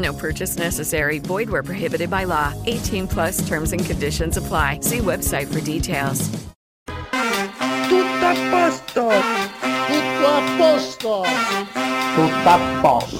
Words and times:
No 0.00 0.14
purchase 0.14 0.56
necessary. 0.56 1.18
Void 1.18 1.50
where 1.50 1.62
prohibited 1.62 2.08
by 2.08 2.24
law. 2.24 2.54
18 2.66 3.06
plus 3.06 3.46
terms 3.46 3.72
and 3.72 3.84
conditions 3.84 4.36
apply. 4.38 4.80
See 4.80 4.98
website 4.98 5.52
for 5.52 5.60
details. 5.60 6.30
Tutto 7.88 8.26
a 8.26 8.34
posto! 8.50 9.10
Tutto 9.88 10.26
a 10.26 10.42
posto! 10.56 11.22
Tutto 12.14 12.48
a 12.48 12.58
posto! 12.80 13.18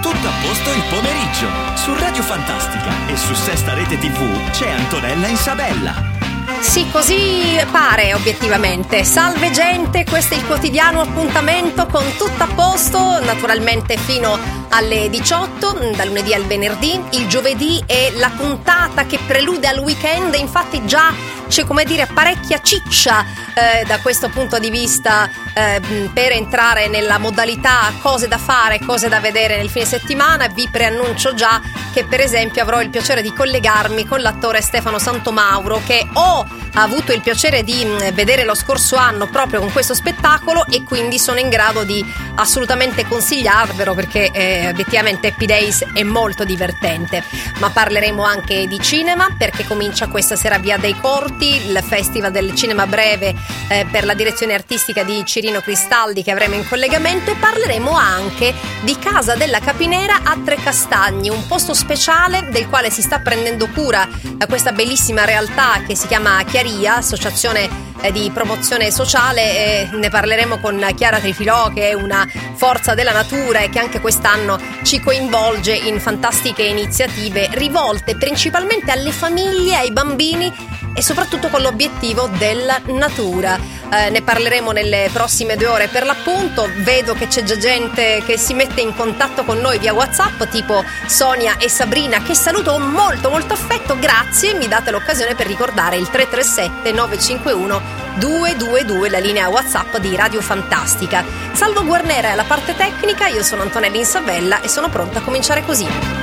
Tutto 0.00 0.28
a 0.28 0.32
posto 0.42 0.70
il 0.70 0.82
pomeriggio. 0.88 1.48
Su 1.76 1.94
Radio 1.98 2.22
Fantastica 2.22 3.08
e 3.08 3.16
su 3.16 3.34
Sesta 3.34 3.74
Rete 3.74 3.98
TV 3.98 4.50
c'è 4.52 4.70
Antonella 4.70 5.28
Isabella. 5.28 6.11
Sì, 6.60 6.88
così 6.90 7.60
pare 7.70 8.14
obiettivamente. 8.14 9.04
Salve 9.04 9.50
gente, 9.50 10.04
questo 10.04 10.34
è 10.34 10.38
il 10.38 10.46
quotidiano 10.46 11.00
appuntamento 11.00 11.86
con 11.86 12.04
tutto 12.16 12.42
a 12.42 12.48
posto, 12.54 13.20
naturalmente 13.22 13.96
fino 13.96 14.38
alle 14.70 15.08
18, 15.10 15.92
da 15.94 16.04
lunedì 16.04 16.32
al 16.32 16.44
venerdì. 16.44 16.98
Il 17.10 17.28
giovedì 17.28 17.82
è 17.86 18.12
la 18.14 18.30
puntata 18.36 19.04
che 19.04 19.18
prelude 19.26 19.68
al 19.68 19.78
weekend, 19.78 20.34
infatti 20.34 20.84
già 20.86 21.12
c'è 21.52 21.66
come 21.66 21.84
dire 21.84 22.06
parecchia 22.06 22.62
ciccia 22.62 23.26
eh, 23.52 23.84
da 23.84 24.00
questo 24.00 24.30
punto 24.30 24.58
di 24.58 24.70
vista 24.70 25.28
eh, 25.52 25.82
per 26.10 26.32
entrare 26.32 26.88
nella 26.88 27.18
modalità 27.18 27.92
cose 28.00 28.26
da 28.26 28.38
fare, 28.38 28.78
cose 28.78 29.10
da 29.10 29.20
vedere 29.20 29.58
nel 29.58 29.68
fine 29.68 29.84
settimana. 29.84 30.48
Vi 30.48 30.66
preannuncio 30.70 31.34
già 31.34 31.60
che 31.92 32.06
per 32.06 32.20
esempio 32.20 32.62
avrò 32.62 32.80
il 32.80 32.88
piacere 32.88 33.20
di 33.20 33.34
collegarmi 33.34 34.06
con 34.06 34.22
l'attore 34.22 34.62
Stefano 34.62 34.98
Santomauro 34.98 35.82
che 35.84 36.08
ho 36.14 36.48
avuto 36.74 37.12
il 37.12 37.20
piacere 37.20 37.62
di 37.62 37.86
vedere 38.14 38.44
lo 38.44 38.54
scorso 38.54 38.96
anno 38.96 39.26
proprio 39.26 39.60
con 39.60 39.70
questo 39.72 39.92
spettacolo 39.92 40.64
e 40.70 40.82
quindi 40.84 41.18
sono 41.18 41.38
in 41.38 41.50
grado 41.50 41.84
di 41.84 42.02
assolutamente 42.36 43.06
consigliarvelo 43.06 43.92
perché 43.92 44.30
eh, 44.30 44.68
obiettivamente 44.70 45.26
Happy 45.26 45.44
Days 45.44 45.84
è 45.92 46.02
molto 46.02 46.44
divertente. 46.44 47.22
Ma 47.58 47.68
parleremo 47.68 48.24
anche 48.24 48.66
di 48.66 48.80
cinema 48.80 49.28
perché 49.36 49.66
comincia 49.66 50.08
questa 50.08 50.34
sera 50.34 50.56
via 50.56 50.78
dei 50.78 50.98
Corti 50.98 51.40
il 51.44 51.82
Festival 51.82 52.30
del 52.30 52.54
Cinema 52.54 52.86
Breve 52.86 53.34
eh, 53.68 53.86
per 53.90 54.04
la 54.04 54.14
direzione 54.14 54.54
artistica 54.54 55.02
di 55.02 55.24
Cirino 55.24 55.60
Cristaldi 55.60 56.22
che 56.22 56.30
avremo 56.30 56.54
in 56.54 56.66
collegamento. 56.68 57.30
E 57.30 57.36
parleremo 57.36 57.90
anche 57.90 58.54
di 58.82 58.96
Casa 58.98 59.34
della 59.34 59.60
Capinera 59.60 60.20
a 60.22 60.36
Tre 60.44 60.56
Castagni, 60.56 61.28
un 61.28 61.46
posto 61.46 61.74
speciale 61.74 62.48
del 62.50 62.68
quale 62.68 62.90
si 62.90 63.02
sta 63.02 63.20
prendendo 63.20 63.68
cura 63.68 64.08
questa 64.52 64.72
bellissima 64.72 65.24
realtà 65.24 65.82
che 65.86 65.96
si 65.96 66.06
chiama 66.06 66.44
Chiaria, 66.44 66.96
associazione 66.96 67.68
eh, 68.02 68.12
di 68.12 68.30
promozione 68.34 68.90
sociale 68.90 69.88
ne 69.90 70.10
parleremo 70.10 70.58
con 70.58 70.84
Chiara 70.94 71.20
Trifilò 71.20 71.70
che 71.72 71.88
è 71.90 71.92
una 71.94 72.28
forza 72.54 72.94
della 72.94 73.12
natura 73.12 73.60
e 73.60 73.70
che 73.70 73.78
anche 73.78 74.00
quest'anno 74.00 74.58
ci 74.82 75.00
coinvolge 75.00 75.74
in 75.74 76.00
fantastiche 76.00 76.64
iniziative 76.64 77.48
rivolte 77.52 78.16
principalmente 78.16 78.90
alle 78.90 79.12
famiglie, 79.12 79.76
ai 79.76 79.92
bambini 79.92 80.52
e 80.94 81.02
soprattutto 81.02 81.21
con 81.50 81.62
l'obiettivo 81.62 82.28
della 82.36 82.80
natura. 82.86 83.58
Eh, 83.92 84.10
ne 84.10 84.22
parleremo 84.22 84.72
nelle 84.72 85.08
prossime 85.12 85.56
due 85.56 85.66
ore 85.66 85.88
per 85.88 86.04
l'appunto. 86.04 86.68
Vedo 86.78 87.14
che 87.14 87.28
c'è 87.28 87.42
già 87.42 87.56
gente 87.56 88.22
che 88.26 88.36
si 88.36 88.54
mette 88.54 88.80
in 88.80 88.94
contatto 88.94 89.44
con 89.44 89.58
noi 89.58 89.78
via 89.78 89.92
WhatsApp, 89.92 90.42
tipo 90.50 90.82
Sonia 91.06 91.56
e 91.58 91.68
Sabrina, 91.68 92.22
che 92.22 92.34
saluto 92.34 92.72
con 92.72 92.90
molto 92.90 93.30
molto 93.30 93.52
affetto. 93.52 93.98
Grazie, 93.98 94.54
mi 94.54 94.68
date 94.68 94.90
l'occasione 94.90 95.34
per 95.34 95.46
ricordare 95.46 95.96
il 95.96 96.08
337 96.08 96.92
951 96.92 97.80
222, 98.16 99.08
la 99.08 99.18
linea 99.18 99.48
WhatsApp 99.48 99.96
di 99.98 100.14
Radio 100.16 100.40
Fantastica. 100.40 101.24
Salvo 101.52 101.84
Guarnera 101.84 102.28
è 102.28 102.32
alla 102.32 102.44
parte 102.44 102.74
tecnica, 102.74 103.26
io 103.28 103.42
sono 103.42 103.62
Antonella 103.62 103.96
Insabella 103.96 104.60
e 104.60 104.68
sono 104.68 104.88
pronta 104.88 105.20
a 105.20 105.22
cominciare 105.22 105.64
così. 105.64 106.21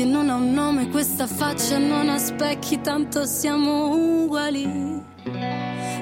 E 0.00 0.04
non 0.04 0.30
ha 0.30 0.36
un 0.36 0.54
nome 0.54 0.88
questa 0.88 1.26
faccia 1.26 1.76
non 1.76 2.08
ha 2.08 2.16
specchi, 2.16 2.80
tanto 2.80 3.26
siamo 3.26 4.22
uguali. 4.22 4.64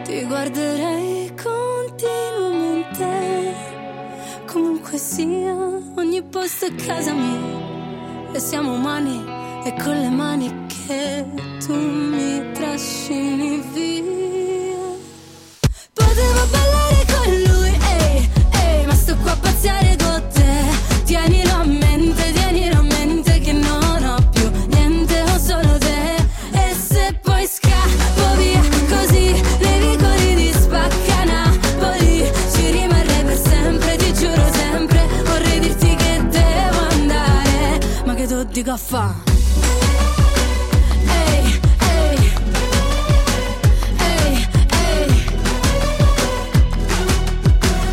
Ti 0.04 0.25
guarderei 0.25 1.34
continuamente, 1.34 3.54
comunque 4.47 4.98
sia, 4.98 5.53
ogni 5.97 6.22
posto 6.22 6.66
è 6.66 6.75
casa 6.76 7.12
mia. 7.12 8.31
E 8.32 8.38
siamo 8.38 8.75
umani 8.75 9.20
e 9.64 9.75
con 9.82 9.98
le 9.98 10.10
mani 10.10 10.66
che 10.66 11.25
tu 11.66 11.75
mi 11.75 12.53
trascini 12.53 13.60
via. 13.72 14.76
Potevo 15.92 16.47
ballare 16.53 17.04
con 17.12 17.32
lui, 17.48 17.70
ehi, 17.70 18.31
ehi, 18.62 18.87
ma 18.87 18.94
sto 18.94 19.16
qua 19.16 19.47
ma 38.48 38.54
che 38.54 38.54
tu 38.54 38.62
dico 38.62 38.70
a 38.70 38.76
fa'? 38.76 39.14
Ehi, 41.06 41.60
ehi, 41.81 42.32
ehi, 43.98 44.48
ehi. 44.70 45.25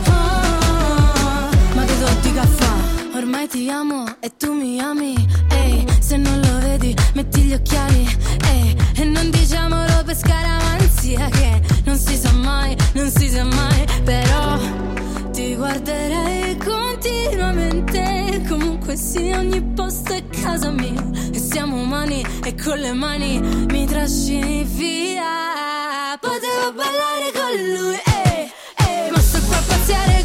Oh, 0.07 1.49
ma 1.73 1.85
che 1.85 1.94
dico 2.21 2.39
a 2.39 2.47
fa'? 2.47 3.17
Ormai 3.17 3.47
ti 3.47 3.69
amo 3.69 4.05
e 4.19 4.31
tu 4.38 4.53
mi 4.53 4.79
ami, 4.79 5.15
ehi, 5.49 5.85
se 5.99 6.17
non 6.17 6.39
lo 6.39 6.59
vedi 6.59 6.95
metti 7.13 7.41
gli 7.41 7.53
occhiali, 7.53 8.07
ehi, 8.45 8.75
e 8.95 9.03
non 9.03 9.30
diciamolo 9.30 10.03
per 10.06 10.15
scaramanzia 10.15 11.30
che 11.30 11.62
non 11.83 11.97
si 11.97 12.15
sa 12.15 12.31
mai, 12.31 12.75
non 12.94 13.09
si 13.09 13.30
sa 13.30 13.44
mai, 13.44 13.85
però 14.03 14.57
ti 15.31 15.56
guarderei 15.56 16.57
continuamente, 16.57 18.41
comunque 18.47 18.95
sia 18.95 19.39
ogni 19.39 19.57
è 19.57 19.75
casa 20.45 20.69
mia, 20.69 21.03
e 21.33 21.39
siamo 21.39 21.81
umani 21.81 22.24
e 22.44 22.53
con 22.53 22.77
le 22.77 22.94
mani 22.94 23.39
mi 23.39 23.86
trascini 23.88 24.63
via, 24.63 26.15
potevo 26.19 26.71
ballare 26.71 27.31
con 27.33 27.51
lui, 27.74 27.95
ehi, 27.95 28.51
ehi, 28.88 29.09
ma 29.09 29.19
sto 29.19 29.39
qua 29.47 29.57
a 29.57 29.63
pazziare 29.65 30.25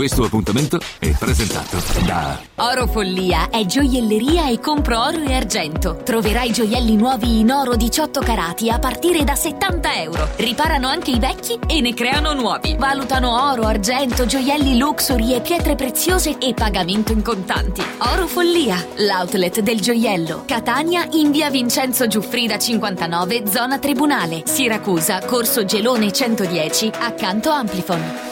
Questo 0.00 0.24
appuntamento 0.24 0.80
è 0.98 1.10
presentato 1.10 1.76
da 2.06 2.40
Oro 2.54 2.86
Follia 2.86 3.50
è 3.50 3.66
gioielleria 3.66 4.48
e 4.48 4.58
compro 4.58 4.98
oro 4.98 5.18
e 5.18 5.34
argento. 5.34 6.00
Troverai 6.02 6.52
gioielli 6.52 6.96
nuovi 6.96 7.40
in 7.40 7.50
oro 7.50 7.76
18 7.76 8.20
carati 8.20 8.70
a 8.70 8.78
partire 8.78 9.24
da 9.24 9.34
70 9.34 9.96
euro. 9.96 10.26
Riparano 10.36 10.88
anche 10.88 11.10
i 11.10 11.18
vecchi 11.18 11.58
e 11.66 11.82
ne 11.82 11.92
creano 11.92 12.32
nuovi. 12.32 12.76
Valutano 12.78 13.50
oro, 13.50 13.64
argento, 13.64 14.24
gioielli 14.24 14.78
luxury 14.78 15.34
e 15.34 15.42
pietre 15.42 15.74
preziose 15.74 16.38
e 16.38 16.54
pagamento 16.54 17.12
in 17.12 17.20
contanti. 17.20 17.82
Oro 18.10 18.26
Follia, 18.26 18.82
l'outlet 18.96 19.60
del 19.60 19.82
gioiello. 19.82 20.44
Catania 20.46 21.06
in 21.10 21.30
via 21.30 21.50
Vincenzo 21.50 22.06
Giuffrida 22.06 22.58
59, 22.58 23.42
zona 23.46 23.78
Tribunale. 23.78 24.44
Siracusa, 24.46 25.20
corso 25.26 25.66
Gelone 25.66 26.10
110, 26.10 26.90
accanto 27.00 27.50
Amplifon. 27.50 28.29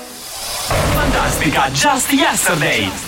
Fantastica 1.29 1.71
Just 1.71 2.13
Yesterday. 2.15 3.08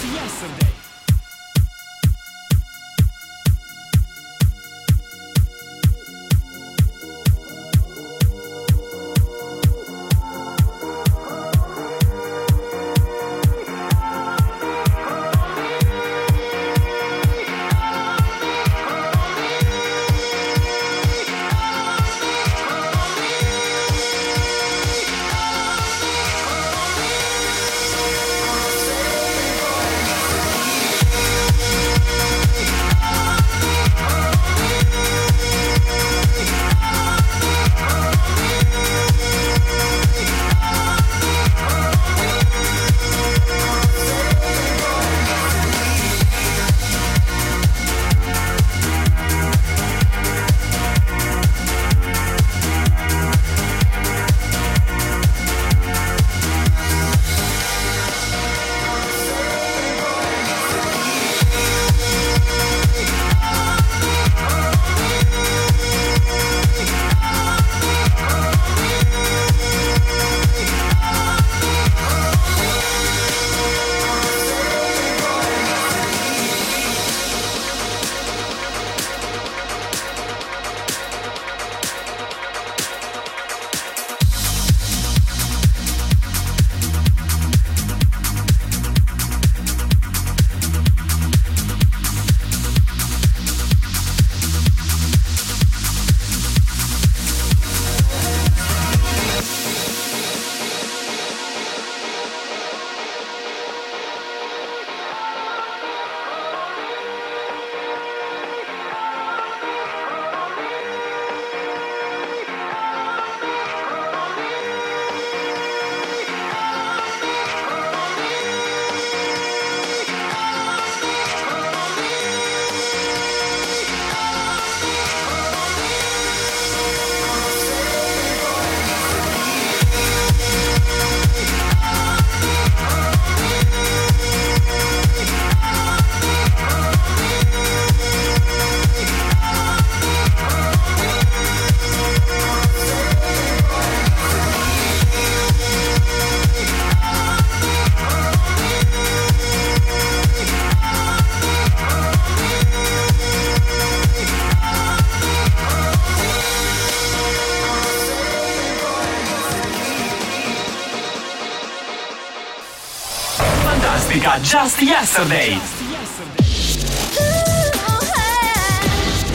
Just 164.63 164.83
Yesterday. 164.83 165.57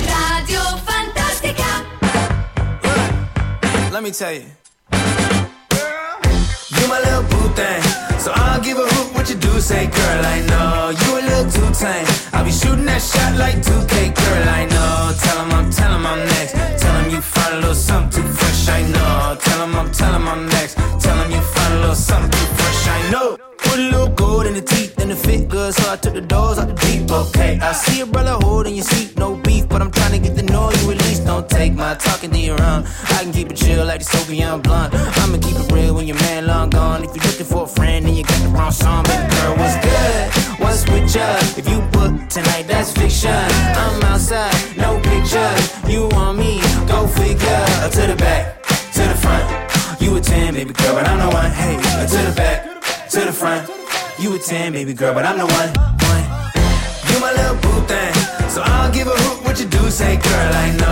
Radio 0.05 0.61
Fantastica. 0.85 1.71
Let 3.91 4.03
me 4.03 4.11
tell 4.11 4.33
you. 4.33 4.45
You 6.77 6.87
my 6.87 6.99
little 6.99 7.23
boo 7.23 7.49
thing. 7.55 7.81
So 8.19 8.33
I'll 8.35 8.61
give 8.61 8.77
a 8.77 8.85
hoot 8.85 9.15
what 9.15 9.27
you 9.27 9.35
do 9.37 9.59
say, 9.59 9.87
girl. 9.87 10.25
I 10.25 10.41
know 10.45 10.91
you 10.91 11.17
a 11.17 11.21
little 11.29 11.49
too 11.51 11.73
tame. 11.73 12.05
I'll 12.31 12.45
be 12.45 12.51
shooting 12.51 12.85
that 12.85 13.01
shot 13.01 13.33
like 13.35 13.55
2K, 13.63 14.13
girl. 14.13 14.47
I 14.47 14.65
know. 14.65 15.11
Tell 15.23 15.39
'em 15.39 15.51
I'm, 15.53 15.71
tell 15.71 15.91
'em 15.91 16.05
I'm 16.05 16.19
next. 16.27 16.53
Tell 16.81 16.95
'em 16.97 17.09
you 17.09 17.21
find 17.21 17.55
a 17.55 17.57
little 17.61 17.73
something 17.73 18.14
the 34.35 34.43
Soviet 34.43 34.63
blunt. 34.63 34.93
I'ma 34.93 35.37
keep 35.37 35.57
it 35.57 35.71
real 35.71 35.95
when 35.95 36.07
your 36.07 36.17
man 36.17 36.47
long 36.47 36.69
gone. 36.69 37.03
If 37.03 37.15
you're 37.15 37.25
looking 37.25 37.45
for 37.45 37.63
a 37.63 37.67
friend, 37.67 38.05
then 38.05 38.15
you 38.15 38.23
got 38.23 38.41
the 38.41 38.49
wrong 38.49 38.71
song. 38.71 39.03
Baby 39.05 39.27
girl, 39.35 39.55
what's 39.57 39.77
good? 39.85 40.59
What's 40.59 40.83
with 40.89 41.15
ya? 41.15 41.27
If 41.57 41.69
you 41.69 41.79
book 41.91 42.29
tonight, 42.29 42.65
that's 42.67 42.91
fiction. 42.91 43.31
I'm 43.31 44.01
outside, 44.03 44.53
no 44.77 44.99
pictures. 45.01 45.61
You 45.87 46.07
want 46.11 46.37
me? 46.37 46.59
Go 46.87 47.07
figure. 47.07 47.65
To 47.95 48.01
the 48.11 48.15
back, 48.17 48.63
to 48.93 49.03
the 49.11 49.15
front. 49.15 50.01
You 50.01 50.15
a 50.17 50.21
10, 50.21 50.53
baby 50.53 50.73
girl, 50.73 50.95
but 50.95 51.07
I'm 51.07 51.19
the 51.19 51.29
one. 51.29 51.51
Hey, 51.51 51.75
to 51.75 52.19
the 52.29 52.33
back, 52.35 52.81
to 53.11 53.19
the 53.21 53.33
front. 53.33 53.69
You 54.19 54.35
a 54.35 54.39
10, 54.39 54.73
baby 54.73 54.93
girl, 54.93 55.13
but 55.13 55.25
I'm 55.25 55.37
the 55.37 55.45
one. 55.45 55.69
one. 56.11 56.25
You 57.09 57.19
my 57.19 57.31
little 57.31 57.55
boo 57.63 57.87
thing. 57.87 58.13
So 58.49 58.61
I'll 58.63 58.91
give 58.91 59.07
a 59.07 59.11
hoot 59.11 59.45
what 59.45 59.59
you 59.59 59.67
do, 59.67 59.89
say, 59.89 60.15
girl. 60.17 60.51
I 60.53 60.75
know 60.77 60.84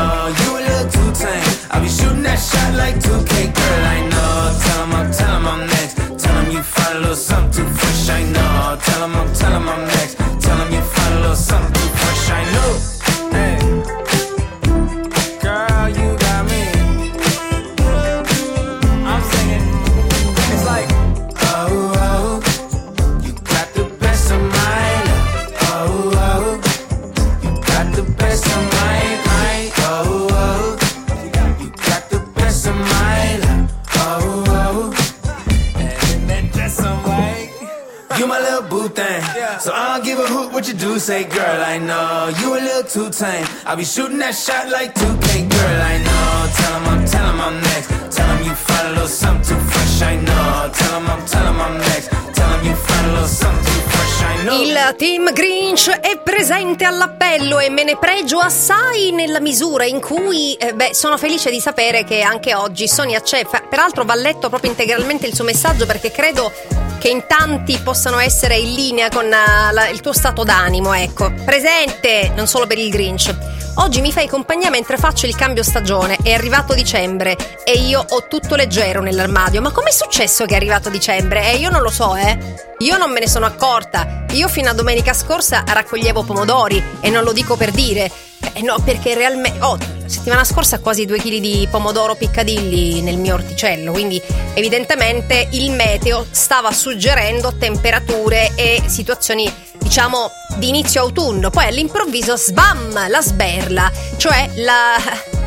I'll 43.73 43.79
be 43.79 43.85
shooting 43.85 44.19
that 44.19 44.35
shot 44.35 44.69
like 44.69 44.93
2K, 44.93 45.49
girl. 45.49 45.81
I 45.81 45.97
know. 45.97 46.45
Tell 46.57 46.75
'em 46.77 46.87
I'm, 46.93 47.05
tell 47.07 47.25
'em 47.25 47.41
I'm 47.41 47.59
next. 47.59 47.89
Tell 48.15 48.29
'em 48.29 48.43
you 48.45 48.53
find 48.53 48.85
a 48.85 48.91
little 48.91 49.07
something 49.07 49.57
too 49.57 49.59
fresh. 49.71 50.01
I 50.03 50.15
know. 50.17 50.69
Tell 50.69 50.93
'em 50.97 51.07
I'm, 51.09 51.23
tell 51.25 51.47
'em 51.47 51.59
I'm 51.59 51.77
next. 51.79 52.09
Tell 52.35 52.53
'em 52.53 52.63
you 52.67 52.75
find 52.75 53.05
a 53.07 53.11
little 53.13 53.27
something 53.27 53.73
too 53.73 53.89
fresh. 53.89 54.61
Il 54.61 54.95
team 54.99 55.33
Grinch 55.33 55.89
è 55.89 56.19
presente 56.21 56.85
all'appello 56.85 57.57
e 57.57 57.71
me 57.71 57.83
ne 57.83 57.97
pregio 57.97 58.37
assai 58.37 59.09
nella 59.11 59.39
misura 59.39 59.85
in 59.85 59.99
cui, 59.99 60.53
eh, 60.53 60.75
beh, 60.75 60.93
sono 60.93 61.17
felice 61.17 61.49
di 61.49 61.59
sapere 61.59 62.03
che 62.03 62.21
anche 62.21 62.53
oggi 62.53 62.87
Sonia 62.87 63.21
c'è. 63.21 63.43
Peraltro 63.67 64.03
va 64.05 64.13
letto 64.13 64.49
proprio 64.49 64.69
integralmente 64.69 65.25
il 65.25 65.33
suo 65.33 65.45
messaggio 65.45 65.87
perché 65.87 66.11
credo 66.11 66.51
che 66.99 67.07
in 67.09 67.25
tanti 67.27 67.79
possano 67.83 68.19
essere 68.19 68.55
in 68.55 68.73
linea 68.75 69.09
con 69.09 69.25
eh, 69.25 69.71
la- 69.73 69.87
il 69.87 69.99
tuo 70.01 70.13
stato 70.13 70.43
d'animo, 70.43 70.93
ecco. 70.93 71.33
Presente, 71.43 72.31
non 72.35 72.45
solo 72.45 72.67
per 72.67 72.77
il 72.77 72.91
Grinch. 72.91 73.33
Oggi 73.75 74.01
mi 74.01 74.11
fai 74.11 74.27
compagnia 74.27 74.69
mentre 74.69 74.97
faccio 74.97 75.25
il 75.25 75.35
cambio 75.35 75.63
stagione. 75.63 76.17
È 76.21 76.31
arrivato 76.31 76.75
dicembre 76.75 77.35
e 77.63 77.73
io 77.73 78.05
ho 78.07 78.27
tutto 78.27 78.55
leggero 78.55 79.01
nell'armadio. 79.01 79.61
Ma 79.61 79.71
com'è 79.71 79.91
successo 79.91 80.45
che 80.45 80.53
è 80.53 80.57
arrivato 80.57 80.89
dicembre? 80.89 81.51
Eh, 81.51 81.55
io 81.55 81.71
non 81.71 81.81
lo 81.81 81.89
so, 81.89 82.15
eh. 82.15 82.37
Io 82.77 82.97
non 82.97 83.11
me 83.11 83.19
ne 83.19 83.27
sono 83.27 83.47
accorta. 83.47 84.25
Io 84.31 84.47
fino 84.47 84.69
a 84.69 84.73
domenica 84.73 85.13
scorsa 85.13 85.63
raccoglievo 85.65 86.23
pomodori 86.23 86.81
e 87.01 87.09
non 87.09 87.23
lo 87.23 87.33
dico 87.33 87.55
per 87.55 87.71
dire. 87.71 88.11
Eh, 88.53 88.61
no, 88.61 88.77
perché 88.83 89.15
realmente. 89.15 89.59
Oh, 89.61 89.77
settimana 90.05 90.43
scorsa 90.43 90.79
quasi 90.79 91.05
due 91.05 91.17
chili 91.17 91.39
di 91.39 91.67
pomodoro 91.69 92.13
piccadilli 92.13 93.01
nel 93.01 93.17
mio 93.17 93.33
orticello. 93.33 93.91
Quindi, 93.91 94.21
evidentemente, 94.53 95.47
il 95.51 95.71
meteo 95.71 96.27
stava 96.29 96.71
suggerendo 96.71 97.55
temperature 97.57 98.51
e 98.55 98.83
situazioni, 98.85 99.51
diciamo, 99.83 100.31
di 100.55 100.69
inizio 100.69 101.01
autunno. 101.01 101.49
Poi 101.49 101.65
all'improvviso, 101.65 102.35
sbam! 102.35 103.09
La 103.09 103.21
sberla. 103.21 103.91
Cioè 104.17 104.49
la- 104.55 104.97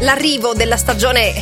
l'arrivo 0.01 0.53
della 0.55 0.77
stagione 0.77 1.35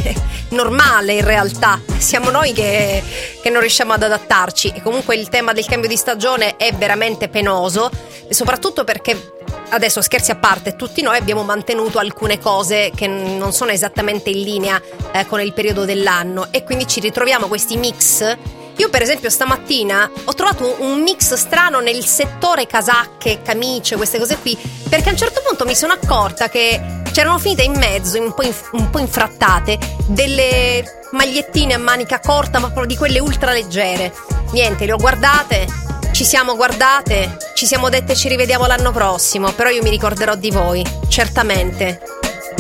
normale 0.51 1.15
in 1.15 1.25
realtà. 1.25 1.81
Siamo 1.99 2.31
noi 2.31 2.53
che, 2.53 3.03
che 3.43 3.51
non 3.51 3.61
riusciamo 3.61 3.93
ad 3.93 4.03
adattarci. 4.05 4.73
E 4.75 4.81
comunque 4.83 5.17
il 5.17 5.29
tema 5.29 5.53
del 5.53 5.67
cambio 5.67 5.89
di 5.89 5.97
stagione 5.97 6.57
è 6.57 6.73
veramente 6.73 7.29
penoso, 7.29 7.91
soprattutto 8.31 8.85
perché. 8.85 9.33
Adesso 9.67 10.03
scherzi 10.03 10.31
a 10.31 10.37
parte, 10.37 10.77
tutti 10.77 11.03
noi 11.03 11.17
abbiamo 11.17 11.43
mantenuto 11.43 11.99
alcune 11.99 12.39
cose 12.39 12.93
che 12.95 13.07
non 13.09 13.53
sono 13.53 13.73
esattamente 13.73 14.31
in 14.31 14.43
linea 14.43 14.81
eh, 15.11 15.27
con 15.27 15.41
il 15.41 15.53
periodo 15.53 15.85
dell'anno 15.85 16.49
e 16.51 16.63
quindi 16.63 16.87
ci 16.87 17.01
ritroviamo 17.01 17.49
questi 17.49 17.77
mix. 17.77 18.37
Io 18.77 18.89
per 18.89 19.03
esempio 19.03 19.31
stamattina 19.31 20.11
ho 20.25 20.35
trovato 20.35 20.77
un 20.81 21.01
mix 21.01 21.35
strano 21.35 21.81
nel 21.81 22.05
settore 22.05 22.67
casacche, 22.67 23.41
camicie, 23.43 23.97
queste 23.97 24.19
cose 24.19 24.37
qui, 24.39 24.59
perché 24.89 25.09
a 25.09 25.13
un 25.13 25.19
certo 25.19 25.43
punto 25.47 25.65
mi 25.65 25.75
sono 25.77 25.93
accorta 25.93 26.49
che 26.49 27.03
c'erano 27.13 27.39
finite 27.39 27.63
in 27.63 27.77
mezzo, 27.77 28.21
un 28.21 28.35
po', 28.35 28.43
inf- 28.43 28.73
un 28.73 28.91
po' 28.91 28.99
infrattate, 28.99 29.79
delle 30.07 31.03
magliettine 31.13 31.75
a 31.75 31.79
manica 31.79 32.19
corta, 32.19 32.59
ma 32.59 32.67
proprio 32.67 32.87
di 32.87 32.97
quelle 32.97 33.21
ultra 33.21 33.53
leggere. 33.53 34.13
Niente, 34.51 34.87
le 34.87 34.93
ho 34.93 34.97
guardate, 34.97 35.67
ci 36.11 36.25
siamo 36.25 36.57
guardate, 36.57 37.37
ci 37.55 37.67
siamo 37.67 37.89
dette 37.89 38.17
ci 38.17 38.29
rivediamo 38.29 38.67
l'anno 38.67 38.91
prossimo, 38.91 39.53
però 39.53 39.69
io 39.69 39.83
mi 39.83 39.91
ricorderò 39.91 40.35
di 40.35 40.51
voi, 40.51 40.85
certamente. 41.09 42.01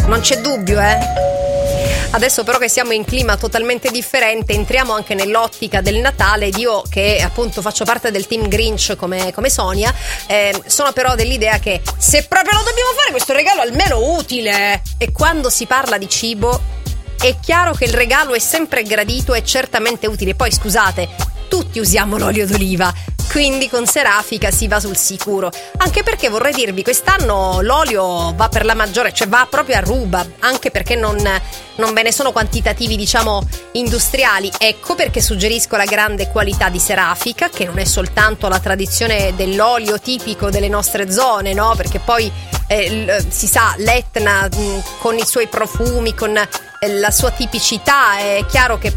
Non 0.06 0.21
c'è 0.21 0.37
dubbio, 0.40 0.80
eh? 0.80 0.99
Adesso 2.14 2.44
però 2.44 2.59
che 2.59 2.68
siamo 2.68 2.92
in 2.92 3.04
clima 3.04 3.37
totalmente 3.37 3.90
differente, 3.90 4.52
entriamo 4.52 4.92
anche 4.92 5.14
nell'ottica 5.14 5.80
del 5.80 5.97
Natale 5.97 6.47
ed 6.47 6.56
io 6.59 6.83
che 6.88 7.21
appunto 7.21 7.61
faccio 7.61 7.85
parte 7.85 8.12
del 8.12 8.28
team 8.28 8.47
Grinch 8.47 8.94
come, 8.94 9.33
come 9.33 9.50
Sonia, 9.50 9.92
eh, 10.28 10.54
sono 10.66 10.92
però 10.92 11.16
dell'idea 11.16 11.59
che 11.59 11.83
se 11.99 12.25
proprio 12.28 12.59
lo 12.59 12.64
dobbiamo 12.64 12.92
fare 12.97 13.11
questo 13.11 13.33
regalo 13.33 13.62
almeno 13.62 13.99
utile. 14.14 14.80
E 14.97 15.11
quando 15.11 15.50
si 15.50 15.66
parla 15.66 15.99
di 15.99 16.09
cibo 16.09 16.61
è 17.18 17.35
chiaro 17.40 17.73
che 17.75 17.87
il 17.87 17.92
regalo 17.92 18.33
è 18.33 18.38
sempre 18.38 18.85
gradito 18.85 19.35
e 19.35 19.42
certamente 19.42 20.06
utile. 20.06 20.37
Poi 20.37 20.52
scusate, 20.52 21.09
tutti 21.49 21.80
usiamo 21.80 22.16
l'olio 22.16 22.47
d'oliva. 22.47 22.94
Quindi 23.35 23.69
con 23.69 23.85
Serafica 23.85 24.53
si 24.53 24.69
va 24.69 24.79
sul 24.79 24.97
sicuro. 24.97 25.50
Anche 25.79 26.05
perché 26.05 26.29
vorrei 26.29 26.53
dirvi, 26.53 26.85
quest'anno 26.85 27.62
l'olio 27.62 28.33
va 28.33 28.49
per 28.49 28.64
la 28.64 28.75
maggiore, 28.75 29.12
cioè 29.12 29.26
va 29.26 29.45
proprio 29.50 29.75
a 29.75 29.81
ruba, 29.81 30.25
anche 30.38 30.71
perché 30.71 30.95
non, 30.95 31.17
non 31.17 31.93
ve 31.93 32.05
ne 32.05 32.12
sono 32.12 32.31
quantitativi, 32.31 32.95
diciamo, 32.95 33.45
industriali. 33.73 34.53
Ecco 34.57 34.95
perché 34.95 35.21
suggerisco 35.21 35.75
la 35.75 35.85
grande 35.85 36.29
qualità 36.31 36.69
di 36.69 36.79
Serafica, 36.79 37.49
che 37.49 37.64
non 37.64 37.81
è 37.81 37.85
soltanto 37.85 38.47
la 38.47 38.61
tradizione 38.61 39.35
dell'olio 39.35 39.99
tipico 39.99 40.49
delle 40.49 40.69
nostre 40.69 41.11
zone, 41.11 41.55
no? 41.55 41.75
Perché 41.76 41.99
poi 41.99 42.31
eh, 42.69 43.21
si 43.31 43.49
sa, 43.49 43.75
l'Etna 43.79 44.47
mh, 44.49 44.83
con 45.00 45.19
i 45.19 45.26
suoi 45.26 45.49
profumi, 45.49 46.14
con 46.14 46.37
eh, 46.37 46.49
la 47.00 47.11
sua 47.11 47.33
tipicità, 47.33 48.17
è 48.17 48.45
chiaro 48.49 48.79
che 48.79 48.97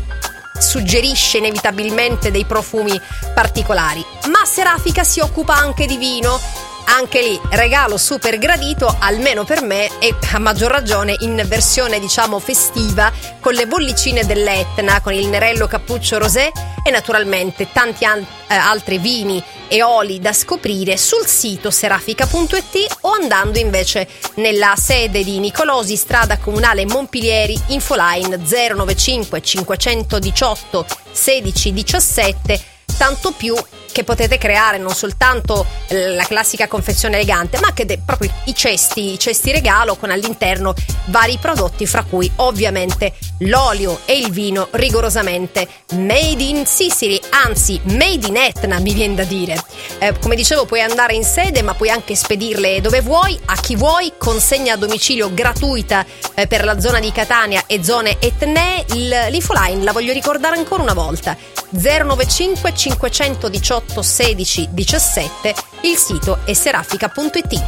suggerisce 0.60 1.38
inevitabilmente 1.38 2.32
dei 2.32 2.46
profumi 2.46 3.00
particolari. 3.34 4.04
Ma 4.30 4.46
Serafica 4.46 5.04
si 5.04 5.20
occupa 5.20 5.56
anche 5.56 5.86
di 5.86 5.98
vino. 5.98 6.67
Anche 6.90 7.22
lì, 7.22 7.40
regalo 7.50 7.98
super 7.98 8.38
gradito, 8.38 8.96
almeno 9.00 9.44
per 9.44 9.62
me, 9.62 9.90
e 10.00 10.16
a 10.32 10.40
maggior 10.40 10.72
ragione 10.72 11.16
in 11.20 11.44
versione 11.46 12.00
diciamo 12.00 12.40
festiva, 12.40 13.12
con 13.42 13.54
le 13.54 13.68
bollicine 13.68 14.26
dell'Etna, 14.26 15.02
con 15.02 15.12
il 15.14 15.28
Nerello 15.28 15.68
Cappuccio 15.68 16.18
Rosé 16.18 16.50
e 16.84 16.90
naturalmente 16.90 17.68
tanti 17.74 18.06
an- 18.06 18.26
eh, 18.48 18.56
altri 18.56 19.00
vini 19.00 19.44
e 19.68 19.84
oli 19.84 20.20
da 20.22 20.32
scoprire 20.32 20.96
sul 20.96 21.26
sito 21.26 21.70
serafica.it 21.70 22.98
o 23.02 23.12
andando 23.12 23.60
invece 23.60 24.08
nella 24.36 24.74
sede 24.78 25.26
di 25.26 25.40
Nicolosi, 25.40 25.98
strada 25.98 26.38
comunale 26.38 26.86
Montpilieri, 26.86 27.62
infoline 27.68 28.38
095 28.38 29.42
518 29.42 30.86
16 31.12 31.74
17 31.74 32.64
tanto 32.98 33.32
più 33.32 33.56
che 33.98 34.04
potete 34.04 34.38
creare 34.38 34.78
non 34.78 34.94
soltanto 34.94 35.66
eh, 35.88 36.10
la 36.10 36.24
classica 36.26 36.68
confezione 36.68 37.16
elegante, 37.16 37.60
ma 37.60 37.70
anche 37.70 37.84
de- 37.84 38.00
proprio 38.06 38.32
i 38.44 38.54
cesti, 38.54 39.14
i 39.14 39.18
cesti 39.18 39.52
regalo 39.52 39.96
con 39.96 40.12
all'interno 40.12 40.76
vari 41.06 41.40
prodotti, 41.42 41.88
fra 41.88 42.04
cui 42.04 42.32
ovviamente 42.36 43.14
l'olio 43.40 44.02
e 44.06 44.20
il 44.20 44.30
vino 44.30 44.68
rigorosamente 44.74 45.68
made 45.94 46.44
in 46.44 46.68
Sicily, 46.68 47.20
anzi 47.44 47.82
made 47.86 48.28
in 48.28 48.38
Etna 48.38 48.78
mi 48.78 48.94
viene 48.94 49.16
da 49.16 49.24
dire. 49.24 49.60
Eh, 49.98 50.14
come 50.20 50.36
dicevo 50.36 50.66
puoi 50.66 50.82
andare 50.82 51.16
in 51.16 51.24
sede 51.24 51.64
ma 51.64 51.74
puoi 51.74 51.90
anche 51.90 52.14
spedirle 52.14 52.82
dove 52.82 53.02
vuoi, 53.02 53.40
a 53.46 53.56
chi 53.56 53.76
vuoi, 53.76 54.14
consegna 54.20 54.76
a 54.76 54.78
domicilio 54.78 55.34
gratuita 55.34 56.06
eh, 56.36 56.46
per 56.46 56.64
la 56.66 56.80
zona 56.80 57.00
di 57.00 57.12
Catania 57.12 57.64
e 57.66 57.84
zone 57.84 58.18
etnee, 58.20 58.86
l'infoline 59.30 59.82
la 59.82 59.92
voglio 59.92 60.14
ricordare 60.14 60.56
ancora 60.56 60.84
una 60.84 60.94
volta 60.94 61.36
095 61.72 62.74
518 62.76 63.87
8 63.90 64.02
16 64.02 64.68
17, 64.72 65.56
il 65.82 65.96
sito 65.96 66.40
è 66.44 66.54
serafica.it. 66.54 67.64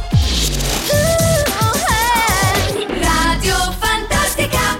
Radio 3.00 3.56
Fantastica 3.78 4.78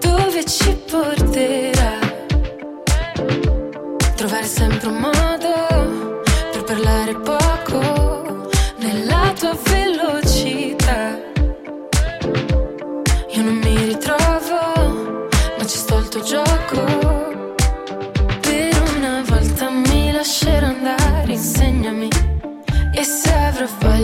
Dove 0.00 0.44
ci 0.46 0.78
porterà 0.88 1.98
trovare 4.14 4.46
sempre 4.46 4.88
un 4.88 4.96
modo 4.96 5.13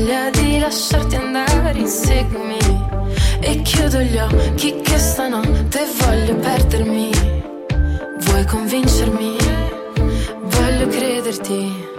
voglia 0.00 0.30
di 0.30 0.59
lasciarti 0.59 1.16
andare, 1.16 1.78
inseguimi. 1.78 2.59
E 3.40 3.61
chiudo 3.62 4.00
gli 4.00 4.16
occhi 4.16 4.80
che 4.80 4.99
stanotte 4.99 5.80
voglio 5.99 6.37
perdermi. 6.37 7.11
Vuoi 8.19 8.45
convincermi? 8.47 9.37
Voglio 10.42 10.87
crederti. 10.88 11.90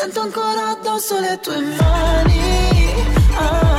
sento 0.00 0.20
ancora 0.22 0.68
addosso 0.68 1.20
le 1.20 1.38
tue 1.40 1.60
mani. 1.60 3.04
Ah. 3.36 3.69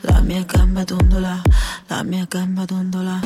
La 0.00 0.20
mia 0.20 0.44
gamba 0.44 0.84
dondola, 0.84 1.42
la 1.86 2.02
mia 2.02 2.26
gamba 2.28 2.64
dondola. 2.64 3.20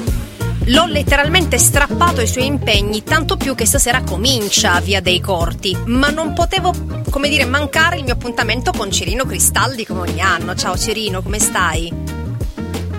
L'ho 0.67 0.87
letteralmente 0.87 1.59
strappato 1.59 2.21
ai 2.21 2.27
suoi 2.27 2.47
impegni, 2.47 3.03
tanto 3.03 3.37
più 3.37 3.55
che 3.55 3.67
stasera 3.67 4.03
comincia 4.03 4.79
Via 4.81 5.01
dei 5.01 5.21
Corti, 5.21 5.77
ma 5.87 6.11
non 6.11 6.33
potevo, 6.33 6.73
come 7.11 7.29
dire, 7.29 7.45
mancare 7.45 7.97
il 7.97 8.05
mio 8.05 8.13
appuntamento 8.13 8.73
con 8.73 8.91
Cirino 8.91 9.25
Cristaldi 9.25 9.85
come 9.85 10.01
ogni 10.01 10.21
anno. 10.21 10.55
Ciao 10.55 10.77
Cirino, 10.77 11.23
come 11.23 11.39
stai? 11.39 11.93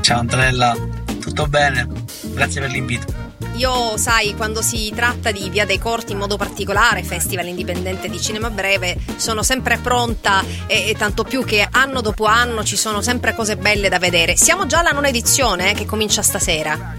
Ciao 0.02 0.20
Antonella, 0.20 0.76
tutto 1.20 1.48
bene? 1.48 1.88
Grazie 2.34 2.62
per 2.62 2.72
l'invito. 2.72 3.21
Io, 3.62 3.96
sai, 3.96 4.34
quando 4.34 4.64
si 4.64 4.92
tratta 4.96 5.30
di 5.30 5.48
Via 5.52 5.68
dei 5.68 5.78
Corti 5.78 6.14
in 6.14 6.18
modo 6.18 6.36
particolare, 6.36 7.04
Festival 7.04 7.46
Indipendente 7.46 8.10
di 8.10 8.20
Cinema 8.20 8.50
Breve, 8.50 8.98
sono 9.18 9.44
sempre 9.44 9.78
pronta 9.78 10.44
e, 10.66 10.90
e 10.90 10.96
tanto 10.96 11.24
più 11.24 11.46
che 11.46 11.68
anno 11.70 12.02
dopo 12.02 12.26
anno 12.26 12.64
ci 12.64 12.76
sono 12.76 13.04
sempre 13.04 13.36
cose 13.36 13.58
belle 13.58 13.88
da 13.88 14.00
vedere. 14.00 14.36
Siamo 14.36 14.66
già 14.66 14.80
alla 14.80 14.90
nona 14.90 15.10
edizione 15.10 15.70
eh, 15.70 15.74
che 15.76 15.86
comincia 15.86 16.24
stasera. 16.24 16.96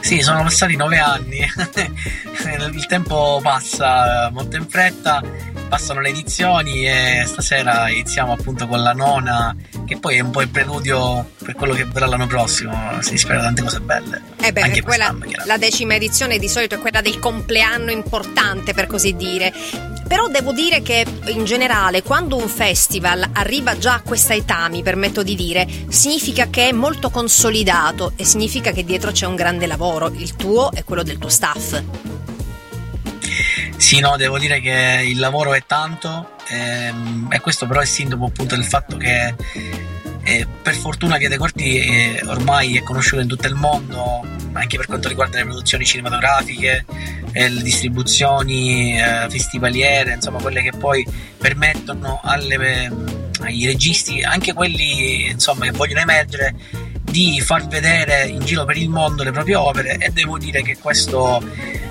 Sì, 0.00 0.20
sono 0.20 0.42
passati 0.42 0.76
nove 0.76 0.98
anni, 0.98 1.38
il 2.70 2.86
tempo 2.86 3.40
passa 3.42 4.28
molto 4.30 4.56
in 4.56 4.68
fretta, 4.68 5.22
passano 5.72 6.02
le 6.02 6.10
edizioni 6.10 6.86
e 6.86 7.24
stasera 7.26 7.88
iniziamo 7.88 8.34
appunto 8.34 8.66
con 8.66 8.82
la 8.82 8.92
nona, 8.92 9.56
che 9.86 9.96
poi 9.96 10.18
è 10.18 10.20
un 10.20 10.30
po' 10.30 10.42
il 10.42 10.50
preludio 10.50 11.30
per 11.42 11.54
quello 11.54 11.72
che 11.72 11.86
verrà 11.86 12.04
l'anno 12.04 12.26
prossimo, 12.26 13.00
si 13.00 13.16
spera 13.16 13.40
tante 13.40 13.62
cose 13.62 13.80
belle. 13.80 14.20
Eh 14.42 14.52
beh, 14.52 14.60
Anche 14.60 14.82
quella, 14.82 15.16
la 15.46 15.56
decima 15.56 15.94
edizione 15.94 16.36
di 16.36 16.46
solito 16.46 16.74
è 16.74 16.78
quella 16.78 17.00
del 17.00 17.18
compleanno 17.18 17.90
importante, 17.90 18.74
per 18.74 18.86
così 18.86 19.16
dire. 19.16 19.50
Però 20.06 20.28
devo 20.28 20.52
dire 20.52 20.82
che 20.82 21.06
in 21.28 21.46
generale, 21.46 22.02
quando 22.02 22.36
un 22.36 22.48
festival 22.48 23.30
arriva 23.32 23.78
già 23.78 23.94
a 23.94 24.02
questa 24.02 24.34
età, 24.34 24.68
mi 24.68 24.82
permetto 24.82 25.22
di 25.22 25.34
dire, 25.34 25.66
significa 25.88 26.50
che 26.50 26.68
è 26.68 26.72
molto 26.72 27.08
consolidato 27.08 28.12
e 28.16 28.26
significa 28.26 28.72
che 28.72 28.84
dietro 28.84 29.10
c'è 29.10 29.24
un 29.24 29.36
grande 29.36 29.66
lavoro, 29.66 30.08
il 30.08 30.36
tuo 30.36 30.70
e 30.70 30.84
quello 30.84 31.02
del 31.02 31.16
tuo 31.16 31.30
staff. 31.30 31.82
Sì, 33.76 34.00
no, 34.00 34.16
devo 34.16 34.38
dire 34.38 34.60
che 34.60 35.04
il 35.04 35.18
lavoro 35.18 35.54
è 35.54 35.64
tanto 35.66 36.36
ehm, 36.48 37.28
e 37.30 37.40
questo 37.40 37.66
però 37.66 37.80
è 37.80 37.84
sintomo 37.84 38.26
appunto 38.26 38.54
del 38.54 38.64
fatto 38.64 38.96
che 38.96 39.34
eh, 40.24 40.46
per 40.62 40.74
fortuna 40.74 41.16
Via 41.16 41.28
dei 41.28 41.38
Corti 41.38 41.78
eh, 41.78 42.22
ormai 42.26 42.76
è 42.76 42.82
conosciuto 42.82 43.22
in 43.22 43.28
tutto 43.28 43.48
il 43.48 43.54
mondo 43.54 44.24
anche 44.52 44.76
per 44.76 44.86
quanto 44.86 45.08
riguarda 45.08 45.38
le 45.38 45.44
produzioni 45.44 45.84
cinematografiche, 45.84 46.84
eh, 47.32 47.48
le 47.48 47.62
distribuzioni 47.62 49.00
eh, 49.00 49.26
festivaliere, 49.28 50.14
insomma 50.14 50.40
quelle 50.40 50.62
che 50.62 50.72
poi 50.76 51.06
permettono 51.38 52.20
alle, 52.22 52.90
ai 53.40 53.66
registi, 53.66 54.22
anche 54.22 54.52
quelli 54.52 55.30
insomma, 55.30 55.64
che 55.64 55.72
vogliono 55.72 56.00
emergere, 56.00 56.54
di 57.12 57.42
far 57.42 57.66
vedere 57.66 58.24
in 58.24 58.40
giro 58.40 58.64
per 58.64 58.78
il 58.78 58.88
mondo 58.88 59.22
le 59.22 59.32
proprie 59.32 59.54
opere 59.54 59.98
e 59.98 60.08
devo 60.10 60.38
dire 60.38 60.62
che 60.62 60.78
questo 60.78 61.42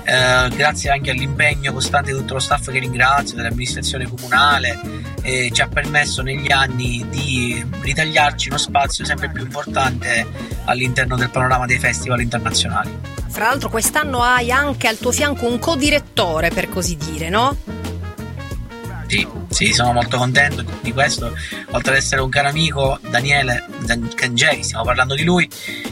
eh, 0.04 0.48
grazie 0.56 0.90
anche 0.90 1.12
all'impegno 1.12 1.72
costante 1.72 2.10
di 2.10 2.18
tutto 2.18 2.34
lo 2.34 2.40
staff 2.40 2.70
che 2.72 2.80
ringrazio, 2.80 3.36
dell'amministrazione 3.36 4.08
comunale, 4.08 4.80
eh, 5.22 5.50
ci 5.52 5.62
ha 5.62 5.68
permesso 5.68 6.22
negli 6.22 6.50
anni 6.50 7.06
di 7.08 7.64
ritagliarci 7.82 8.48
uno 8.48 8.58
spazio 8.58 9.04
sempre 9.04 9.30
più 9.30 9.42
importante 9.42 10.26
all'interno 10.64 11.14
del 11.16 11.30
panorama 11.30 11.66
dei 11.66 11.78
festival 11.78 12.20
internazionali. 12.20 12.98
Fra 13.28 13.46
l'altro 13.46 13.70
quest'anno 13.70 14.22
hai 14.22 14.50
anche 14.50 14.88
al 14.88 14.98
tuo 14.98 15.12
fianco 15.12 15.46
un 15.46 15.60
codirettore, 15.60 16.50
per 16.50 16.68
così 16.68 16.96
dire, 16.96 17.28
no? 17.28 17.56
Sì, 19.12 19.28
sì, 19.50 19.72
sono 19.74 19.92
molto 19.92 20.16
contento 20.16 20.64
di 20.80 20.90
questo. 20.90 21.36
Oltre 21.72 21.90
ad 21.92 21.98
essere 21.98 22.22
un 22.22 22.30
caro 22.30 22.48
amico, 22.48 22.98
Daniele 23.10 23.66
Cangeli, 24.14 24.62
stiamo 24.62 24.84
parlando 24.84 25.14
di 25.14 25.22
lui, 25.22 25.46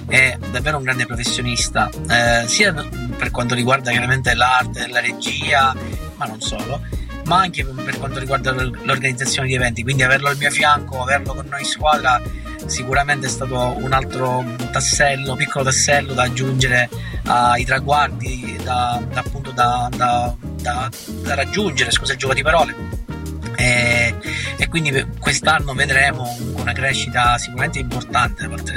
è 0.08 0.38
davvero 0.50 0.78
un 0.78 0.84
grande 0.84 1.04
professionista, 1.04 1.90
eh, 2.08 2.48
sia 2.48 2.72
per 2.72 3.30
quanto 3.30 3.54
riguarda 3.54 3.90
chiaramente 3.90 4.32
l'arte, 4.32 4.88
la 4.88 5.00
regia, 5.00 5.76
ma 6.16 6.24
non 6.24 6.40
solo, 6.40 6.80
ma 7.26 7.40
anche 7.40 7.62
per 7.62 7.98
quanto 7.98 8.18
riguarda 8.20 8.52
l'organizzazione 8.52 9.48
di 9.48 9.54
eventi. 9.54 9.82
Quindi 9.82 10.02
averlo 10.02 10.28
al 10.28 10.38
mio 10.38 10.50
fianco, 10.50 11.02
averlo 11.02 11.34
con 11.34 11.44
noi 11.46 11.60
in 11.60 11.66
squadra, 11.66 12.18
sicuramente 12.64 13.26
è 13.26 13.30
stato 13.30 13.76
un 13.82 13.92
altro 13.92 14.42
tassello, 14.72 15.36
piccolo 15.36 15.64
tassello 15.64 16.14
da 16.14 16.22
aggiungere 16.22 16.88
ai 17.24 17.66
traguardi, 17.66 18.56
da, 18.64 18.98
da 19.12 19.20
appunto 19.20 19.50
da, 19.50 19.90
da, 19.94 20.34
da 20.56 20.88
raggiungere, 21.34 21.90
scusa 21.90 22.12
il 22.12 22.18
gioco 22.18 22.32
di 22.32 22.42
parole 22.42 23.08
e, 23.56 24.14
e, 24.56 24.68
quindi 24.68 25.06
quest'anno 25.18 25.74
vedremo 25.74 26.24
una 26.54 26.72
crescita 26.72 27.36
sicuramente 27.38 27.78
importante 27.78 28.42
da 28.42 28.48
parte, 28.48 28.72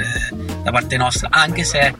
da 0.62 0.70
parte, 0.70 0.96
nostra, 0.96 1.28
anche 1.30 1.64
se 1.64 1.94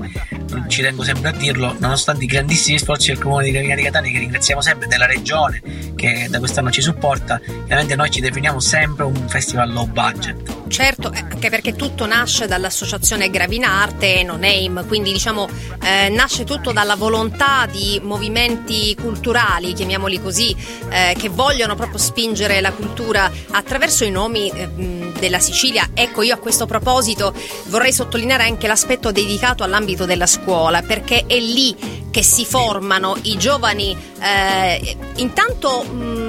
ci 0.68 0.82
tengo 0.82 1.02
sempre 1.02 1.30
a 1.30 1.32
dirlo, 1.32 1.74
nonostante 1.78 2.24
i 2.24 2.26
grandissimi 2.26 2.78
sforzi 2.78 3.08
del 3.08 3.20
comune 3.20 3.44
di 3.44 3.50
Gravina 3.52 3.74
di 3.74 3.82
Catania, 3.82 4.10
che 4.12 4.18
ringraziamo 4.18 4.60
sempre, 4.60 4.86
della 4.86 5.06
regione 5.06 5.62
che 5.94 6.26
da 6.28 6.38
quest'anno 6.38 6.70
ci 6.70 6.80
supporta, 6.82 7.38
chiaramente 7.38 7.96
noi 7.96 8.10
ci 8.10 8.20
definiamo 8.20 8.60
sempre 8.60 9.04
un 9.04 9.28
festival 9.28 9.72
low 9.72 9.86
budget. 9.86 10.63
Certo, 10.66 11.10
anche 11.14 11.50
perché 11.50 11.76
tutto 11.76 12.04
nasce 12.06 12.46
dall'associazione 12.46 13.30
Gravina 13.30 13.68
Arte 13.82 14.20
e 14.20 14.22
No 14.24 14.36
Name, 14.36 14.84
quindi 14.86 15.12
diciamo 15.12 15.48
eh, 15.82 16.08
nasce 16.08 16.44
tutto 16.44 16.72
dalla 16.72 16.96
volontà 16.96 17.66
di 17.70 18.00
movimenti 18.02 18.96
culturali, 19.00 19.72
chiamiamoli 19.72 20.20
così, 20.20 20.56
eh, 20.88 21.14
che 21.16 21.28
vogliono 21.28 21.76
proprio 21.76 21.98
spingere 21.98 22.60
la 22.60 22.72
cultura 22.72 23.30
attraverso 23.52 24.04
i 24.04 24.10
nomi 24.10 24.50
eh, 24.50 25.12
della 25.18 25.38
Sicilia. 25.38 25.90
Ecco, 25.94 26.22
io 26.22 26.34
a 26.34 26.38
questo 26.38 26.66
proposito 26.66 27.32
vorrei 27.66 27.92
sottolineare 27.92 28.44
anche 28.44 28.66
l'aspetto 28.66 29.12
dedicato 29.12 29.62
all'ambito 29.62 30.06
della 30.06 30.26
scuola, 30.26 30.82
perché 30.82 31.24
è 31.26 31.38
lì 31.38 32.02
che 32.10 32.22
si 32.22 32.44
formano 32.44 33.16
i 33.22 33.36
giovani, 33.36 33.96
eh, 34.20 34.96
intanto 35.16 35.82
mh, 35.82 36.23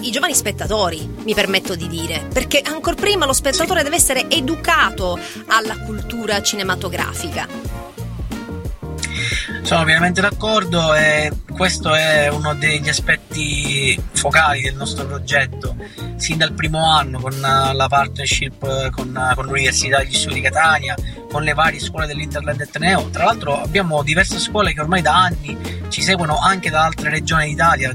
i 0.00 0.10
giovani 0.10 0.34
spettatori, 0.34 1.08
mi 1.24 1.34
permetto 1.34 1.74
di 1.74 1.86
dire, 1.86 2.26
perché 2.32 2.60
ancora 2.64 2.96
prima 2.96 3.26
lo 3.26 3.32
spettatore 3.32 3.82
deve 3.82 3.96
essere 3.96 4.28
educato 4.28 5.18
alla 5.46 5.78
cultura 5.78 6.40
cinematografica. 6.42 7.46
Sono 9.62 9.84
pienamente 9.84 10.20
d'accordo 10.20 10.94
e 10.94 11.30
questo 11.52 11.94
è 11.94 12.28
uno 12.28 12.54
degli 12.54 12.88
aspetti 12.88 13.19
focali 14.12 14.62
del 14.62 14.74
nostro 14.74 15.06
progetto. 15.06 15.76
Sin 16.16 16.38
dal 16.38 16.52
primo 16.52 16.90
anno 16.90 17.18
con 17.20 17.38
la 17.40 17.86
partnership 17.88 18.90
con, 18.90 19.32
con 19.34 19.46
l'Università 19.46 19.98
degli 19.98 20.14
Studi 20.14 20.34
di 20.34 20.40
Catania, 20.40 20.94
con 21.30 21.42
le 21.42 21.54
varie 21.54 21.80
scuole 21.80 22.06
dell'Interland 22.06 22.60
Etneo. 22.60 23.08
Tra 23.10 23.24
l'altro 23.24 23.60
abbiamo 23.60 24.02
diverse 24.02 24.38
scuole 24.38 24.72
che 24.74 24.80
ormai 24.80 25.02
da 25.02 25.22
anni 25.22 25.78
ci 25.88 26.02
seguono 26.02 26.38
anche 26.38 26.70
da 26.70 26.84
altre 26.84 27.10
regioni 27.10 27.48
d'Italia. 27.48 27.94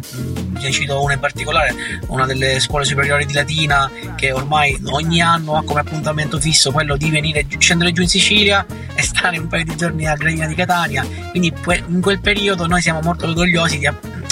Ne 0.53 0.71
cito 0.71 1.01
una 1.01 1.13
in 1.13 1.19
particolare, 1.19 1.75
una 2.07 2.25
delle 2.25 2.59
scuole 2.59 2.85
superiori 2.85 3.25
di 3.25 3.33
Latina 3.33 3.91
che 4.15 4.31
ormai 4.31 4.79
ogni 4.85 5.21
anno 5.21 5.55
ha 5.55 5.63
come 5.63 5.81
appuntamento 5.81 6.39
fisso 6.39 6.71
quello 6.71 6.97
di 6.97 7.09
venire 7.09 7.45
scendere 7.57 7.91
giù 7.91 8.01
in 8.01 8.07
Sicilia 8.07 8.65
e 8.95 9.01
stare 9.03 9.37
un 9.37 9.47
paio 9.47 9.65
di 9.65 9.75
giorni 9.75 10.07
a 10.07 10.15
Gravina 10.15 10.47
di 10.47 10.55
Catania. 10.55 11.05
Quindi 11.29 11.53
in 11.87 12.01
quel 12.01 12.19
periodo 12.19 12.65
noi 12.67 12.81
siamo 12.81 13.01
molto 13.01 13.25
orgogliosi 13.25 13.77
di 13.77 13.85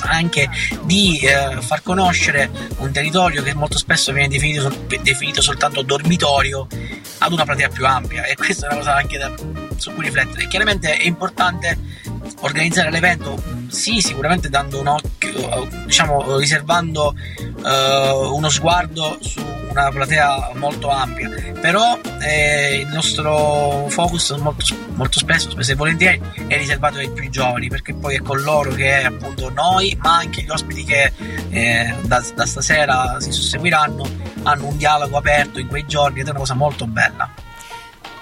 anche 0.04 0.50
di 0.84 1.20
eh, 1.20 1.62
far 1.62 1.82
conoscere 1.82 2.50
un 2.78 2.92
territorio 2.92 3.42
che 3.44 3.54
molto 3.54 3.78
spesso 3.78 4.12
viene 4.12 4.28
definito, 4.28 4.72
definito, 5.02 5.42
soltanto 5.42 5.82
dormitorio 5.82 6.68
ad 7.20 7.32
una 7.32 7.46
platea 7.46 7.70
più 7.70 7.86
ampia 7.86 8.26
e 8.26 8.36
questa 8.36 8.68
è 8.68 8.70
una 8.70 8.80
cosa 8.80 8.96
anche 8.96 9.18
da, 9.18 9.32
su 9.78 9.94
cui 9.94 10.04
riflettere. 10.06 10.48
Chiaramente 10.48 10.98
è 10.98 11.06
importante 11.06 11.78
organizzare 12.42 12.92
l'evento, 12.92 13.42
sì, 13.68 14.02
sicuramente 14.02 14.50
dando 14.50 14.80
un 14.80 14.88
occhio, 14.88 15.68
diciamo, 15.86 16.38
riservando 16.38 17.16
uh, 17.38 18.36
uno 18.36 18.50
sguardo 18.50 19.18
su 19.22 19.42
una 19.74 19.90
platea 19.90 20.52
molto 20.56 20.90
ampia, 20.90 21.30
però 21.60 22.00
eh, 22.22 22.76
il 22.82 22.88
nostro 22.88 23.88
focus 23.90 24.30
molto, 24.32 24.64
molto 24.94 25.18
spesso, 25.18 25.50
spesso 25.50 25.72
e 25.72 25.76
volentieri, 25.76 26.22
è 26.48 26.58
riservato 26.58 27.00
ai 27.00 27.10
più 27.10 27.28
giovani, 27.30 27.70
perché 27.70 27.94
poi 27.96 28.16
è 28.16 28.22
con 28.22 28.40
loro 28.42 28.72
che 28.72 29.04
appunto 29.04 29.50
noi, 29.50 29.98
ma 30.00 30.18
anche 30.18 30.44
gli 30.44 30.50
ospiti 30.50 30.84
che 30.84 31.12
eh, 31.50 31.94
da, 32.04 32.24
da 32.36 32.46
stasera 32.46 33.20
si 33.20 33.32
susseguiranno, 33.32 34.08
hanno 34.44 34.68
un 34.68 34.78
dialogo 34.78 35.18
aperto 35.18 35.60
in 35.60 35.68
quei 35.68 35.86
giorni 35.88 36.20
ed 36.20 36.28
è 36.28 36.30
una 36.30 36.40
cosa 36.40 36.54
molto 36.54 36.86
bella. 36.86 37.32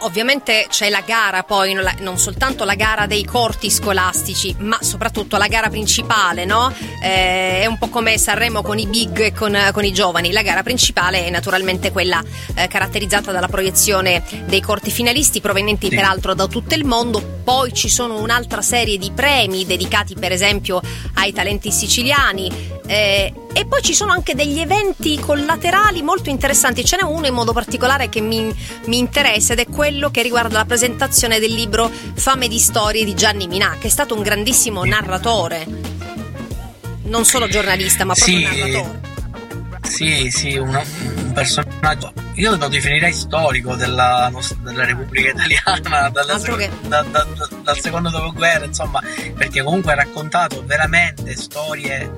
Ovviamente 0.04 0.66
c'è 0.68 0.90
la 0.90 1.02
gara 1.06 1.44
poi, 1.44 1.78
non 2.00 2.18
soltanto 2.18 2.64
la 2.66 2.74
gara 2.74 3.06
dei 3.06 3.24
corti 3.24 3.70
scolastici, 3.70 4.56
ma 4.60 4.80
soprattutto 4.82 5.38
la 5.38 5.46
gara 5.48 5.70
principale, 5.70 6.44
no? 6.44 6.74
Eh, 7.02 7.62
è 7.62 7.66
un 7.68 7.78
po' 7.78 7.88
come 7.90 8.18
Sanremo 8.18 8.64
con 8.64 8.80
i 8.80 8.88
big 8.88 9.20
e 9.20 9.34
con, 9.34 9.56
con 9.72 9.84
i 9.86 9.94
giovani. 9.94 10.32
La 10.32 10.42
gara 10.42 10.64
principale 10.64 11.26
è 11.26 11.30
naturalmente 11.30 11.92
quella 11.92 12.22
eh, 12.56 12.68
caratterizzata 12.68 13.32
dalla 13.32 13.48
proiezione 13.48 14.24
dei 14.46 14.62
corti 14.62 14.90
finalisti 14.90 15.40
provenienti 15.40 15.90
Sì. 15.90 15.96
peraltro 15.96 16.34
da 16.34 16.48
tutto 16.48 16.74
il 16.74 16.84
mondo. 16.84 17.40
Poi 17.44 17.72
ci 17.74 17.88
sono 17.90 18.20
un'altra 18.20 18.62
serie 18.64 18.98
di 18.98 19.12
premi 19.12 19.66
dedicati 19.68 20.16
per 20.16 20.32
esempio 20.32 20.82
ai 21.16 21.32
talenti 21.32 21.72
siciliani. 21.72 22.80
eh, 22.88 23.34
e 23.54 23.66
poi 23.66 23.82
ci 23.82 23.94
sono 23.94 24.14
anche 24.14 24.34
degli 24.34 24.60
eventi 24.60 25.20
collaterali 25.20 26.02
molto 26.02 26.30
interessanti. 26.30 26.86
Ce 26.86 26.96
n'è 26.96 27.04
uno 27.04 27.28
in 27.28 27.34
modo 27.34 27.52
particolare 27.52 28.08
che 28.08 28.22
mi, 28.22 28.54
mi 28.86 28.98
interessa 28.98 29.52
ed 29.54 29.60
è 29.60 29.66
quello 29.68 29.90
che 30.12 30.22
riguarda 30.22 30.58
la 30.60 30.66
presentazione 30.66 31.40
del 31.40 31.54
libro 31.54 31.92
Fame 32.16 32.48
di 32.48 32.60
storie 32.60 33.04
di 33.04 33.14
Gianni 33.14 33.48
Minà, 33.48 33.78
che 33.80 33.88
è 33.88 33.90
stato 33.90 34.16
un 34.16 34.22
grandissimo 34.22 34.84
narratore. 34.86 35.66
Non 37.04 37.26
solo 37.26 37.48
giornalista, 37.48 38.06
ma 38.06 38.14
proprio 38.14 38.38
Sì. 38.38 38.44
narratore. 38.44 39.10
Sì, 39.84 40.30
sì, 40.32 40.56
un, 40.58 40.70
un 41.16 41.32
personaggio, 41.34 42.14
io 42.36 42.56
lo 42.56 42.68
definirei 42.70 43.12
storico 43.12 43.76
della, 43.76 44.30
nostra- 44.32 44.58
della 44.64 44.86
Repubblica 44.86 45.32
Italiana, 45.32 46.08
dalla 46.14 46.34
Altro 46.34 46.58
sec- 46.58 46.70
che- 46.82 46.88
da- 46.88 47.02
da- 47.02 47.26
da- 47.36 47.50
dal 47.62 47.80
secondo 47.80 48.10
dopoguerra, 48.10 48.64
insomma, 48.66 49.02
perché 49.36 49.62
comunque 49.64 49.92
ha 49.92 49.96
raccontato 49.96 50.64
veramente 50.66 51.36
storie, 51.36 52.10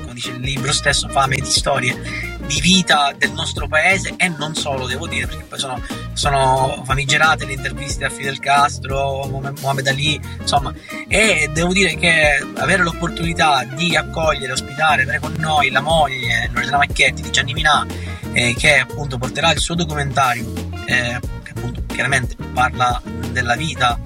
come 0.00 0.14
dice 0.14 0.30
il 0.30 0.40
libro 0.40 0.72
stesso, 0.72 1.08
fame 1.08 1.36
di 1.36 1.44
storie, 1.50 2.29
di 2.50 2.60
vita 2.60 3.12
del 3.16 3.30
nostro 3.30 3.68
paese 3.68 4.14
e 4.16 4.28
non 4.28 4.56
solo, 4.56 4.88
devo 4.88 5.06
dire, 5.06 5.28
perché 5.28 5.44
poi 5.44 5.58
sono, 5.60 5.80
sono 6.14 6.82
famigerate 6.84 7.46
le 7.46 7.52
interviste 7.52 8.04
a 8.04 8.10
Fidel 8.10 8.40
Castro, 8.40 9.24
Mohamed 9.60 9.86
Ali, 9.86 10.20
insomma, 10.40 10.74
e 11.06 11.48
devo 11.52 11.72
dire 11.72 11.94
che 11.94 12.44
avere 12.56 12.82
l'opportunità 12.82 13.62
di 13.62 13.94
accogliere, 13.94 14.52
ospitare, 14.52 15.02
avere 15.02 15.20
con 15.20 15.34
noi 15.38 15.70
la 15.70 15.80
moglie 15.80 16.50
Loredana 16.52 16.78
Macchetti 16.78 17.22
di 17.22 17.30
Gianni 17.30 17.52
Minà 17.52 17.86
eh, 18.32 18.54
che 18.58 18.78
appunto 18.78 19.16
porterà 19.16 19.52
il 19.52 19.58
suo 19.58 19.76
documentario 19.76 20.52
eh, 20.86 21.20
appunto 21.60 21.82
chiaramente 21.86 22.34
parla 22.52 23.00
della 23.30 23.54
vita 23.54 23.98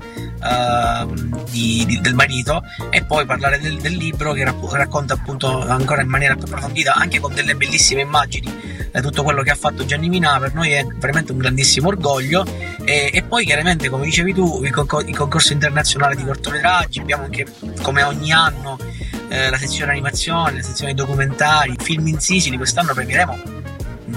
ehm, 0.42 1.44
di- 1.50 1.84
di- 1.86 2.00
del 2.00 2.14
marito 2.14 2.62
e 2.90 3.04
poi 3.04 3.24
parlare 3.24 3.58
del, 3.60 3.80
del 3.80 3.94
libro 3.94 4.32
che 4.32 4.44
rapp- 4.44 4.72
racconta 4.72 5.14
appunto 5.14 5.60
ancora 5.66 6.02
in 6.02 6.08
maniera 6.08 6.34
più 6.34 6.44
approfondita 6.44 6.94
anche 6.94 7.20
con 7.20 7.32
delle 7.32 7.54
bellissime 7.54 8.02
immagini 8.02 8.52
eh, 8.90 9.00
tutto 9.00 9.22
quello 9.22 9.42
che 9.42 9.50
ha 9.50 9.54
fatto 9.54 9.84
Gianni 9.84 10.08
Minà 10.08 10.38
per 10.38 10.52
noi 10.54 10.72
è 10.72 10.84
veramente 10.96 11.32
un 11.32 11.38
grandissimo 11.38 11.88
orgoglio 11.88 12.44
e, 12.84 13.10
e 13.12 13.22
poi 13.22 13.44
chiaramente 13.44 13.88
come 13.88 14.04
dicevi 14.04 14.34
tu 14.34 14.62
il, 14.64 14.72
concor- 14.72 15.08
il 15.08 15.16
concorso 15.16 15.52
internazionale 15.52 16.16
di 16.16 16.24
cortometraggi 16.24 17.00
abbiamo 17.00 17.24
anche 17.24 17.46
come 17.82 18.02
ogni 18.02 18.32
anno 18.32 18.78
eh, 19.28 19.48
la 19.48 19.56
sezione 19.56 19.92
animazione, 19.92 20.56
la 20.56 20.62
sezione 20.62 20.92
documentari, 20.92 21.74
film 21.80 22.06
in 22.08 22.20
Sicily, 22.20 22.56
quest'anno 22.56 22.92
premieremo 22.92 23.62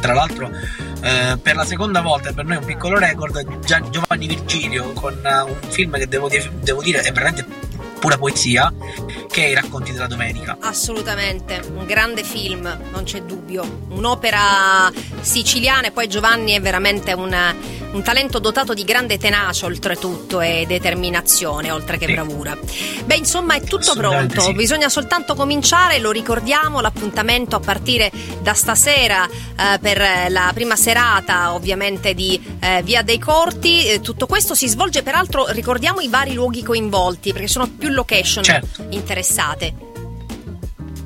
tra 0.01 0.13
l'altro 0.13 0.51
eh, 1.01 1.37
per 1.41 1.55
la 1.55 1.65
seconda 1.65 2.01
volta 2.01 2.33
per 2.33 2.45
noi 2.45 2.55
è 2.55 2.59
un 2.59 2.65
piccolo 2.65 2.97
record 2.97 3.59
Giovanni 3.89 4.27
Virgilio 4.27 4.93
con 4.93 5.13
eh, 5.13 5.41
un 5.41 5.55
film 5.69 5.97
che 5.97 6.07
devo, 6.07 6.29
devo 6.61 6.81
dire 6.81 7.01
è 7.01 7.11
veramente 7.11 7.45
pura 7.99 8.17
poesia 8.17 8.73
che 9.29 9.45
è 9.45 9.49
I 9.49 9.53
racconti 9.53 9.91
della 9.91 10.07
domenica 10.07 10.57
Assolutamente, 10.59 11.61
un 11.73 11.85
grande 11.85 12.23
film, 12.23 12.63
non 12.91 13.03
c'è 13.03 13.21
dubbio. 13.21 13.85
Un'opera 13.89 14.91
siciliana 15.21 15.87
e 15.87 15.91
poi 15.91 16.07
Giovanni 16.07 16.53
è 16.53 16.61
veramente 16.61 17.13
un, 17.13 17.35
un 17.91 18.01
talento 18.01 18.39
dotato 18.39 18.73
di 18.73 18.83
grande 18.83 19.17
tenacia 19.17 19.65
oltretutto 19.65 20.41
e 20.41 20.65
determinazione, 20.67 21.71
oltre 21.71 21.97
che 21.97 22.05
Sì. 22.07 22.13
bravura. 22.13 22.57
Beh, 23.05 23.15
insomma, 23.15 23.55
è 23.55 23.61
tutto 23.61 23.93
pronto, 23.95 24.41
sì. 24.41 24.53
bisogna 24.53 24.89
soltanto 24.89 25.35
cominciare, 25.35 25.99
lo 25.99 26.11
ricordiamo, 26.11 26.79
l'appuntamento 26.81 27.55
a 27.55 27.59
partire 27.59 28.11
da 28.41 28.53
stasera 28.53 29.25
eh, 29.25 29.79
per 29.79 30.01
la 30.29 30.51
prima 30.53 30.75
serata, 30.75 31.53
ovviamente 31.53 32.13
di 32.13 32.39
eh, 32.59 32.81
Via 32.83 33.01
dei 33.01 33.19
Corti. 33.19 33.87
Eh, 33.87 34.01
tutto 34.01 34.25
questo 34.25 34.55
si 34.55 34.67
svolge 34.67 35.03
peraltro, 35.03 35.47
ricordiamo 35.49 35.99
i 36.01 36.07
vari 36.07 36.33
luoghi 36.33 36.63
coinvolti, 36.63 37.31
perché 37.31 37.47
sono 37.47 37.67
più 37.67 37.86
location 37.93 38.43
Certo. 38.43 38.85
interessate. 38.89 39.73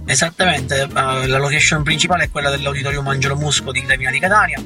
Esattamente, 0.05 0.81
eh, 0.81 0.87
la 1.27 1.37
location 1.37 1.83
principale 1.83 2.25
è 2.25 2.29
quella 2.29 2.49
dell'Auditorium 2.49 3.07
Angelo 3.07 3.35
Musco 3.35 3.71
di 3.71 3.81
Gravina 3.85 4.11
di 4.11 4.19
Catania, 4.19 4.59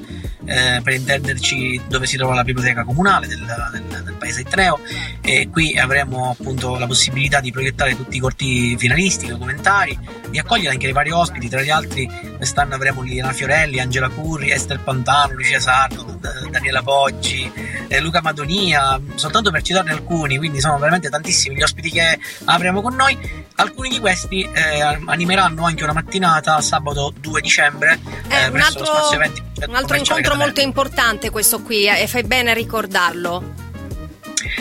eh, 0.45 0.79
per 0.83 0.93
intenderci 0.93 1.81
dove 1.87 2.05
si 2.07 2.17
trova 2.17 2.33
la 2.33 2.43
biblioteca 2.43 2.83
comunale 2.83 3.27
del, 3.27 3.43
del- 3.71 4.03
del 4.03 4.13
paese 4.13 4.43
di 4.43 4.49
Treo 4.49 4.79
e 5.21 5.49
qui 5.51 5.77
avremo 5.77 6.35
appunto 6.39 6.77
la 6.77 6.85
possibilità 6.87 7.39
di 7.41 7.51
proiettare 7.51 7.95
tutti 7.95 8.15
i 8.17 8.19
corti 8.19 8.77
finalisti, 8.77 9.27
documentari, 9.27 9.97
di 10.29 10.39
accogliere 10.39 10.69
anche 10.71 10.87
i 10.87 10.91
vari 10.91 11.11
ospiti, 11.11 11.49
tra 11.49 11.61
gli 11.61 11.69
altri 11.69 12.09
quest'anno 12.37 12.75
avremo 12.75 13.01
Liliana 13.01 13.31
Fiorelli, 13.33 13.79
Angela 13.79 14.09
Curri, 14.09 14.51
Esther 14.51 14.79
Pantano, 14.79 15.33
Lucia 15.33 15.59
Sardo, 15.59 16.19
Daniela 16.49 16.81
Poggi, 16.81 17.51
eh, 17.87 17.99
Luca 17.99 18.21
Madonia, 18.21 18.99
soltanto 19.15 19.51
per 19.51 19.61
citarne 19.61 19.91
alcuni, 19.91 20.37
quindi 20.37 20.59
sono 20.59 20.77
veramente 20.77 21.09
tantissimi 21.09 21.55
gli 21.55 21.61
ospiti 21.61 21.91
che 21.91 22.17
avremo 22.45 22.81
con 22.81 22.95
noi. 22.95 23.43
Alcuni 23.57 23.87
di 23.89 23.99
questi 23.99 24.41
eh, 24.41 24.99
animeranno 25.25 25.65
anche 25.65 25.83
una 25.83 25.93
mattinata 25.93 26.61
sabato 26.61 27.11
2 27.19 27.41
dicembre 27.41 27.99
È 28.27 28.45
eh, 28.45 28.47
un 28.49 28.59
altro, 28.59 29.11
eventi 29.11 29.41
un 29.67 29.75
altro 29.75 29.97
incontro 29.97 30.35
molto 30.35 30.61
importante 30.61 31.31
questo 31.31 31.61
qui 31.61 31.88
eh, 31.88 32.01
e 32.01 32.07
fai 32.07 32.23
bene 32.23 32.51
a 32.51 32.53
ricordarlo. 32.53 33.63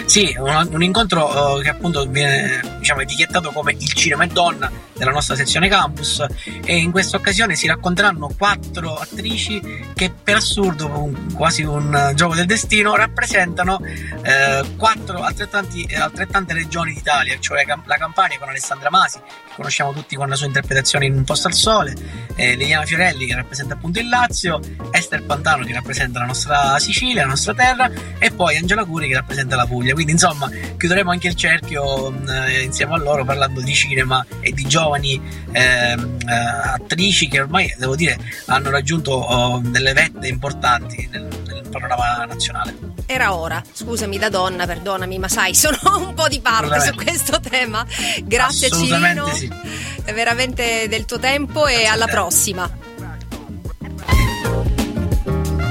Sì, 0.07 0.35
un, 0.39 0.69
un 0.71 0.83
incontro 0.83 1.59
eh, 1.59 1.63
che 1.63 1.69
appunto 1.69 2.07
viene 2.07 2.61
diciamo, 2.79 3.03
etichettato 3.03 3.51
come 3.53 3.73
il 3.73 3.93
cinema 3.93 4.25
e 4.25 4.29
donna 4.29 4.71
della 4.97 5.11
nostra 5.11 5.35
sezione 5.37 5.69
campus 5.69 6.25
e 6.65 6.77
in 6.77 6.91
questa 6.91 7.17
occasione 7.17 7.55
si 7.55 7.67
racconteranno 7.67 8.33
quattro 8.37 8.97
attrici 8.97 9.61
che 9.95 10.13
per 10.23 10.37
assurdo, 10.37 10.87
un- 10.87 11.33
quasi 11.35 11.63
un 11.63 11.95
eh, 11.95 12.15
gioco 12.15 12.35
del 12.35 12.47
destino, 12.47 12.97
rappresentano 12.97 13.81
eh, 14.23 14.65
quattro 14.77 15.19
eh, 15.19 15.97
altrettante 15.97 16.53
regioni 16.53 16.93
d'Italia, 16.93 17.37
cioè 17.39 17.65
la 17.87 17.97
Campania 17.97 18.39
con 18.39 18.49
Alessandra 18.49 18.91
Masi, 18.91 19.19
che 19.19 19.53
conosciamo 19.55 19.93
tutti 19.93 20.17
con 20.17 20.29
la 20.29 20.37
sua 20.37 20.47
interpretazione 20.47 21.07
in 21.07 21.15
Un 21.15 21.25
posto 21.25 21.49
al 21.49 21.55
sole, 21.55 21.95
eh, 22.35 22.55
Liliana 22.55 22.85
Fiorelli 22.85 23.27
che 23.27 23.35
rappresenta 23.35 23.75
appunto 23.75 24.01
il 24.01 24.09
Lazio, 24.09 24.61
Esther 24.91 25.25
Pantano 25.25 25.65
che 25.65 25.73
rappresenta 25.73 26.19
la 26.19 26.27
nostra 26.27 26.79
Sicilia, 26.79 27.23
la 27.23 27.29
nostra 27.29 27.55
terra 27.55 27.91
e 28.19 28.31
poi 28.31 28.57
Angela 28.57 28.85
Curi 28.85 29.09
che 29.09 29.15
rappresenta 29.15 29.57
la 29.57 29.67
Puglia. 29.67 29.95
Quindi 29.95 30.13
insomma 30.13 30.49
chiuderemo 30.77 31.11
anche 31.11 31.29
il 31.29 31.35
cerchio 31.35 32.11
mh, 32.11 32.29
eh, 32.29 32.63
insieme 32.63 32.95
a 32.95 32.99
loro 32.99 33.25
parlando 33.25 33.61
di 33.61 33.75
cinema 33.75 34.25
e 34.41 34.53
di 34.53 34.67
giovani 34.85 35.21
ehm, 35.53 36.19
eh, 36.27 36.35
attrici 36.75 37.29
che 37.29 37.41
ormai 37.41 37.75
devo 37.79 37.97
dire 37.97 38.19
hanno 38.47 38.71
raggiunto 38.71 39.13
oh, 39.13 39.61
delle 39.65 39.93
vette 39.93 40.29
importanti 40.29 41.09
nel, 41.11 41.27
nel 41.47 41.63
panorama 41.71 42.25
nazionale. 42.27 42.93
Era 43.07 43.35
ora, 43.35 43.63
scusami 43.73 44.19
da 44.19 44.29
donna, 44.29 44.67
perdonami, 44.67 45.19
ma 45.19 45.29
sai, 45.29 45.55
sono 45.57 45.79
un 45.99 46.15
po' 46.15 46.29
di 46.29 46.41
parte 46.41 46.81
su 46.81 46.95
questo 46.95 47.41
tema. 47.41 47.85
Grazie 48.23 48.71
Cirino, 48.71 49.29
sì. 49.29 49.51
è 50.05 50.13
veramente 50.13 50.87
del 50.89 51.05
tuo 51.05 51.19
tempo 51.19 51.67
e 51.67 51.87
alla 51.87 52.07
prossima. 52.07 52.71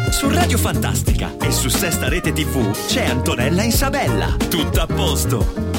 Su 0.10 0.30
Radio 0.30 0.58
Fantastica 0.58 1.36
e 1.42 1.52
su 1.52 1.70
Sesta 1.70 2.08
Rete 2.08 2.32
TV 2.32 2.72
c'è 2.88 3.06
Antonella 3.06 3.64
Isabella. 3.64 4.36
Tutto 4.48 4.80
a 4.80 4.86
posto. 4.86 5.73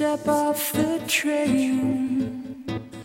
Step 0.00 0.28
off 0.28 0.72
the 0.72 0.98
train. 1.06 2.64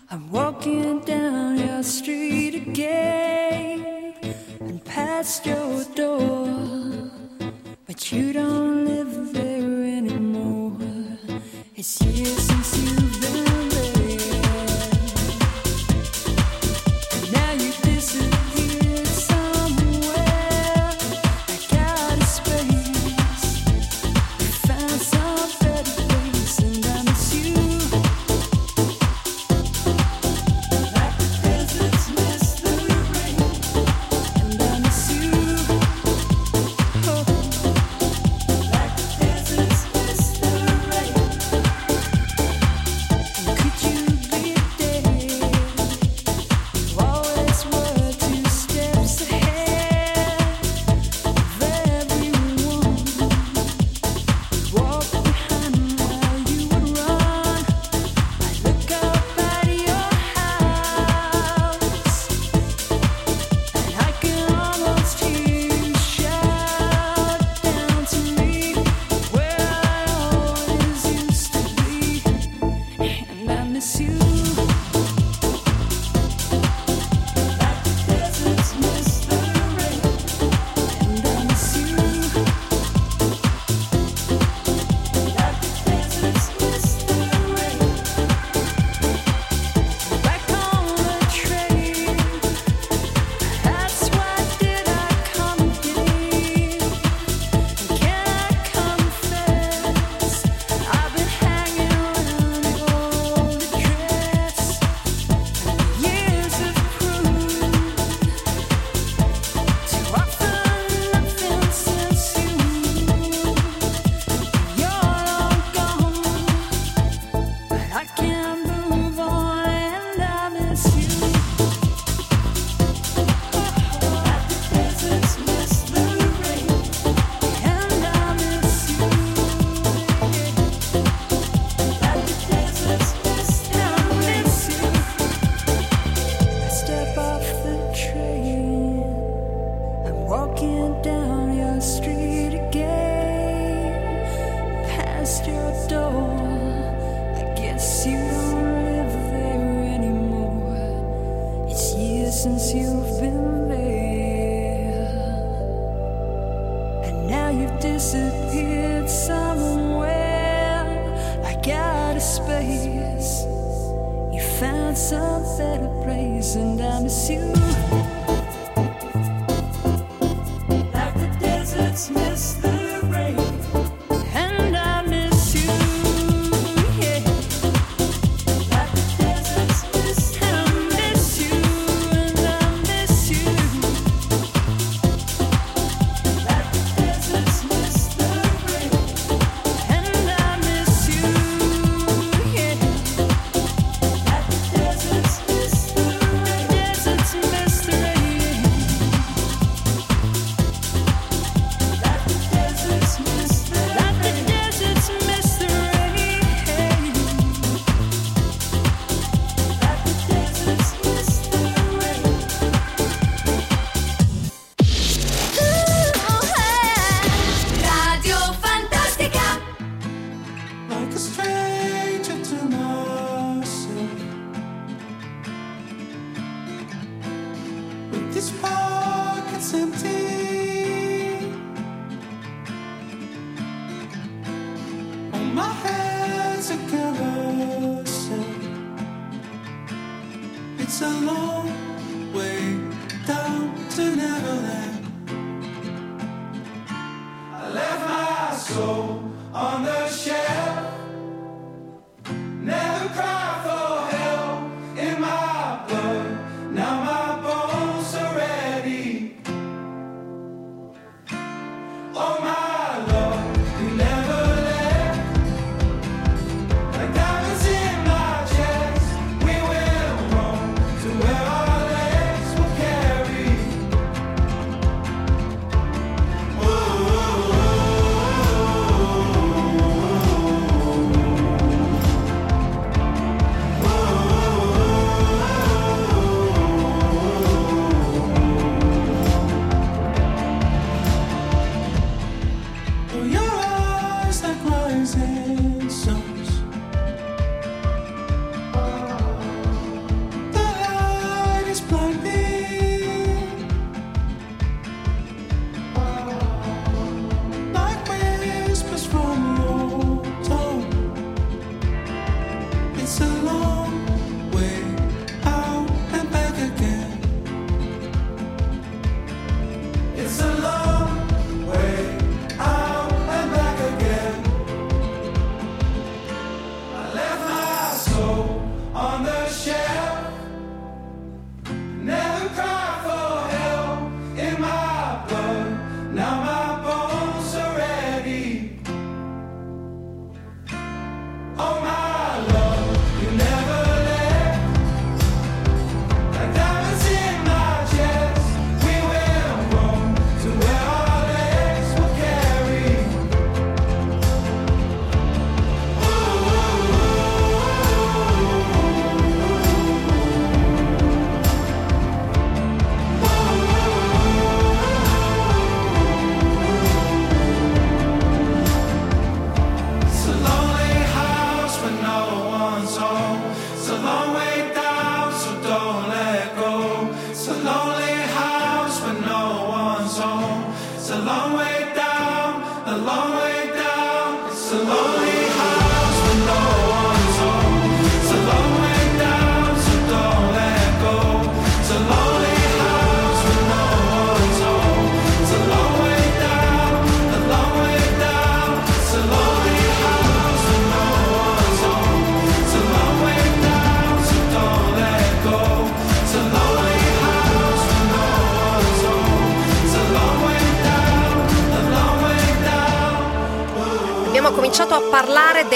I'm 0.09 0.31
walking 0.31 1.01
down 1.01 1.57
your 1.57 1.83
street 1.83 2.55
again 2.55 4.15
and 4.61 4.81
past 4.85 5.45
your 5.45 5.83
door. 5.93 7.11
But 7.85 8.13
you 8.13 8.31
don't 8.31 8.85
live 8.85 9.33
there 9.33 9.83
anymore. 9.99 10.77
It's 11.75 12.01
years 12.01 12.39
since 12.47 12.77
you've 12.77 13.19
been 13.19 13.74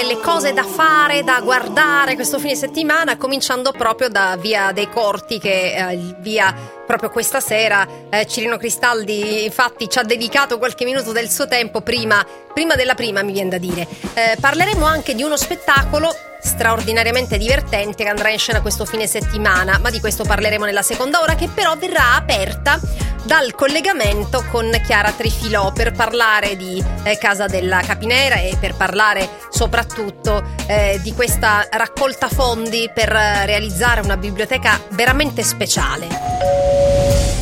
delle 0.00 0.18
cose 0.18 0.54
da 0.54 0.64
fare, 0.64 1.22
da 1.22 1.42
guardare 1.42 2.14
questo 2.14 2.38
fine 2.38 2.54
settimana, 2.54 3.18
cominciando 3.18 3.70
proprio 3.70 4.08
da 4.08 4.34
Via 4.40 4.72
dei 4.72 4.88
Corti, 4.88 5.38
che 5.38 5.74
eh, 5.74 5.88
è 5.90 5.98
via 6.20 6.54
proprio 6.90 7.10
questa 7.10 7.38
sera 7.38 7.86
eh, 8.10 8.26
Cirino 8.26 8.56
Cristaldi 8.56 9.44
infatti 9.44 9.88
ci 9.88 10.00
ha 10.00 10.02
dedicato 10.02 10.58
qualche 10.58 10.84
minuto 10.84 11.12
del 11.12 11.30
suo 11.30 11.46
tempo 11.46 11.82
prima, 11.82 12.26
prima 12.52 12.74
della 12.74 12.94
prima 12.94 13.22
mi 13.22 13.30
viene 13.30 13.50
da 13.50 13.58
dire. 13.58 13.86
Eh, 14.14 14.36
parleremo 14.40 14.84
anche 14.84 15.14
di 15.14 15.22
uno 15.22 15.36
spettacolo 15.36 16.12
straordinariamente 16.40 17.38
divertente 17.38 18.02
che 18.02 18.08
andrà 18.08 18.30
in 18.30 18.40
scena 18.40 18.60
questo 18.60 18.84
fine 18.84 19.06
settimana, 19.06 19.78
ma 19.78 19.90
di 19.90 20.00
questo 20.00 20.24
parleremo 20.24 20.64
nella 20.64 20.82
seconda 20.82 21.20
ora 21.20 21.36
che 21.36 21.48
però 21.48 21.76
verrà 21.76 22.16
aperta 22.16 22.80
dal 23.22 23.54
collegamento 23.54 24.44
con 24.50 24.68
Chiara 24.84 25.12
Trifilò 25.12 25.70
per 25.70 25.92
parlare 25.92 26.56
di 26.56 26.82
eh, 27.04 27.18
Casa 27.18 27.46
della 27.46 27.82
Capinera 27.82 28.36
e 28.36 28.56
per 28.58 28.74
parlare 28.74 29.28
soprattutto 29.50 30.42
eh, 30.66 30.98
di 31.02 31.12
questa 31.14 31.68
raccolta 31.70 32.28
fondi 32.28 32.90
per 32.92 33.12
eh, 33.12 33.46
realizzare 33.46 34.00
una 34.00 34.16
biblioteca 34.16 34.80
veramente 34.90 35.44
speciale. 35.44 36.79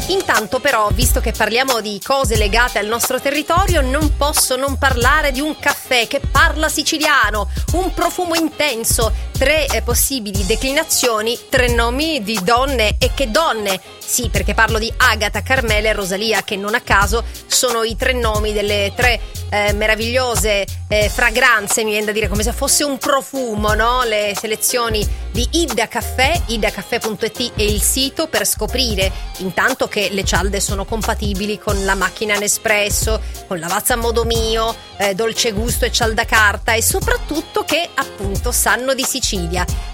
Intanto 0.09 0.61
però, 0.61 0.89
visto 0.93 1.21
che 1.21 1.33
parliamo 1.33 1.81
di 1.81 2.01
cose 2.03 2.37
legate 2.37 2.79
al 2.79 2.87
nostro 2.87 3.21
territorio, 3.21 3.81
non 3.81 4.17
posso 4.17 4.57
non 4.57 4.79
parlare 4.79 5.33
di 5.33 5.41
un 5.41 5.59
caffè 5.59 6.07
che 6.07 6.21
parla 6.21 6.69
siciliano, 6.69 7.49
un 7.73 7.93
profumo 7.93 8.35
intenso, 8.35 9.13
tre 9.39 9.67
eh, 9.67 9.83
possibili 9.83 10.45
declinazioni, 10.45 11.39
tre 11.49 11.73
nomi 11.73 12.23
di 12.23 12.39
donne 12.43 12.97
e 12.99 13.13
che 13.15 13.31
donne. 13.31 13.81
Sì, 14.05 14.29
perché 14.31 14.53
parlo 14.53 14.79
di 14.79 14.93
Agata, 14.97 15.43
Carmela 15.43 15.89
e 15.89 15.93
Rosalia, 15.93 16.43
che 16.43 16.57
non 16.57 16.75
a 16.75 16.81
caso 16.81 17.25
sono 17.47 17.85
i 17.85 17.95
tre 17.95 18.15
nomi 18.15 18.53
delle 18.53 18.93
tre 18.97 19.21
eh, 19.51 19.73
meravigliose 19.73 20.67
eh, 20.89 21.09
fragranze, 21.09 21.85
mi 21.85 21.91
viene 21.91 22.07
da 22.07 22.13
dire 22.13 22.29
come 22.29 22.43
se 22.43 22.53
fosse 22.53 22.85
un 22.85 22.99
profumo, 22.99 23.75
no? 23.75 24.03
Le 24.05 24.35
selezioni 24.39 25.07
di 25.31 25.47
Ida 25.53 25.87
Caffè, 25.89 26.41
idacaffè.it 26.47 27.53
è 27.55 27.63
il 27.63 27.81
sito 27.81 28.27
per 28.27 28.47
scoprire 28.47 29.13
intanto 29.39 29.87
che 29.87 30.09
le 30.11 30.25
cialde 30.25 30.61
sono 30.61 30.85
compatibili 30.85 31.59
con 31.59 31.85
la 31.85 31.95
macchina 31.95 32.37
Nespresso, 32.39 33.21
con 33.47 33.59
lavazza 33.59 33.95
a 33.95 33.97
modo 33.97 34.25
mio, 34.25 34.75
eh, 34.97 35.15
dolce 35.15 35.53
gusto 35.53 35.85
e 35.85 35.93
cialda 35.93 36.25
carta 36.25 36.73
e 36.73 36.83
soprattutto 36.83 37.63
che 37.65 37.89
appunto 37.95 38.53
sanno 38.53 38.95
di 38.95 39.05
Sicilia. 39.05 39.28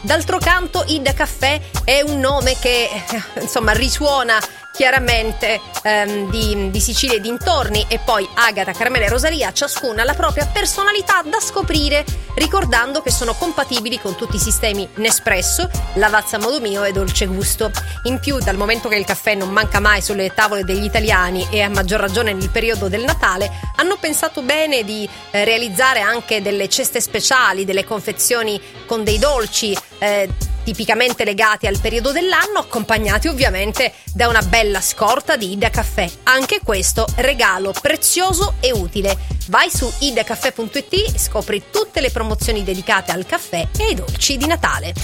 D'altro 0.00 0.38
canto 0.38 0.84
Ida 0.86 1.12
Caffè 1.12 1.60
è 1.82 2.02
un 2.02 2.20
nome 2.20 2.56
che 2.60 2.84
eh, 2.84 3.40
insomma 3.40 3.72
risuona 3.72 4.38
chiaramente 4.74 5.60
ehm, 5.84 6.30
di, 6.30 6.70
di 6.70 6.80
Sicilia 6.80 7.16
e 7.16 7.20
dintorni 7.20 7.86
e 7.88 8.00
poi 8.04 8.28
Agata, 8.34 8.72
Carmela 8.72 9.06
e 9.06 9.08
Rosalia 9.08 9.52
ciascuna 9.52 10.02
ha 10.02 10.04
la 10.04 10.14
propria 10.14 10.46
personalità 10.46 11.22
da 11.22 11.38
scoprire 11.38 12.04
ricordando 12.34 13.00
che 13.00 13.12
sono 13.12 13.34
compatibili 13.34 14.00
con 14.00 14.16
tutti 14.16 14.34
i 14.34 14.40
sistemi 14.40 14.88
Nespresso, 14.96 15.70
lavazza 15.94 16.40
modo 16.40 16.60
mio 16.60 16.82
e 16.82 16.90
dolce 16.90 17.26
gusto. 17.26 17.70
In 18.04 18.18
più 18.18 18.38
dal 18.38 18.56
momento 18.56 18.88
che 18.88 18.96
il 18.96 19.04
caffè 19.04 19.36
non 19.36 19.50
manca 19.50 19.78
mai 19.78 20.02
sulle 20.02 20.34
tavole 20.34 20.64
degli 20.64 20.84
italiani 20.84 21.46
e 21.50 21.60
a 21.62 21.68
maggior 21.68 22.00
ragione 22.00 22.32
nel 22.32 22.50
periodo 22.50 22.88
del 22.88 23.04
Natale 23.04 23.50
hanno 23.76 23.96
pensato 24.00 24.42
bene 24.42 24.82
di 24.82 25.08
eh, 25.30 25.44
realizzare 25.44 26.00
anche 26.00 26.42
delle 26.42 26.68
ceste 26.68 27.00
speciali, 27.00 27.64
delle 27.64 27.84
confezioni 27.84 28.60
con 28.86 29.04
dei 29.04 29.18
dolci 29.18 29.76
eh, 29.98 30.28
tipicamente 30.64 31.24
legati 31.24 31.66
al 31.66 31.78
periodo 31.78 32.10
dell'anno, 32.10 32.58
accompagnati 32.58 33.28
ovviamente 33.28 33.92
da 34.12 34.26
una 34.28 34.42
bella 34.42 34.80
scorta 34.80 35.36
di 35.36 35.52
Ida 35.52 35.70
Caffè. 35.70 36.10
Anche 36.24 36.60
questo 36.64 37.06
regalo 37.16 37.72
prezioso 37.80 38.54
e 38.60 38.72
utile. 38.72 39.16
Vai 39.48 39.70
su 39.70 39.90
idacaffè.it 40.00 41.14
e 41.14 41.18
scopri 41.18 41.64
tutte 41.70 42.00
le 42.00 42.10
promozioni 42.10 42.64
dedicate 42.64 43.12
al 43.12 43.26
caffè 43.26 43.68
e 43.76 43.84
ai 43.84 43.94
dolci 43.94 44.36
di 44.36 44.46
Natale. 44.46 44.94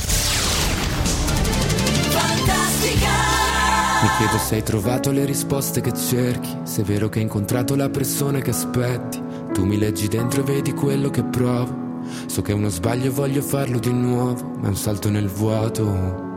Mi 4.03 4.09
chiedo 4.17 4.39
se 4.39 4.55
hai 4.55 4.63
trovato 4.63 5.11
le 5.11 5.27
risposte 5.27 5.83
che 5.83 5.93
cerchi, 5.95 6.61
se 6.63 6.81
è 6.81 6.85
vero 6.85 7.11
che 7.11 7.19
hai 7.19 7.25
incontrato 7.25 7.77
la 7.77 7.91
persona 7.91 8.41
che 8.41 8.49
aspetti. 8.49 9.23
Tu 9.53 9.67
mi 9.67 9.77
leggi 9.77 10.09
dentro 10.09 10.41
e 10.41 10.45
vedi 10.45 10.73
quello 10.73 11.11
che 11.11 11.23
provo. 11.23 11.90
So 12.27 12.43
che 12.43 12.53
è 12.53 12.55
uno 12.55 12.69
sbaglio 12.69 13.07
e 13.07 13.11
voglio 13.11 13.43
farlo 13.43 13.79
di 13.79 13.93
nuovo, 13.93 14.53
ma 14.59 14.67
è 14.67 14.69
un 14.69 14.77
salto 14.77 15.11
nel 15.11 15.29
vuoto. 15.29 16.29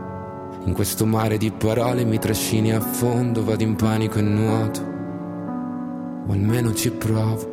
In 0.66 0.74
questo 0.74 1.06
mare 1.06 1.38
di 1.38 1.52
parole 1.52 2.06
mi 2.06 2.20
trascini 2.20 2.74
a 2.74 2.80
fondo, 2.80 3.44
vado 3.44 3.64
in 3.64 3.76
panico 3.76 4.20
e 4.20 4.22
nuoto. 4.22 4.82
O 6.28 6.32
almeno 6.32 6.74
ci 6.74 6.92
provo. 6.92 7.53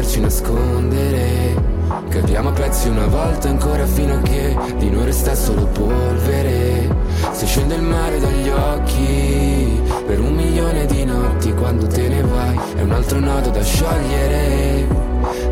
volerci 0.00 0.20
nascondere. 0.20 1.68
Cadiamo 2.08 2.48
a 2.48 2.52
pezzi 2.52 2.88
una 2.88 3.06
volta 3.06 3.48
ancora 3.48 3.84
fino 3.86 4.14
a 4.14 4.20
che 4.22 4.56
di 4.78 4.88
noi 4.88 5.04
resta 5.04 5.34
solo 5.34 5.66
polvere. 5.66 6.88
Se 7.32 7.44
scende 7.44 7.74
il 7.74 7.82
mare 7.82 8.18
dagli 8.18 8.48
occhi 8.48 9.82
per 10.06 10.20
un 10.20 10.34
milione 10.34 10.86
di 10.86 11.04
notti 11.04 11.52
quando 11.52 11.86
te 11.86 12.08
ne 12.08 12.22
vai 12.22 12.58
è 12.76 12.80
un 12.80 12.92
altro 12.92 13.20
nodo 13.20 13.50
da 13.50 13.62
sciogliere. 13.62 14.88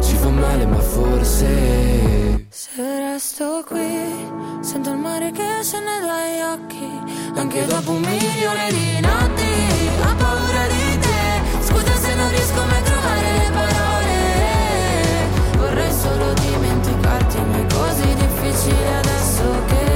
Ci 0.00 0.16
fa 0.16 0.30
male 0.30 0.66
ma 0.66 0.80
forse 0.80 2.46
Se 2.48 2.70
resto 2.82 3.64
qui, 3.66 4.30
sento 4.60 4.90
il 4.90 4.96
mare 4.96 5.30
che 5.30 5.58
scende 5.60 6.00
dai 6.00 6.40
occhi, 6.54 7.38
anche 7.38 7.66
dopo 7.66 7.90
un 7.90 8.00
milione 8.00 8.68
di 8.70 9.00
notti. 9.00 9.50
Ho 10.00 10.14
paura 10.16 10.66
di 10.68 10.98
te, 11.00 11.66
scusa 11.66 11.94
se 11.96 12.14
non 12.14 12.28
riesco 12.30 12.64
mai 12.64 12.87
dimenticarti, 17.38 17.50
ma 17.50 17.58
è 17.58 17.66
così 17.66 18.14
difficile 18.14 18.96
adesso 18.96 19.64
che 19.66 19.87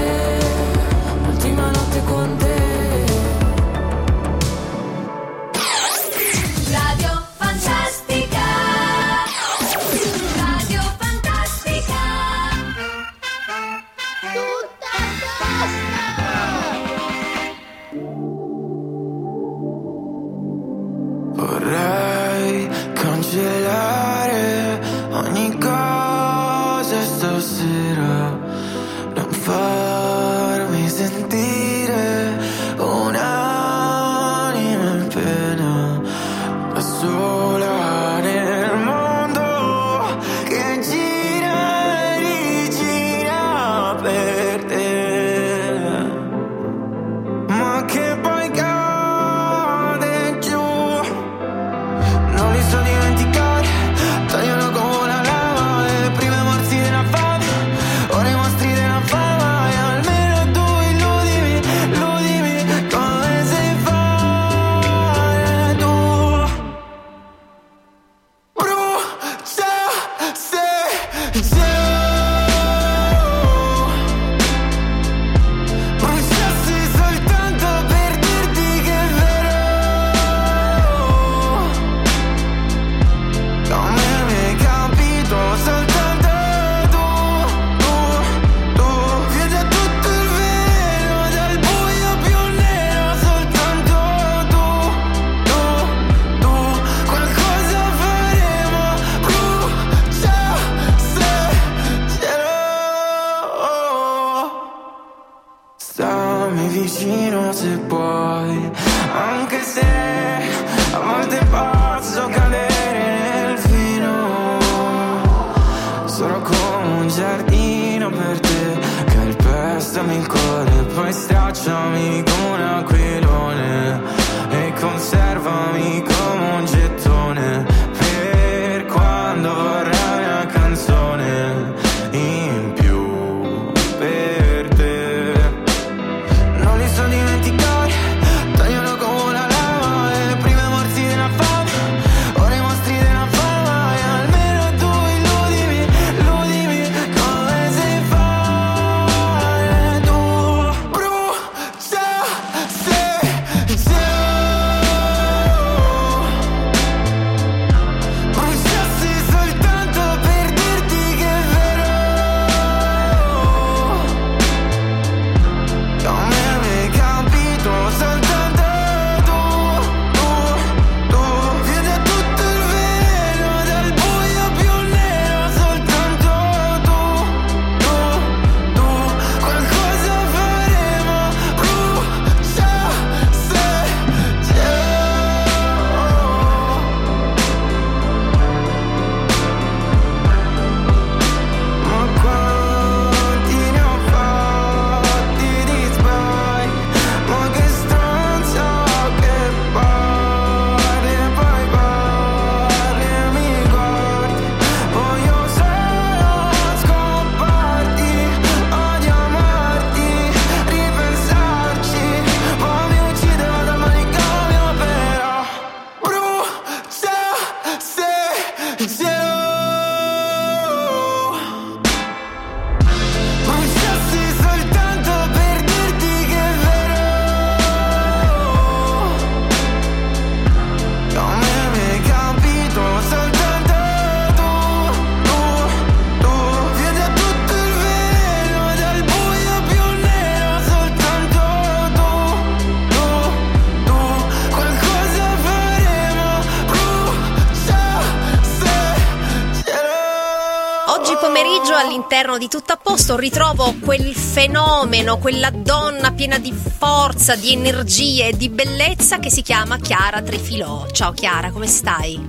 Posto 252.93 253.17
ritrovo 253.17 253.75
quel 253.81 254.15
fenomeno, 254.15 255.17
quella 255.17 255.49
donna 255.49 256.13
piena 256.13 256.39
di 256.39 256.53
forza, 256.53 257.35
di 257.37 257.51
energie 257.51 258.29
e 258.29 258.37
di 258.37 258.51
bellezza 258.51 259.19
che 259.19 259.31
si 259.31 259.41
chiama 259.41 259.79
Chiara 259.79 260.21
Trifilò. 260.21 260.87
Ciao 260.91 261.13
Chiara, 261.13 261.51
come 261.51 261.67
stai? 261.69 262.21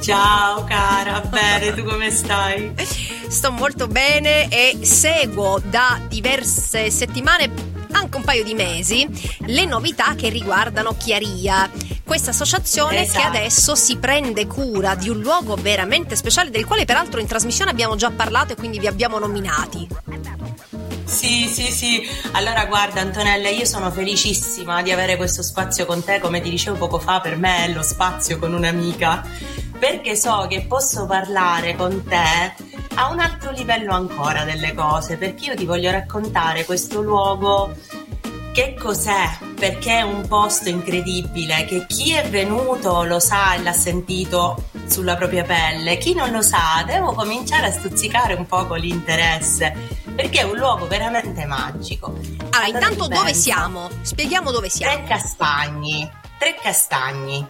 Ciao 0.00 0.62
cara, 0.62 1.18
bene, 1.22 1.74
tu 1.74 1.82
come 1.82 2.12
stai? 2.12 2.74
Sto 3.26 3.50
molto 3.50 3.88
bene 3.88 4.48
e 4.50 4.78
seguo 4.82 5.60
da 5.68 6.00
diverse 6.06 6.88
settimane 6.92 7.50
anche 7.90 8.16
un 8.16 8.22
paio 8.22 8.44
di 8.44 8.54
mesi 8.54 9.04
le 9.46 9.64
novità 9.64 10.14
che 10.14 10.28
riguardano 10.28 10.94
Chiaria, 10.96 11.68
questa 12.10 12.30
associazione 12.30 13.02
Esatto. 13.02 13.20
che 13.20 13.38
adesso 13.38 13.76
si 13.76 13.96
prende 13.96 14.48
cura 14.48 14.96
di 14.96 15.08
un 15.08 15.20
luogo 15.20 15.54
veramente 15.54 16.16
speciale 16.16 16.50
del 16.50 16.64
quale 16.64 16.84
peraltro 16.84 17.20
in 17.20 17.28
trasmissione 17.28 17.70
abbiamo 17.70 17.94
già 17.94 18.10
parlato 18.10 18.52
e 18.52 18.56
quindi 18.56 18.80
vi 18.80 18.88
abbiamo 18.88 19.20
nominati. 19.20 19.86
Sì, 21.04 21.46
sì, 21.46 21.70
sì. 21.70 22.02
Allora 22.32 22.66
guarda 22.66 23.00
Antonella, 23.00 23.48
io 23.48 23.64
sono 23.64 23.92
felicissima 23.92 24.82
di 24.82 24.90
avere 24.90 25.16
questo 25.16 25.44
spazio 25.44 25.86
con 25.86 26.02
te, 26.02 26.18
come 26.18 26.40
ti 26.40 26.50
dicevo 26.50 26.78
poco 26.78 26.98
fa, 26.98 27.20
per 27.20 27.36
me 27.36 27.66
è 27.66 27.68
lo 27.68 27.82
spazio 27.82 28.40
con 28.40 28.54
un'amica, 28.54 29.24
perché 29.78 30.16
so 30.16 30.48
che 30.48 30.62
posso 30.62 31.06
parlare 31.06 31.76
con 31.76 32.02
te 32.02 32.54
a 32.94 33.08
un 33.08 33.20
altro 33.20 33.52
livello 33.52 33.94
ancora 33.94 34.42
delle 34.42 34.74
cose, 34.74 35.16
perché 35.16 35.50
io 35.50 35.54
ti 35.54 35.64
voglio 35.64 35.92
raccontare 35.92 36.64
questo 36.64 37.02
luogo 37.02 37.72
che 38.52 38.74
cos'è? 38.74 39.49
Perché 39.60 39.98
è 39.98 40.00
un 40.00 40.26
posto 40.26 40.70
incredibile 40.70 41.66
che 41.66 41.84
chi 41.86 42.12
è 42.12 42.26
venuto 42.30 43.02
lo 43.02 43.20
sa 43.20 43.54
e 43.54 43.62
l'ha 43.62 43.74
sentito 43.74 44.70
sulla 44.86 45.16
propria 45.16 45.44
pelle. 45.44 45.98
Chi 45.98 46.14
non 46.14 46.30
lo 46.30 46.40
sa, 46.40 46.82
devo 46.86 47.12
cominciare 47.12 47.66
a 47.66 47.70
stuzzicare 47.70 48.32
un 48.32 48.46
po' 48.46 48.64
con 48.64 48.78
l'interesse. 48.78 49.76
Perché 50.16 50.40
è 50.40 50.42
un 50.44 50.56
luogo 50.56 50.86
veramente 50.86 51.44
magico. 51.44 52.06
Allora, 52.52 52.66
intanto 52.68 53.06
tu 53.06 53.14
dove 53.14 53.34
siamo? 53.34 53.90
Spieghiamo 54.00 54.50
dove 54.50 54.70
siamo. 54.70 54.94
Tre 54.94 55.04
castagni. 55.04 56.10
Tre 56.38 56.56
castagni. 56.62 57.46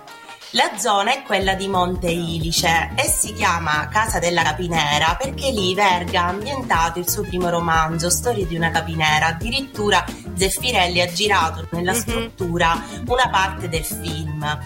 La 0.54 0.76
zona 0.76 1.12
è 1.12 1.22
quella 1.22 1.54
di 1.54 1.68
Monte 1.68 2.10
Ilice 2.10 2.90
e 2.96 3.04
si 3.04 3.32
chiama 3.34 3.86
Casa 3.86 4.18
della 4.18 4.42
Capinera 4.42 5.14
perché 5.14 5.48
lì 5.52 5.76
Verga 5.76 6.24
ha 6.24 6.28
ambientato 6.28 6.98
il 6.98 7.08
suo 7.08 7.22
primo 7.22 7.48
romanzo, 7.50 8.10
Storie 8.10 8.48
di 8.48 8.56
una 8.56 8.72
capinera. 8.72 9.26
Addirittura 9.26 10.04
Zeffirelli 10.34 11.00
ha 11.00 11.12
girato 11.12 11.68
nella 11.70 11.94
struttura 11.94 12.82
una 13.06 13.28
parte 13.30 13.68
del 13.68 13.84
film. 13.84 14.58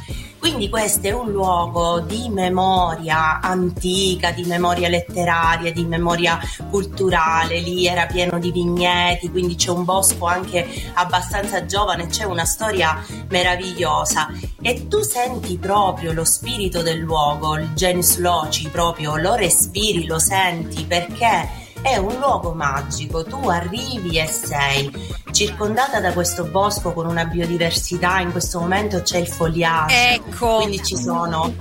Quindi 0.44 0.68
questo 0.68 1.06
è 1.06 1.10
un 1.10 1.30
luogo 1.30 2.00
di 2.00 2.28
memoria 2.28 3.40
antica, 3.40 4.30
di 4.30 4.44
memoria 4.44 4.90
letteraria, 4.90 5.72
di 5.72 5.86
memoria 5.86 6.38
culturale. 6.68 7.60
Lì 7.60 7.86
era 7.86 8.04
pieno 8.04 8.38
di 8.38 8.52
vigneti, 8.52 9.30
quindi 9.30 9.54
c'è 9.54 9.70
un 9.70 9.84
bosco 9.84 10.26
anche 10.26 10.68
abbastanza 10.92 11.64
giovane, 11.64 12.08
c'è 12.08 12.24
una 12.24 12.44
storia 12.44 13.02
meravigliosa. 13.30 14.28
E 14.60 14.86
tu 14.86 15.00
senti 15.00 15.56
proprio 15.56 16.12
lo 16.12 16.24
spirito 16.24 16.82
del 16.82 16.98
luogo, 16.98 17.56
il 17.56 17.72
genus 17.72 18.18
loci, 18.18 18.68
proprio 18.68 19.16
lo 19.16 19.36
respiri, 19.36 20.04
lo 20.04 20.18
senti 20.18 20.84
perché 20.84 21.63
è 21.84 21.98
un 21.98 22.16
luogo 22.18 22.54
magico, 22.54 23.24
tu 23.24 23.46
arrivi 23.46 24.18
e 24.18 24.26
sei 24.26 24.90
circondata 25.30 26.00
da 26.00 26.14
questo 26.14 26.44
bosco 26.44 26.94
con 26.94 27.04
una 27.04 27.26
biodiversità, 27.26 28.20
in 28.20 28.32
questo 28.32 28.58
momento 28.58 29.02
c'è 29.02 29.18
il 29.18 29.28
fogliaggio, 29.28 29.92
ecco. 29.94 30.56
quindi 30.56 30.82
ci 30.82 30.96
sono 30.96 31.52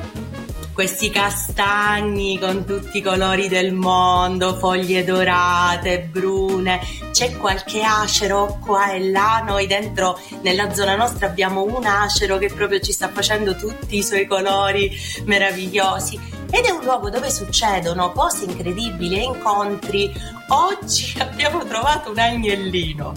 questi 0.72 1.10
castagni 1.10 2.40
con 2.40 2.64
tutti 2.64 3.00
i 3.00 3.02
colori 3.02 3.50
del 3.50 3.74
mondo, 3.74 4.56
foglie 4.56 5.04
dorate, 5.04 6.08
brune, 6.10 6.80
c'è 7.12 7.36
qualche 7.36 7.84
acero 7.84 8.60
qua 8.64 8.94
e 8.94 9.12
là, 9.12 9.44
noi 9.46 9.68
dentro 9.68 10.18
nella 10.42 10.74
zona 10.74 10.96
nostra 10.96 11.28
abbiamo 11.28 11.64
un 11.64 11.86
acero 11.86 12.38
che 12.38 12.48
proprio 12.48 12.80
ci 12.80 12.94
sta 12.94 13.10
facendo 13.10 13.58
tutti 13.58 13.98
i 13.98 14.04
suoi 14.04 14.26
colori 14.26 14.90
meravigliosi 15.26 16.33
ed 16.54 16.66
è 16.66 16.70
un 16.70 16.84
luogo 16.84 17.10
dove 17.10 17.32
succedono 17.32 18.12
cose 18.12 18.46
incredibili 18.46 19.18
e 19.18 19.24
incontri. 19.24 20.14
Oggi 20.50 21.16
abbiamo 21.18 21.66
trovato 21.66 22.12
un 22.12 22.20
agnellino. 22.20 23.12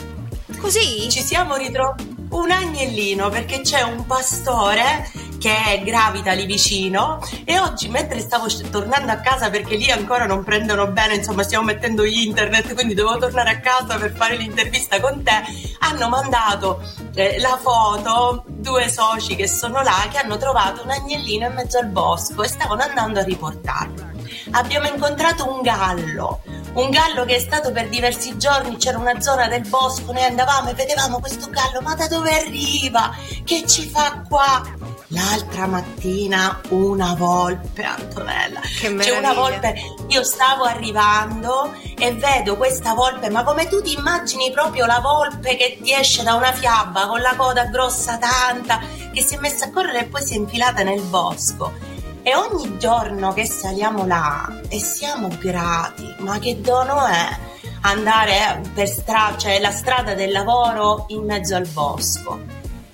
Così? 0.58 1.06
Ci 1.10 1.20
siamo 1.20 1.54
ritrovati 1.56 2.14
un 2.30 2.50
agnellino 2.50 3.28
perché 3.28 3.60
c'è 3.60 3.82
un 3.82 4.06
pastore 4.06 5.06
che 5.38 5.82
gravita 5.84 6.32
lì 6.32 6.46
vicino 6.46 7.20
e 7.44 7.58
oggi 7.58 7.88
mentre 7.88 8.20
stavo 8.20 8.46
tornando 8.70 9.12
a 9.12 9.16
casa 9.16 9.50
perché 9.50 9.76
lì 9.76 9.90
ancora 9.90 10.26
non 10.26 10.44
prendono 10.44 10.86
bene, 10.88 11.16
insomma 11.16 11.42
stiamo 11.42 11.64
mettendo 11.64 12.04
internet, 12.04 12.74
quindi 12.74 12.94
dovevo 12.94 13.18
tornare 13.18 13.50
a 13.50 13.60
casa 13.60 13.96
per 13.98 14.14
fare 14.14 14.36
l'intervista 14.36 15.00
con 15.00 15.22
te, 15.22 15.42
hanno 15.80 16.08
mandato 16.08 16.82
eh, 17.14 17.38
la 17.38 17.58
foto, 17.60 18.44
due 18.46 18.88
soci 18.88 19.36
che 19.36 19.48
sono 19.48 19.82
là, 19.82 20.06
che 20.10 20.18
hanno 20.18 20.36
trovato 20.36 20.82
un 20.82 20.90
agnellino 20.90 21.46
in 21.46 21.54
mezzo 21.54 21.78
al 21.78 21.88
bosco 21.88 22.42
e 22.42 22.48
stavano 22.48 22.82
andando 22.82 23.20
a 23.20 23.22
riportarlo. 23.22 24.14
Abbiamo 24.52 24.88
incontrato 24.88 25.50
un 25.50 25.62
gallo, 25.62 26.40
un 26.76 26.90
gallo 26.90 27.24
che 27.24 27.36
è 27.36 27.38
stato 27.38 27.72
per 27.72 27.88
diversi 27.88 28.36
giorni, 28.36 28.76
c'era 28.76 28.98
una 28.98 29.20
zona 29.20 29.48
del 29.48 29.66
bosco, 29.66 30.12
noi 30.12 30.24
andavamo 30.24 30.70
e 30.70 30.74
vedevamo 30.74 31.20
questo 31.20 31.48
gallo, 31.48 31.80
ma 31.80 31.94
da 31.94 32.06
dove 32.06 32.30
arriva? 32.34 33.14
Che 33.44 33.66
ci 33.66 33.86
fa 33.88 34.22
qua? 34.28 34.62
L'altra 35.10 35.66
mattina 35.66 36.60
una 36.70 37.14
volpe, 37.14 37.82
Antonella. 37.82 38.60
C'è 38.60 38.88
una 38.88 38.96
meraviglia. 38.96 39.32
volpe, 39.32 39.74
io 40.08 40.22
stavo 40.22 40.64
arrivando 40.64 41.72
e 41.96 42.12
vedo 42.12 42.56
questa 42.56 42.92
volpe, 42.92 43.30
ma 43.30 43.42
come 43.42 43.68
tu 43.68 43.80
ti 43.80 43.94
immagini 43.96 44.50
proprio 44.50 44.84
la 44.84 44.98
volpe 44.98 45.56
che 45.56 45.78
ti 45.80 45.94
esce 45.94 46.24
da 46.24 46.34
una 46.34 46.52
fiaba 46.52 47.06
con 47.06 47.20
la 47.20 47.34
coda 47.36 47.66
grossa 47.66 48.18
tanta, 48.18 48.80
che 49.12 49.22
si 49.22 49.34
è 49.34 49.38
messa 49.38 49.66
a 49.66 49.70
correre 49.70 50.00
e 50.00 50.04
poi 50.06 50.22
si 50.22 50.34
è 50.34 50.36
infilata 50.36 50.82
nel 50.82 51.00
bosco. 51.02 51.95
E 52.28 52.34
ogni 52.34 52.76
giorno 52.76 53.32
che 53.32 53.46
saliamo 53.46 54.04
là 54.04 54.62
e 54.66 54.80
siamo 54.80 55.28
grati, 55.38 56.12
ma 56.18 56.40
che 56.40 56.60
dono 56.60 57.06
è 57.06 57.38
andare 57.82 58.62
per 58.74 58.88
strada, 58.88 59.36
cioè 59.36 59.60
la 59.60 59.70
strada 59.70 60.14
del 60.14 60.32
lavoro 60.32 61.04
in 61.10 61.24
mezzo 61.24 61.54
al 61.54 61.68
bosco 61.68 62.40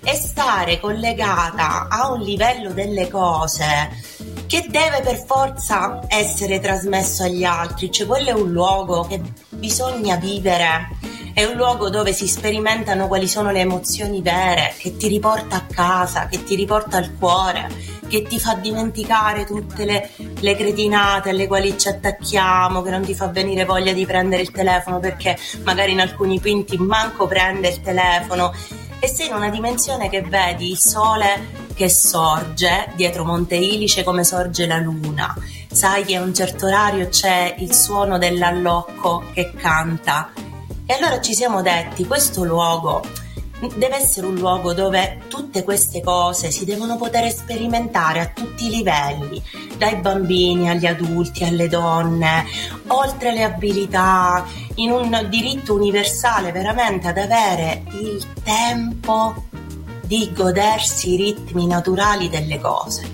e 0.04 0.14
stare 0.16 0.78
collegata 0.78 1.88
a 1.88 2.12
un 2.12 2.20
livello 2.20 2.74
delle 2.74 3.08
cose 3.08 4.02
che 4.46 4.66
deve 4.68 5.00
per 5.00 5.24
forza 5.24 6.00
essere 6.08 6.60
trasmesso 6.60 7.22
agli 7.22 7.44
altri, 7.44 7.90
cioè 7.90 8.06
quello 8.06 8.28
è 8.28 8.34
un 8.34 8.50
luogo 8.50 9.04
che 9.04 9.18
bisogna 9.48 10.16
vivere, 10.16 10.90
è 11.32 11.42
un 11.44 11.56
luogo 11.56 11.88
dove 11.88 12.12
si 12.12 12.28
sperimentano 12.28 13.08
quali 13.08 13.26
sono 13.26 13.50
le 13.50 13.60
emozioni 13.60 14.20
vere, 14.20 14.74
che 14.76 14.94
ti 14.98 15.08
riporta 15.08 15.56
a 15.56 15.64
casa, 15.64 16.26
che 16.26 16.44
ti 16.44 16.54
riporta 16.54 16.98
al 16.98 17.16
cuore, 17.18 18.00
che 18.12 18.24
ti 18.24 18.38
fa 18.38 18.56
dimenticare 18.56 19.46
tutte 19.46 19.86
le, 19.86 20.10
le 20.38 20.54
cretinate 20.54 21.30
alle 21.30 21.46
quali 21.46 21.78
ci 21.78 21.88
attacchiamo, 21.88 22.82
che 22.82 22.90
non 22.90 23.00
ti 23.00 23.14
fa 23.14 23.28
venire 23.28 23.64
voglia 23.64 23.94
di 23.94 24.04
prendere 24.04 24.42
il 24.42 24.50
telefono 24.50 24.98
perché 24.98 25.34
magari 25.62 25.92
in 25.92 26.00
alcuni 26.00 26.38
quinti 26.38 26.76
manco 26.76 27.26
prende 27.26 27.68
il 27.68 27.80
telefono 27.80 28.52
e 29.00 29.06
sei 29.08 29.28
in 29.28 29.34
una 29.34 29.48
dimensione 29.48 30.10
che 30.10 30.20
vedi 30.20 30.68
il 30.68 30.76
sole 30.76 31.70
che 31.72 31.88
sorge 31.88 32.92
dietro 32.96 33.24
Monte 33.24 33.54
Ilice 33.54 34.04
come 34.04 34.24
sorge 34.24 34.66
la 34.66 34.76
luna. 34.76 35.34
Sai 35.72 36.04
che 36.04 36.16
a 36.16 36.20
un 36.20 36.34
certo 36.34 36.66
orario 36.66 37.08
c'è 37.08 37.54
il 37.60 37.72
suono 37.72 38.18
dell'allocco 38.18 39.24
che 39.32 39.54
canta. 39.56 40.32
E 40.84 40.92
allora 40.92 41.18
ci 41.22 41.32
siamo 41.32 41.62
detti, 41.62 42.06
questo 42.06 42.44
luogo 42.44 43.02
deve 43.76 43.96
essere 43.96 44.26
un 44.26 44.34
luogo 44.34 44.72
dove 44.72 45.22
tutte 45.28 45.62
queste 45.62 46.02
cose 46.02 46.50
si 46.50 46.64
devono 46.64 46.96
poter 46.96 47.30
sperimentare 47.30 48.20
a 48.20 48.26
tutti 48.26 48.66
i 48.66 48.70
livelli, 48.70 49.42
dai 49.76 49.96
bambini 49.96 50.68
agli 50.68 50.86
adulti, 50.86 51.44
alle 51.44 51.68
donne, 51.68 52.44
oltre 52.88 53.32
le 53.32 53.44
abilità, 53.44 54.44
in 54.76 54.90
un 54.90 55.26
diritto 55.28 55.74
universale 55.74 56.52
veramente 56.52 57.08
ad 57.08 57.18
avere 57.18 57.84
il 57.92 58.24
tempo 58.42 59.44
di 60.04 60.30
godersi 60.34 61.14
i 61.14 61.16
ritmi 61.16 61.66
naturali 61.66 62.28
delle 62.28 62.60
cose, 62.60 63.08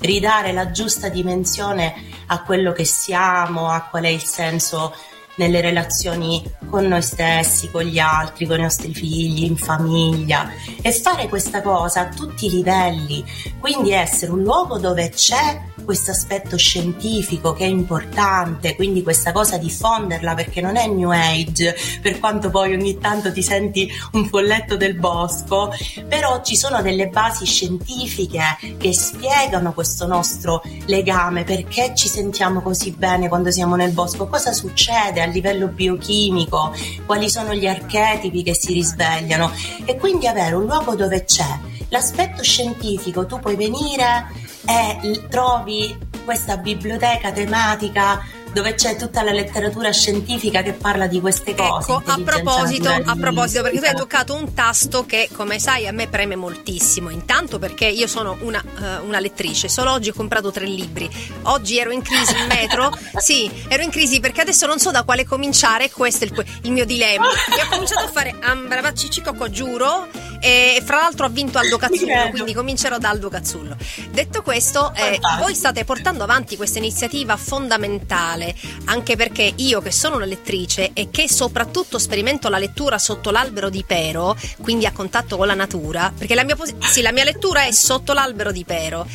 ridare 0.00 0.52
la 0.52 0.70
giusta 0.70 1.08
dimensione 1.08 2.12
a 2.26 2.42
quello 2.42 2.72
che 2.72 2.84
siamo, 2.84 3.68
a 3.70 3.82
qual 3.90 4.04
è 4.04 4.08
il 4.08 4.22
senso 4.22 4.94
nelle 5.36 5.60
relazioni 5.60 6.42
con 6.68 6.86
noi 6.86 7.02
stessi, 7.02 7.70
con 7.70 7.82
gli 7.82 7.98
altri, 7.98 8.46
con 8.46 8.58
i 8.58 8.62
nostri 8.62 8.92
figli, 8.92 9.44
in 9.44 9.56
famiglia. 9.56 10.50
E 10.80 10.92
fare 10.92 11.28
questa 11.28 11.62
cosa 11.62 12.00
a 12.00 12.08
tutti 12.08 12.46
i 12.46 12.50
livelli, 12.50 13.24
quindi 13.60 13.92
essere 13.92 14.32
un 14.32 14.42
luogo 14.42 14.78
dove 14.78 15.10
c'è 15.10 15.60
questo 15.84 16.10
aspetto 16.10 16.56
scientifico 16.56 17.52
che 17.52 17.64
è 17.64 17.68
importante, 17.68 18.74
quindi 18.74 19.02
questa 19.02 19.32
cosa 19.32 19.58
diffonderla 19.58 20.34
perché 20.34 20.60
non 20.60 20.76
è 20.76 20.86
New 20.86 21.10
Age, 21.10 21.76
per 22.00 22.18
quanto 22.18 22.50
poi 22.50 22.72
ogni 22.74 22.98
tanto 22.98 23.32
ti 23.32 23.42
senti 23.42 23.90
un 24.12 24.26
folletto 24.26 24.76
del 24.76 24.94
bosco, 24.94 25.70
però 26.08 26.42
ci 26.42 26.56
sono 26.56 26.82
delle 26.82 27.08
basi 27.08 27.44
scientifiche 27.44 28.76
che 28.78 28.92
spiegano 28.92 29.72
questo 29.72 30.06
nostro 30.06 30.62
legame, 30.86 31.44
perché 31.44 31.92
ci 31.94 32.08
sentiamo 32.08 32.60
così 32.62 32.90
bene 32.92 33.28
quando 33.28 33.50
siamo 33.50 33.76
nel 33.76 33.92
bosco, 33.92 34.26
cosa 34.26 34.52
succede 34.52 35.22
a 35.22 35.26
livello 35.26 35.68
biochimico, 35.68 36.74
quali 37.06 37.30
sono 37.30 37.54
gli 37.54 37.66
archetipi 37.66 38.42
che 38.42 38.54
si 38.54 38.72
risvegliano. 38.72 39.50
E 39.84 39.96
quindi 39.96 40.26
avere 40.26 40.54
un 40.54 40.64
luogo 40.64 40.94
dove 40.94 41.24
c'è 41.24 41.58
l'aspetto 41.88 42.42
scientifico, 42.42 43.26
tu 43.26 43.38
puoi 43.38 43.56
venire 43.56 44.26
e 44.66 45.26
trovi 45.28 45.96
questa 46.24 46.56
biblioteca 46.56 47.30
tematica 47.32 48.22
dove 48.54 48.74
c'è 48.74 48.94
tutta 48.94 49.22
la 49.24 49.32
letteratura 49.32 49.90
scientifica 49.90 50.62
che 50.62 50.72
parla 50.72 51.08
di 51.08 51.20
queste 51.20 51.56
cose. 51.56 51.90
Ecco, 51.92 52.02
a 52.06 52.20
proposito, 52.24 52.88
a 52.88 53.16
proposito, 53.18 53.62
perché 53.62 53.78
tu 53.80 53.84
hai 53.84 53.94
toccato 53.96 54.34
un 54.34 54.54
tasto 54.54 55.04
che, 55.04 55.28
come 55.32 55.58
sai, 55.58 55.88
a 55.88 55.92
me 55.92 56.06
preme 56.06 56.36
moltissimo. 56.36 57.10
Intanto 57.10 57.58
perché 57.58 57.86
io 57.86 58.06
sono 58.06 58.36
una, 58.42 58.62
eh, 58.62 58.98
una 58.98 59.18
lettrice, 59.18 59.68
solo 59.68 59.90
oggi 59.90 60.10
ho 60.10 60.14
comprato 60.14 60.52
tre 60.52 60.66
libri. 60.66 61.10
Oggi 61.42 61.78
ero 61.78 61.90
in 61.90 62.00
crisi 62.00 62.38
in 62.38 62.46
metro, 62.46 62.96
sì, 63.18 63.50
ero 63.66 63.82
in 63.82 63.90
crisi 63.90 64.20
perché 64.20 64.42
adesso 64.42 64.66
non 64.66 64.78
so 64.78 64.92
da 64.92 65.02
quale 65.02 65.26
cominciare, 65.26 65.90
questo 65.90 66.24
è 66.24 66.28
il, 66.28 66.46
il 66.62 66.70
mio 66.70 66.84
dilemma. 66.84 67.26
E 67.26 67.60
ho 67.60 67.68
cominciato 67.68 68.04
a 68.04 68.08
fare 68.08 68.36
Ambrabacci 68.40 69.10
Cicocco, 69.10 69.50
giuro, 69.50 70.06
e 70.44 70.82
fra 70.84 70.98
l'altro 70.98 71.24
ha 71.24 71.30
vinto 71.30 71.56
Aldo 71.56 71.78
Cazzullo, 71.78 72.12
credo. 72.12 72.28
quindi 72.28 72.52
comincerò 72.52 72.98
da 72.98 73.08
Aldo 73.08 73.30
Cazzullo. 73.30 73.78
Detto 74.10 74.42
questo, 74.42 74.92
eh, 74.94 75.18
voi 75.38 75.54
state 75.54 75.86
portando 75.86 76.22
avanti 76.22 76.56
questa 76.56 76.76
iniziativa 76.76 77.34
fondamentale, 77.38 78.54
anche 78.84 79.16
perché 79.16 79.54
io 79.56 79.80
che 79.80 79.90
sono 79.90 80.16
una 80.16 80.26
lettrice 80.26 80.90
e 80.92 81.08
che 81.10 81.30
soprattutto 81.30 81.98
sperimento 81.98 82.50
la 82.50 82.58
lettura 82.58 82.98
sotto 82.98 83.30
l'albero 83.30 83.70
di 83.70 83.84
Pero, 83.86 84.36
quindi 84.60 84.84
a 84.84 84.92
contatto 84.92 85.38
con 85.38 85.46
la 85.46 85.54
natura, 85.54 86.12
perché 86.14 86.34
la 86.34 86.44
mia, 86.44 86.56
posi- 86.56 86.76
sì, 86.90 87.00
la 87.00 87.12
mia 87.12 87.24
lettura 87.24 87.64
è 87.64 87.72
sotto 87.72 88.12
l'albero 88.12 88.52
di 88.52 88.64
Pero, 88.64 89.06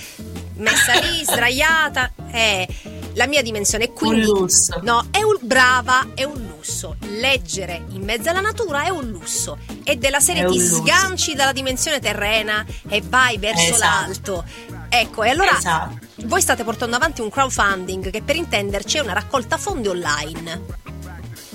messa 0.55 0.93
lì, 0.99 1.23
sdraiata, 1.23 2.11
è 2.31 2.67
la 3.13 3.27
mia 3.27 3.41
dimensione. 3.41 3.85
E 3.85 3.93
Quindi, 3.93 4.25
Un 4.27 4.39
lusso. 4.39 4.79
No, 4.83 5.05
è 5.11 5.21
un 5.21 5.37
brava, 5.41 6.07
è 6.13 6.23
un 6.23 6.47
lusso. 6.55 6.95
Leggere 7.07 7.85
in 7.89 8.03
mezzo 8.03 8.29
alla 8.29 8.41
natura 8.41 8.83
è 8.83 8.89
un 8.89 9.07
lusso. 9.07 9.57
E 9.83 9.95
della 9.97 10.19
serie 10.19 10.43
È 10.45 10.47
ti 10.47 10.59
sganci 10.59 11.33
dalla 11.35 11.51
dimensione 11.53 11.99
terrena 11.99 12.65
e 12.87 13.01
vai 13.01 13.37
verso 13.37 13.71
Esatto. 13.73 13.83
l'alto. 13.83 14.43
Ecco, 14.89 15.23
e 15.23 15.29
allora 15.29 15.57
Esatto. 15.57 15.97
voi 16.25 16.41
state 16.41 16.63
portando 16.63 16.95
avanti 16.95 17.21
un 17.21 17.29
crowdfunding 17.29 18.09
che 18.09 18.21
per 18.23 18.35
intenderci 18.35 18.97
è 18.97 19.01
una 19.01 19.13
raccolta 19.13 19.57
fondi 19.57 19.87
online. 19.87 20.77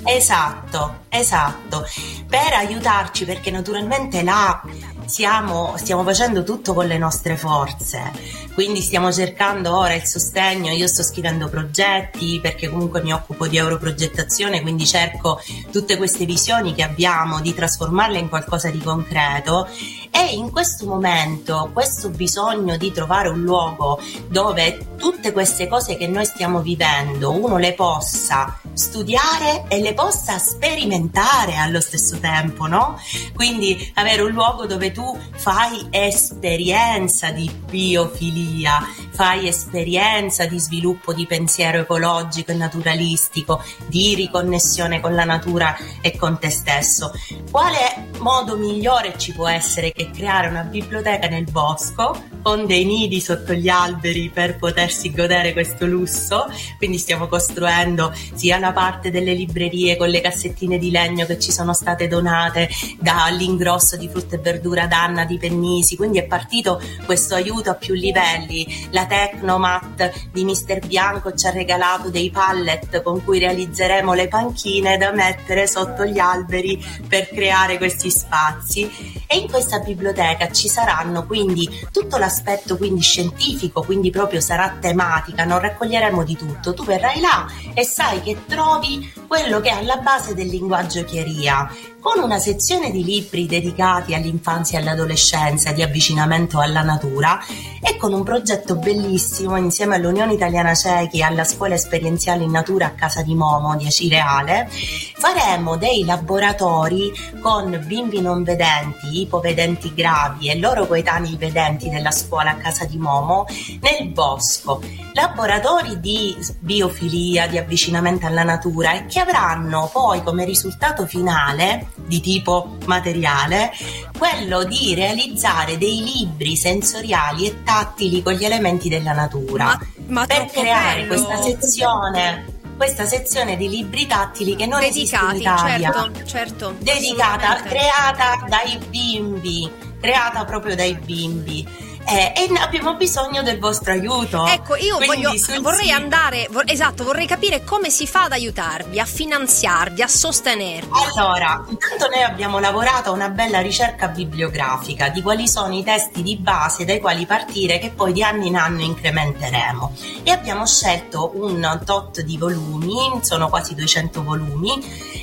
Esatto, 0.07 1.05
esatto, 1.09 1.87
per 2.29 2.53
aiutarci 2.53 3.25
perché 3.25 3.51
naturalmente 3.51 4.23
là 4.23 4.61
siamo, 5.07 5.75
stiamo 5.77 6.03
facendo 6.03 6.43
tutto 6.43 6.75
con 6.75 6.87
le 6.87 6.99
nostre 6.99 7.37
forze, 7.37 8.13
quindi 8.55 8.81
stiamo 8.81 9.13
cercando 9.13 9.77
ora 9.77 9.95
il 9.95 10.05
sostegno, 10.05 10.73
io 10.73 10.87
sto 10.87 11.03
scrivendo 11.03 11.49
progetti 11.49 12.39
perché 12.41 12.69
comunque 12.69 13.03
mi 13.03 13.13
occupo 13.13 13.47
di 13.47 13.57
europrogettazione, 13.57 14.63
quindi 14.63 14.87
cerco 14.87 15.41
tutte 15.71 15.97
queste 15.97 16.25
visioni 16.25 16.75
che 16.75 16.83
abbiamo 16.83 17.41
di 17.41 17.55
trasformarle 17.55 18.19
in 18.19 18.29
qualcosa 18.29 18.71
di 18.71 18.79
concreto. 18.79 19.69
E 20.11 20.35
in 20.35 20.51
questo 20.53 20.87
momento 20.87 21.71
questo 21.73 22.09
bisogno 22.09 22.77
di 22.77 22.93
trovare 22.93 23.29
un 23.29 23.43
luogo 23.43 24.01
dove 24.29 24.95
tutte 24.97 25.33
queste 25.33 25.67
cose 25.67 25.97
che 25.97 26.07
noi 26.07 26.25
stiamo 26.25 26.61
vivendo 26.61 27.33
uno 27.33 27.59
le 27.59 27.73
possa 27.75 28.61
studiare 28.75 29.65
e 29.69 29.81
le 29.81 29.95
possa 29.95 30.39
sperimentare 30.39 31.57
allo 31.57 31.81
stesso 31.81 32.19
tempo, 32.19 32.67
no? 32.67 33.01
Quindi 33.35 33.93
avere 33.95 34.23
un 34.23 34.33
luogo 34.33 34.67
dove 34.67 34.93
tu 34.93 35.19
fai 35.33 35.87
esperienza 35.91 37.31
di 37.31 37.51
biofilia, 37.71 38.87
fai 39.11 39.49
esperienza 39.49 40.47
di 40.47 40.59
sviluppo 40.59 41.13
di 41.13 41.27
pensiero 41.27 41.79
ecologico 41.79 42.51
e 42.51 42.55
naturalistico, 42.55 43.63
di 43.87 44.15
riconnessione 44.15 45.01
con 45.01 45.15
la 45.15 45.25
natura 45.25 45.77
e 46.01 46.17
con 46.17 46.39
te 46.39 46.51
stesso. 46.51 47.13
Quale 47.51 48.11
modo 48.19 48.57
migliore 48.57 49.17
ci 49.17 49.33
può 49.33 49.49
essere 49.49 49.93
che 49.93 50.11
creare 50.11 50.49
una 50.49 50.63
biblioteca 50.63 51.29
nel 51.29 51.51
bosco 51.51 52.34
con 52.45 52.67
dei 52.67 52.85
nidi 52.85 53.23
sotto 53.23 53.55
gli 53.55 53.71
alberi 53.71 54.29
per 54.29 54.59
potersi 54.59 55.11
godere 55.11 55.55
questo 55.55 55.87
lusso. 55.87 56.47
Quindi 56.77 56.99
stiamo 56.99 57.27
costruendo 57.27 58.13
sia 58.35 58.59
la 58.59 58.73
parte 58.73 59.11
delle 59.11 59.33
librerie 59.33 59.97
con 59.97 60.11
le 60.11 60.21
cassettine 60.21 60.77
di 60.77 60.91
legno 60.91 61.25
che 61.25 61.39
ci 61.39 61.51
sono 61.51 61.73
state 61.73 62.07
donate 62.07 62.69
dall'ingrosso 63.01 63.97
di 63.97 64.11
frutta 64.11 64.37
e 64.37 64.41
verdura 64.41 64.87
d'Anna 64.87 65.25
di 65.25 65.39
Pennisi. 65.39 65.97
Quindi 65.97 66.19
è 66.19 66.25
partito 66.25 66.83
questo 67.07 67.35
aiuto 67.35 67.71
a 67.71 67.75
più 67.77 67.95
livelli. 67.95 68.89
La 68.91 69.07
Tecnomat 69.07 70.29
di 70.31 70.45
Mister 70.45 70.87
Bianco 70.87 71.33
ci 71.33 71.47
ha 71.47 71.51
regalato 71.51 72.11
dei 72.11 72.31
pallet 72.31 73.01
con 73.01 73.25
cui 73.25 73.39
realizzeremo 73.39 74.13
le 74.13 74.29
panchine 74.29 74.99
da 74.99 75.13
mettere 75.13 75.67
sotto 75.67 76.05
gli 76.05 76.19
alberi 76.19 76.85
per 77.09 77.31
creare 77.31 77.79
questi 77.79 78.11
spazi. 78.11 79.23
E 79.27 79.39
in 79.39 79.49
questa 79.51 79.79
biblioteca 79.79 80.53
ci 80.53 80.69
saranno 80.69 81.25
quindi 81.25 81.67
tutto 81.91 82.19
l'aspetto 82.35 82.77
quindi 82.77 83.01
scientifico, 83.01 83.83
quindi 83.83 84.11
proprio 84.11 84.41
sarà 84.41 84.77
tematica, 84.81 85.45
non 85.45 85.61
raccoglieremo 85.61 86.25
di 86.25 86.37
tutto. 86.37 86.75
Tu 86.75 86.85
verrai 86.85 87.21
là 87.21 87.47
e 87.73 87.85
sai 87.85 88.21
che 88.23 88.39
trovi 88.47 89.13
quello 89.29 89.61
che 89.61 89.69
è 89.69 89.79
alla 89.79 89.99
base 89.99 90.35
del 90.35 90.49
linguaggio 90.49 91.05
chiaria, 91.05 91.71
con 92.05 92.23
una 92.23 92.39
sezione 92.39 92.91
di 92.91 93.03
libri 93.03 93.47
dedicati 93.47 94.15
all'infanzia 94.15 94.79
e 94.79 94.83
all'adolescenza 94.83 95.73
di 95.73 95.81
avvicinamento 95.81 96.61
alla 96.61 96.83
natura 96.83 97.41
e 97.81 97.97
con 97.97 98.13
un 98.13 98.23
progetto 98.23 98.77
bellissimo 98.77 99.57
insieme 99.57 99.97
all'Unione 99.97 100.35
Italiana 100.35 100.75
Cechi 100.75 101.21
e 101.21 101.23
alla 101.23 101.45
Scuola 101.45 101.73
Esperienziale 101.73 102.45
in 102.45 102.51
Natura 102.51 102.89
a 102.89 102.91
Casa 102.91 103.23
di 103.23 103.35
Momo 103.35 103.75
di 103.77 103.87
Acireale 103.87 104.69
faremo 105.17 105.77
dei 105.77 106.05
laboratori 106.05 107.11
con 107.41 107.83
bimbi 107.87 108.21
non 108.21 108.43
vedenti, 108.43 109.23
ipovedenti 109.23 109.95
gravi 109.95 110.51
e 110.51 110.59
loro 110.59 110.87
coetanei 110.87 111.37
vedenti 111.39 111.89
della 111.89 112.11
scuola 112.11 112.51
a 112.51 112.57
Casa 112.57 112.85
di 112.85 112.99
Momo 112.99 113.47
nel 113.81 114.11
bosco. 114.11 114.83
Laboratori 115.15 115.99
di 116.01 116.37
biofilia, 116.59 117.47
di 117.47 117.57
avvicinamento 117.57 118.27
alla 118.27 118.43
natura 118.43 118.93
e 118.93 119.07
che 119.07 119.21
avranno 119.21 119.89
poi 119.91 120.23
come 120.23 120.45
risultato 120.45 121.07
finale 121.07 121.93
di 121.95 122.21
tipo 122.21 122.77
materiale 122.87 123.73
quello 124.17 124.65
di 124.65 124.95
realizzare 124.95 125.79
dei 125.79 126.03
libri 126.03 126.57
sensoriali 126.57 127.47
e 127.47 127.63
tattili 127.63 128.23
con 128.23 128.33
gli 128.35 128.45
elementi 128.45 128.89
della 128.89 129.13
natura 129.13 129.79
ma 130.09 130.27
per 130.27 130.37
troppo 130.37 130.61
creare 130.61 131.07
bello. 131.07 131.25
questa 131.25 131.43
sezione 131.43 132.55
questa 132.77 133.07
sezione 133.07 133.57
di 133.57 133.69
libri 133.69 134.07
tattili 134.07 134.57
che 134.57 134.67
non 134.67 134.83
esiste 134.83 135.17
in 135.17 135.29
Dedicati, 135.29 135.61
Italia 135.63 135.93
certo, 135.93 136.25
certo. 136.27 136.75
dedicata, 136.79 137.63
creata 137.63 138.45
dai 138.49 138.79
bimbi, 138.89 139.71
creata 140.01 140.45
proprio 140.45 140.75
dai 140.75 140.95
bimbi. 140.95 141.67
Eh, 142.07 142.33
e 142.37 142.59
abbiamo 142.59 142.97
bisogno 142.97 143.43
del 143.43 143.59
vostro 143.59 143.93
aiuto. 143.93 144.47
Ecco, 144.47 144.77
io 144.77 144.99
voglio, 144.99 145.33
vorrei 145.61 145.91
andare, 145.91 146.49
vor- 146.51 146.65
esatto, 146.67 147.03
vorrei 147.03 147.27
capire 147.27 147.65
come 147.65 147.89
si 147.89 148.07
fa 148.07 148.25
ad 148.25 148.33
aiutarvi, 148.33 149.01
a 149.01 149.07
finanziarvi, 149.07 150.03
a 150.03 150.09
sostenervi. 150.09 150.91
Allora, 151.17 151.65
intanto 151.69 152.09
noi 152.09 152.23
abbiamo 152.23 152.59
lavorato 152.59 153.09
a 153.09 153.13
una 153.13 153.31
bella 153.31 153.61
ricerca 153.61 154.09
bibliografica 154.09 155.09
di 155.09 155.23
quali 155.23 155.49
sono 155.49 155.75
i 155.75 155.83
testi 155.83 156.23
di 156.23 156.37
base 156.37 156.85
dai 156.85 157.01
quali 157.01 157.25
partire 157.25 157.79
che 157.79 157.91
poi 157.91 158.13
di 158.13 158.23
anno 158.23 158.45
in 158.45 158.57
anno 158.57 158.83
incrementeremo 158.83 159.97
e 160.25 160.31
abbiamo 160.31 160.67
scelto 160.67 161.33
un 161.37 161.81
tot 161.87 162.21
di 162.21 162.37
volumi, 162.37 163.21
sono 163.23 163.49
quasi 163.49 163.75
200 163.75 164.23
volumi, 164.23 164.73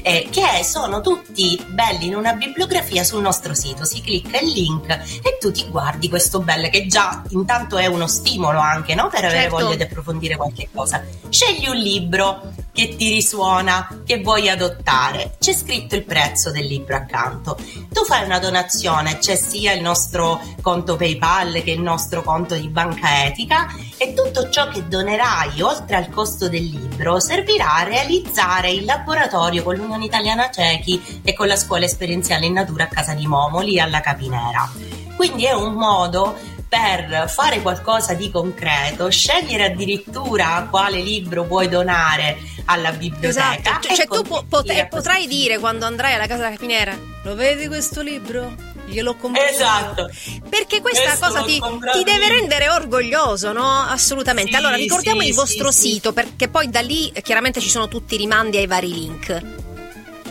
eh, 0.02 0.28
che 0.32 0.64
sono 0.64 1.02
tutti 1.02 1.64
belli 1.68 2.08
in 2.08 2.16
una 2.16 2.34
bibliografia 2.34 3.04
sul 3.04 3.22
nostro 3.22 3.54
sito, 3.54 3.86
si 3.86 4.02
clicca 4.02 4.40
il 4.40 4.50
link 4.50 4.90
e 4.90 5.38
tu 5.40 5.52
ti 5.52 5.68
guardi 5.70 6.10
questo 6.10 6.40
bello 6.40 6.70
che 6.72 6.88
già 6.88 7.22
intanto 7.30 7.78
è 7.78 7.86
uno 7.86 8.08
stimolo 8.08 8.60
anche 8.60 8.96
no? 8.96 9.10
per 9.10 9.26
avere 9.26 9.42
Certo. 9.42 9.58
voglia 9.58 9.76
di 9.76 9.84
approfondire 9.84 10.36
qualche 10.36 10.70
cosa. 10.74 11.04
Scegli 11.30 11.68
un 11.68 11.76
libro 11.76 12.54
che 12.72 12.96
ti 12.96 13.10
risuona, 13.10 14.02
che 14.06 14.22
vuoi 14.22 14.50
adottare. 14.50 15.36
C'è 15.40 15.54
scritto 15.54 15.96
il 15.96 16.04
prezzo 16.04 16.52
del 16.52 16.66
libro 16.66 16.96
accanto. 16.96 17.58
Tu 17.92 18.04
fai 18.06 18.24
una 18.24 18.40
donazione, 18.40 19.18
c'è 19.18 19.36
sia 19.36 19.74
il 19.74 19.82
nostro 19.82 20.42
conto 20.62 20.96
PayPal 20.96 21.62
che 21.64 21.72
il 21.72 21.82
nostro 21.82 22.24
conto 22.24 22.56
di 22.56 22.70
banca 22.70 23.26
etica 23.26 23.68
e 23.98 24.14
tutto 24.14 24.50
ciò 24.50 24.70
che 24.70 24.88
donerai 24.88 25.62
oltre 25.62 25.98
al 25.98 26.10
costo 26.10 26.48
del 26.48 26.64
libro 26.64 27.20
servirà 27.20 27.76
a 27.76 27.84
realizzare 27.84 28.72
il 28.72 28.86
laboratorio 28.86 29.64
con 29.64 29.76
l'Unione 29.76 30.06
Italiana 30.06 30.50
Cechi 30.50 31.22
e 31.24 31.34
con 31.34 31.48
la 31.48 31.58
scuola 31.58 31.86
esperienziale 31.86 32.46
in 32.46 32.54
natura 32.54 32.86
a 32.86 32.88
casa 32.88 33.14
di 33.14 33.28
Momo 33.28 33.60
lì 33.60 33.80
alla 33.80 34.00
Capinera. 34.00 34.70
Quindi 35.16 35.46
è 35.46 35.54
un 35.54 35.74
modo 35.74 36.36
per 36.72 37.30
fare 37.30 37.62
qualcosa 37.62 38.14
di 38.14 38.32
concreto, 38.32 39.10
scegliere 39.10 39.66
addirittura 39.66 40.66
quale 40.70 41.02
libro 41.02 41.44
vuoi 41.44 41.68
donare 41.68 42.38
alla 42.64 42.94
biblioteca. 42.94 43.58
Esatto, 43.58 43.88
e 43.90 43.94
cioè 43.94 44.08
tu 44.08 44.22
po- 44.22 44.46
pot- 44.48 44.88
potrai 44.88 45.28
dire 45.28 45.60
quando 45.60 45.86
andrai 45.86 46.14
alla 46.14 46.28
casa 46.28 46.44
della 46.44 46.56
capinera, 46.56 46.98
lo 47.24 47.36
vedi 47.36 47.68
questo 47.68 48.02
libro? 48.02 48.56
Gliel'ho 48.86 49.18
comprato. 49.18 49.50
Esatto. 49.52 50.10
Perché 50.48 50.80
questa 50.80 51.18
Questo 51.18 51.26
cosa 51.26 51.42
ti, 51.44 51.60
ti 51.60 52.04
deve 52.06 52.30
rendere 52.30 52.70
orgoglioso, 52.70 53.52
no? 53.52 53.70
Assolutamente. 53.70 54.52
Sì, 54.52 54.58
allora 54.58 54.78
ricordiamo 54.78 55.20
sì, 55.20 55.28
il 55.28 55.34
vostro 55.34 55.72
sì, 55.72 55.90
sito 55.90 56.14
perché 56.14 56.48
poi 56.48 56.70
da 56.70 56.80
lì 56.80 57.10
eh, 57.10 57.22
chiaramente 57.22 57.60
ci 57.60 57.70
sono 57.70 57.90
tutti 57.90 58.16
i 58.16 58.18
rimandi 58.18 58.56
ai 58.56 58.68
vari 58.68 58.94
link. 58.94 59.42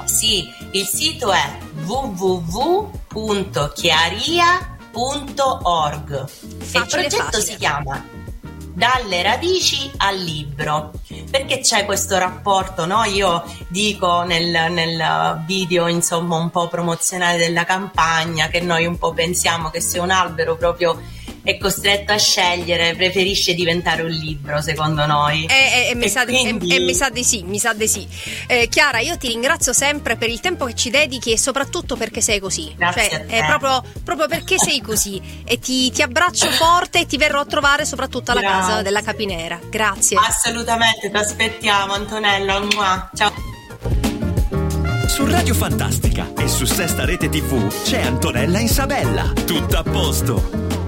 Sì, 0.04 0.48
il 0.72 0.86
sito 0.86 1.32
è 1.32 1.58
www.chiaria.org 4.92 6.10
e 6.10 6.22
il 6.50 6.64
Facile, 6.64 7.02
progetto 7.02 7.24
facile. 7.24 7.42
si 7.42 7.56
chiama 7.56 8.04
dalle 8.72 9.22
radici 9.22 9.90
al 9.98 10.16
libro 10.16 10.92
perché 11.30 11.58
c'è 11.60 11.84
questo 11.84 12.16
rapporto 12.18 12.86
no? 12.86 13.04
io 13.04 13.44
dico 13.68 14.22
nel, 14.22 14.72
nel 14.72 15.42
video 15.44 15.88
insomma 15.88 16.36
un 16.36 16.50
po' 16.50 16.68
promozionale 16.68 17.36
della 17.36 17.64
campagna 17.64 18.48
che 18.48 18.60
noi 18.60 18.86
un 18.86 18.96
po' 18.96 19.12
pensiamo 19.12 19.70
che 19.70 19.80
se 19.80 19.98
un 19.98 20.10
albero 20.10 20.56
proprio 20.56 20.98
è 21.42 21.56
costretto 21.58 22.12
a 22.12 22.18
scegliere 22.18 22.94
preferisce 22.94 23.54
diventare 23.54 24.02
un 24.02 24.10
libro 24.10 24.60
secondo 24.60 25.06
noi 25.06 25.46
E, 25.46 25.54
e- 25.54 25.88
e 25.90 25.94
mi, 25.94 26.04
E 26.04 26.08
sa 26.08 26.24
di, 26.24 26.36
e- 26.36 26.40
quindi- 26.40 26.74
e 26.74 26.80
mi 26.80 26.94
sa 26.94 27.08
di 27.10 27.24
sì, 27.24 27.42
mi 27.44 27.58
sa 27.58 27.72
di 27.72 27.88
sì. 27.88 28.06
Eh, 28.46 28.68
Chiara, 28.68 28.98
io 29.00 29.16
ti 29.16 29.28
ringrazio 29.28 29.72
sempre 29.72 30.16
per 30.16 30.28
il 30.28 30.40
tempo 30.40 30.64
che 30.66 30.74
ci 30.74 30.90
dedichi 30.90 31.32
e 31.32 31.38
soprattutto 31.38 31.96
perché 31.96 32.20
sei 32.20 32.38
così. 32.40 32.72
Grazie 32.76 33.08
Cioè, 33.08 33.14
a 33.14 33.24
te. 33.24 33.38
è 33.38 33.46
proprio, 33.46 33.82
proprio 34.04 34.26
perché 34.28 34.58
sei 34.58 34.80
così. 34.80 35.20
E 35.44 35.58
ti, 35.58 35.90
ti 35.90 36.02
abbraccio 36.02 36.50
forte 36.50 37.00
e 37.00 37.06
ti 37.06 37.16
verrò 37.16 37.40
a 37.40 37.46
trovare 37.46 37.84
soprattutto 37.84 38.30
alla 38.32 38.42
casa 38.42 38.66
Grazie. 38.66 38.82
della 38.82 39.02
Capinera. 39.02 39.58
Grazie. 39.70 40.18
assolutamente 40.18 41.10
ti 41.10 41.16
aspettiamo 41.16 41.94
Antonella 41.94 42.60
mua. 42.60 43.10
ciao 43.14 43.32
Su 45.06 45.26
Radio 45.26 45.54
Fantastica 45.54 46.32
e 46.38 46.48
su 46.48 46.64
Sesta 46.64 47.04
Rete 47.04 47.28
TV 47.28 47.82
c'è 47.82 48.00
Antonella 48.02 48.60
Isabella. 48.60 49.32
Tutto 49.44 49.76
a 49.78 49.82
posto. 49.82 50.79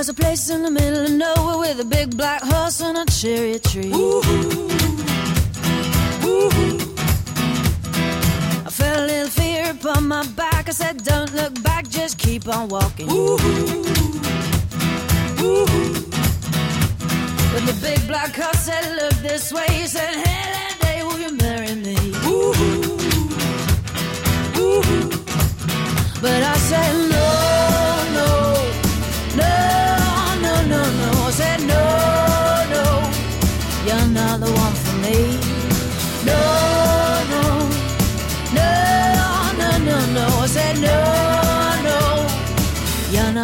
With 0.00 0.08
a 0.08 0.14
place 0.14 0.48
in 0.48 0.62
the 0.62 0.70
middle 0.70 1.10
know 1.10 1.58
where 1.58 1.74
there's 1.74 1.80
a 1.80 1.84
big 1.84 2.16
black 2.16 2.40
horse 2.42 2.80
and 2.80 2.96
a 2.96 3.04
cherry 3.12 3.58
tree. 3.58 3.92
I 3.92 4.40
felt 8.80 8.98
a 8.98 9.06
little 9.06 9.30
fear 9.30 9.70
upon 9.70 10.08
my 10.08 10.26
back. 10.40 10.68
I 10.68 10.72
said, 10.72 11.04
Don't 11.04 11.32
look 11.34 11.62
back, 11.62 11.88
just 11.88 12.18
keep 12.18 12.48
on 12.48 12.68
walking. 12.68 13.06
But 17.52 17.62
the 17.70 17.76
big 17.82 18.00
black 18.06 18.34
horse 18.34 18.60
said, 18.68 18.84
Look 19.00 19.14
this 19.28 19.52
way. 19.52 19.66
He 19.70 19.86
said, 19.86 20.14
Hey, 20.24 20.46
that 20.56 20.74
day, 20.84 20.98
will 21.06 21.20
you 21.24 21.32
marry 21.46 21.74
me? 21.86 21.96
Ooh, 22.32 22.54
ooh. 24.62 25.10
But 26.24 26.42
I 26.42 26.56
said, 26.70 27.09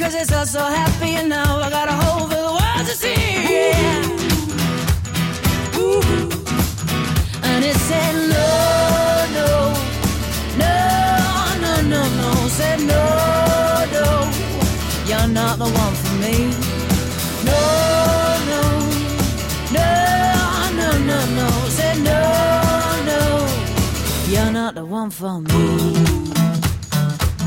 Cause 0.00 0.14
it's 0.14 0.32
all 0.32 0.46
so 0.46 0.64
happy 0.64 1.14
and 1.16 1.28
now 1.28 1.58
I 1.58 1.68
got 1.68 1.86
a 1.86 1.92
whole 1.92 2.26
for 2.26 2.34
the 2.34 2.52
world 2.58 2.86
to 2.88 2.94
see. 2.96 3.14
Yeah. 3.52 4.00
Ooh. 5.78 6.00
And 7.42 7.62
it 7.62 7.76
said 7.76 8.14
no, 8.34 8.46
no, 9.36 9.48
no, 10.56 10.74
no, 11.60 11.72
no, 11.92 12.02
no. 12.18 12.48
Said 12.48 12.80
no, 12.80 13.04
no, 13.92 14.06
you're 15.06 15.28
not 15.28 15.58
the 15.58 15.68
one 15.68 15.94
for 16.02 16.14
me. 16.24 16.36
No, 17.44 17.60
no, 18.50 18.62
no, 19.76 19.88
no, 20.78 20.88
no, 21.10 21.18
no. 21.38 21.48
Said 21.68 21.98
no, 21.98 22.20
no, 23.10 23.20
you're 24.32 24.50
not 24.50 24.74
the 24.74 24.84
one 24.86 25.10
for 25.10 25.40
me. 25.42 25.54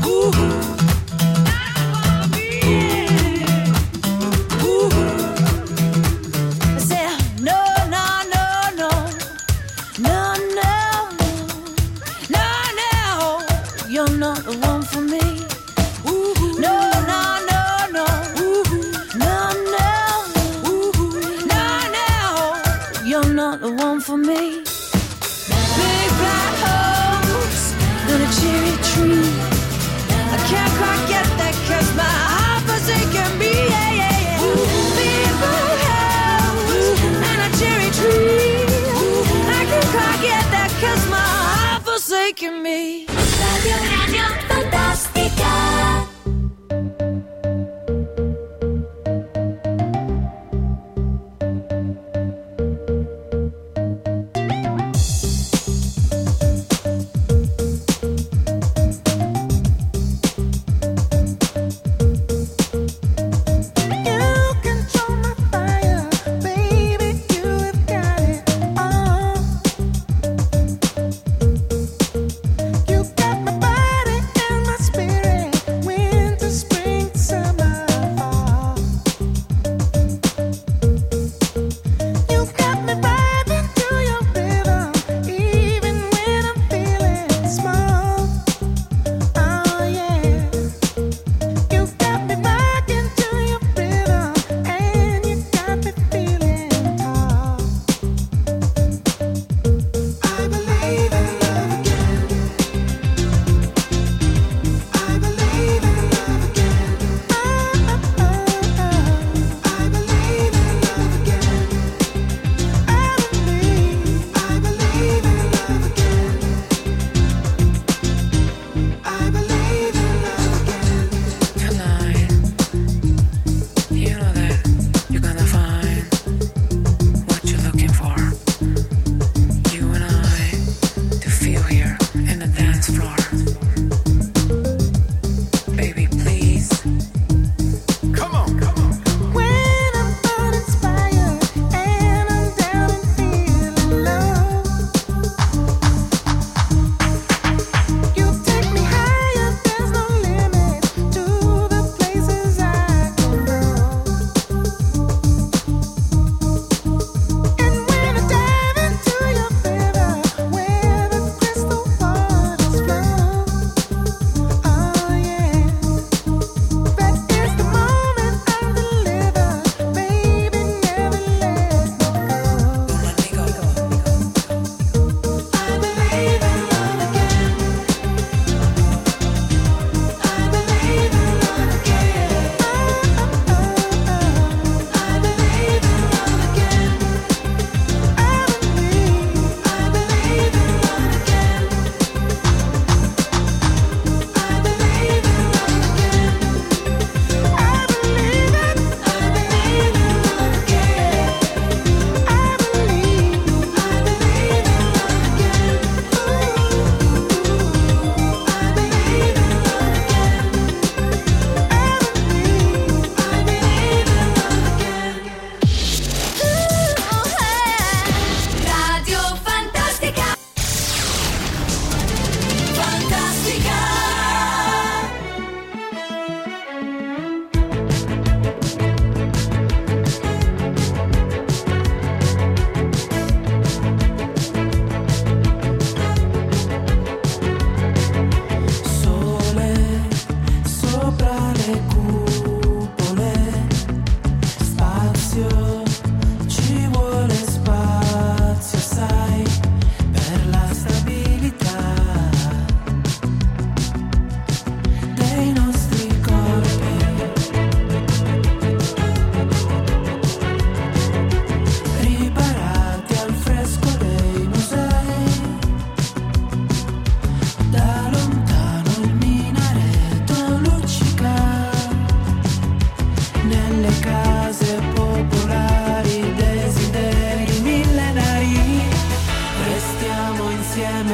Ooh. 0.06 0.73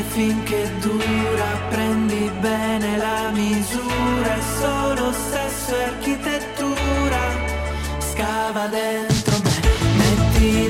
Finché 0.09 0.71
dura, 0.81 1.59
prendi 1.69 2.31
bene 2.41 2.97
la 2.97 3.31
misura, 3.33 4.35
è 4.35 4.43
solo 4.61 5.13
sesso 5.13 5.77
e 5.77 5.83
architettura, 5.83 7.21
scava 7.99 8.67
dentro 8.67 9.37
me, 9.43 9.61
metti 9.97 10.69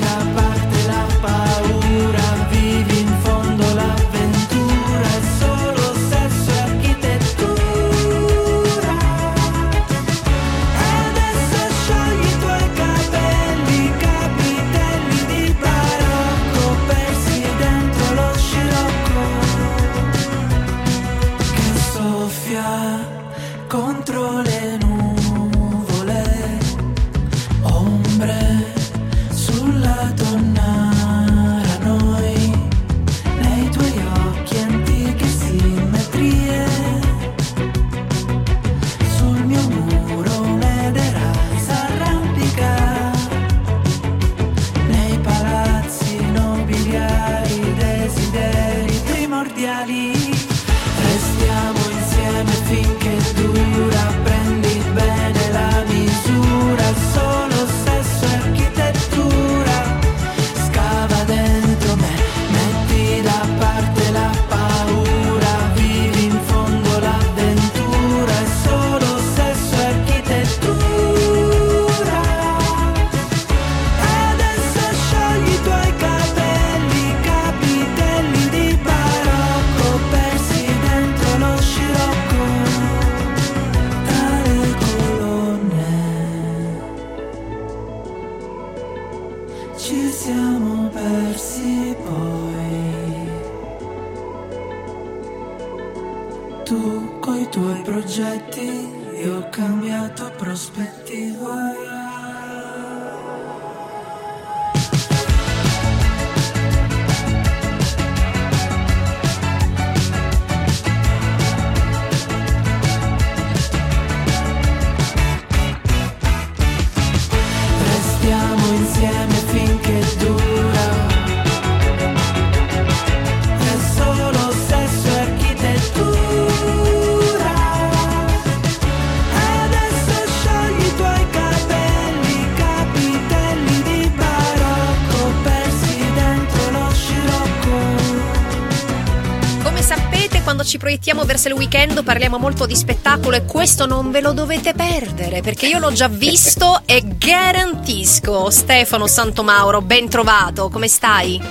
proiettiamo 141.21 141.25
verso 141.25 141.47
il 141.49 141.53
weekend 141.53 142.03
parliamo 142.03 142.37
molto 142.37 142.65
di 142.65 142.75
spettacolo 142.75 143.35
e 143.35 143.45
questo 143.45 143.85
non 143.85 144.11
ve 144.11 144.21
lo 144.21 144.33
dovete 144.33 144.73
perdere 144.73 145.41
perché 145.41 145.67
io 145.67 145.79
l'ho 145.79 145.91
già 145.91 146.07
visto 146.07 146.81
e 146.85 147.03
garantisco. 147.17 148.49
Stefano 148.49 149.07
Santomauro, 149.07 149.81
ben 149.81 150.09
trovato, 150.09 150.69
come 150.69 150.87
stai? 150.87 151.41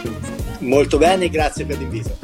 Molto 0.60 0.98
bene, 0.98 1.28
grazie 1.28 1.64
per 1.64 1.78
l'invito. 1.78 2.16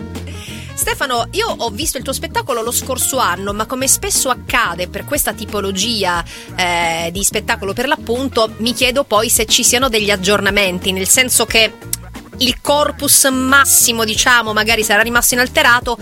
Stefano, 0.75 1.29
io 1.33 1.47
ho 1.49 1.71
visto 1.71 1.97
il 1.97 2.05
tuo 2.05 2.13
spettacolo 2.13 2.63
lo 2.63 2.73
scorso 2.73 3.19
anno, 3.19 3.53
ma 3.53 3.67
come 3.67 3.89
spesso 3.89 4.29
accade 4.29 4.89
per 4.89 5.05
questa 5.05 5.33
tipologia 5.33 6.23
eh, 6.55 7.09
di 7.13 7.25
spettacolo 7.25 7.73
per 7.73 7.87
l'appunto, 7.87 8.53
mi 8.59 8.75
chiedo 8.75 9.05
poi 9.05 9.31
se 9.31 9.47
ci 9.47 9.65
siano 9.65 9.89
degli 9.89 10.11
aggiornamenti, 10.11 10.93
nel 10.93 11.09
senso 11.09 11.47
che 11.47 11.73
il 12.39 12.61
corpus 12.61 13.25
massimo, 13.27 14.05
diciamo, 14.05 14.53
magari 14.53 14.83
sarà 14.83 15.01
rimasto 15.01 15.35
inalterato, 15.35 15.97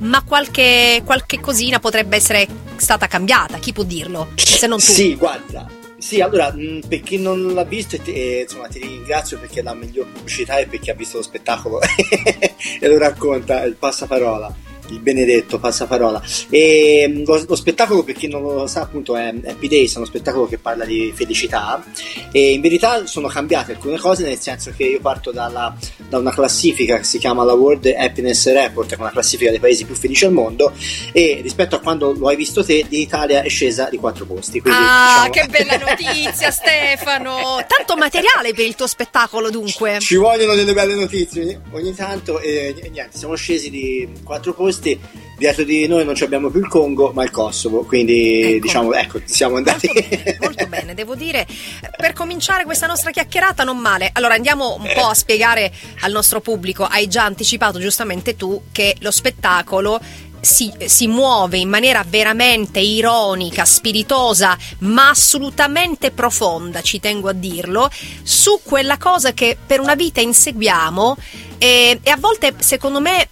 ma 0.00 0.22
qualche, 0.22 1.02
qualche 1.04 1.40
cosina 1.40 1.78
potrebbe 1.78 2.16
essere 2.16 2.46
stata 2.76 3.06
cambiata, 3.06 3.58
chi 3.58 3.72
può 3.72 3.82
dirlo? 3.82 4.28
Se 4.36 4.66
non 4.66 4.78
tu. 4.78 4.84
Sì, 4.84 5.14
guarda. 5.16 5.68
Sì, 5.98 6.20
allora, 6.22 6.50
mh, 6.50 6.80
per 6.88 7.02
chi 7.02 7.18
non 7.18 7.52
l'ha 7.52 7.64
visto, 7.64 7.96
e 7.96 8.02
ti- 8.02 8.12
e, 8.12 8.40
insomma, 8.42 8.68
ti 8.68 8.78
ringrazio 8.80 9.38
perché 9.38 9.60
la 9.62 9.74
miglior 9.74 10.06
pubblicità 10.06 10.56
è 10.56 10.66
per 10.66 10.80
chi 10.80 10.90
ha 10.90 10.94
visto 10.94 11.18
lo 11.18 11.22
spettacolo 11.22 11.78
e 12.80 12.88
lo 12.88 12.96
racconta 12.98 13.62
il 13.64 13.74
passaparola. 13.74 14.54
Il 14.90 15.00
benedetto 15.00 15.58
passaparola. 15.58 16.22
E 16.50 17.06
mh, 17.08 17.24
lo, 17.24 17.44
lo 17.46 17.54
spettacolo, 17.54 18.02
per 18.02 18.14
chi 18.14 18.28
non 18.28 18.42
lo 18.42 18.66
sa, 18.66 18.82
appunto, 18.82 19.16
è 19.16 19.32
Happy 19.46 19.68
Days, 19.68 19.94
è 19.94 19.96
uno 19.98 20.06
spettacolo 20.06 20.46
che 20.46 20.58
parla 20.58 20.84
di 20.84 21.12
felicità. 21.14 21.82
E 22.32 22.52
in 22.52 22.60
verità 22.60 23.06
sono 23.06 23.28
cambiate 23.28 23.72
alcune 23.72 23.98
cose, 23.98 24.24
nel 24.24 24.38
senso 24.38 24.72
che 24.76 24.84
io 24.84 25.00
parto 25.00 25.30
dalla- 25.30 25.76
da 26.08 26.18
una 26.18 26.32
classifica 26.32 26.96
che 26.98 27.04
si 27.04 27.18
chiama 27.18 27.44
la 27.44 27.52
World 27.54 27.86
Happiness 27.96 28.50
Report, 28.52 28.88
che 28.88 28.94
è 28.96 29.00
una 29.00 29.10
classifica 29.10 29.50
dei 29.50 29.60
paesi 29.60 29.84
più 29.84 29.94
felici 29.94 30.24
al 30.24 30.32
mondo. 30.32 30.72
E 31.12 31.38
rispetto 31.42 31.76
a 31.76 31.80
quando 31.80 32.12
lo 32.12 32.28
hai 32.28 32.36
visto 32.36 32.64
te, 32.64 32.84
l'Italia 32.88 33.42
è 33.42 33.48
scesa 33.48 33.88
di 33.90 33.96
quattro 33.98 34.24
posti. 34.24 34.60
Quindi, 34.60 34.78
Ah, 34.82 35.28
diciamo- 35.28 35.48
che 35.52 35.64
bella 35.64 35.76
notizia, 35.78 36.50
Stefano! 36.94 37.64
Tanto 37.66 37.96
materiale 37.96 38.52
per 38.54 38.64
il 38.66 38.74
tuo 38.74 38.86
spettacolo, 38.86 39.50
dunque. 39.50 39.98
Ci 40.00 40.16
vogliono 40.16 40.54
delle 40.54 40.72
belle 40.72 40.94
notizie 40.94 41.60
ogni, 41.72 41.94
tanto 41.94 42.40
e, 42.40 42.74
e 42.80 42.88
niente, 42.90 43.16
siamo 43.18 43.34
scesi 43.34 43.70
di 43.70 44.08
quattro 44.24 44.54
posti, 44.54 44.79
dietro 45.40 45.64
di 45.64 45.86
noi 45.86 46.04
non 46.04 46.14
ci 46.14 46.24
abbiamo 46.24 46.50
più 46.50 46.60
il 46.60 46.68
Congo 46.68 47.12
ma 47.14 47.24
il 47.24 47.30
Kosovo, 47.30 47.84
quindi 47.84 48.58
diciamo 48.60 48.92
ecco 48.92 49.20
siamo 49.24 49.56
andati... 49.56 49.88
Molto 50.40 50.66
bene, 50.66 50.94
devo 50.94 51.14
dire. 51.14 51.46
Per 51.96 52.12
cominciare 52.12 52.64
questa 52.64 52.86
nostra 52.86 53.10
chiacchierata, 53.10 53.64
non 53.64 53.78
male. 53.78 54.10
Allora 54.12 54.34
andiamo 54.34 54.76
un 54.78 54.90
po' 54.94 55.06
a 55.06 55.14
spiegare 55.14 55.72
al 56.00 56.12
nostro 56.12 56.40
pubblico. 56.40 56.84
Hai 56.84 57.08
già 57.08 57.24
anticipato 57.24 57.78
giustamente 57.78 58.36
tu 58.36 58.64
che 58.70 58.96
lo 59.00 59.10
spettacolo. 59.10 59.98
Si, 60.42 60.72
si 60.86 61.06
muove 61.06 61.58
in 61.58 61.68
maniera 61.68 62.02
veramente 62.06 62.80
ironica, 62.80 63.66
spiritosa, 63.66 64.56
ma 64.78 65.10
assolutamente 65.10 66.12
profonda, 66.12 66.80
ci 66.80 66.98
tengo 66.98 67.28
a 67.28 67.34
dirlo, 67.34 67.90
su 68.22 68.60
quella 68.62 68.96
cosa 68.96 69.34
che 69.34 69.58
per 69.66 69.80
una 69.80 69.94
vita 69.94 70.22
inseguiamo 70.22 71.14
e, 71.58 72.00
e 72.02 72.10
a 72.10 72.16
volte, 72.16 72.54
secondo 72.56 73.02
me, 73.02 73.28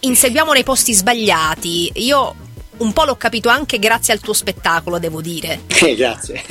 inseguiamo 0.00 0.52
nei 0.52 0.64
posti 0.64 0.92
sbagliati. 0.92 1.92
Io 1.94 2.34
un 2.78 2.92
po' 2.92 3.04
l'ho 3.04 3.16
capito 3.16 3.48
anche 3.48 3.78
grazie 3.78 4.12
al 4.12 4.20
tuo 4.20 4.32
spettacolo, 4.32 4.98
devo 4.98 5.20
dire. 5.20 5.60
Eh, 5.86 5.94
grazie. 5.94 6.42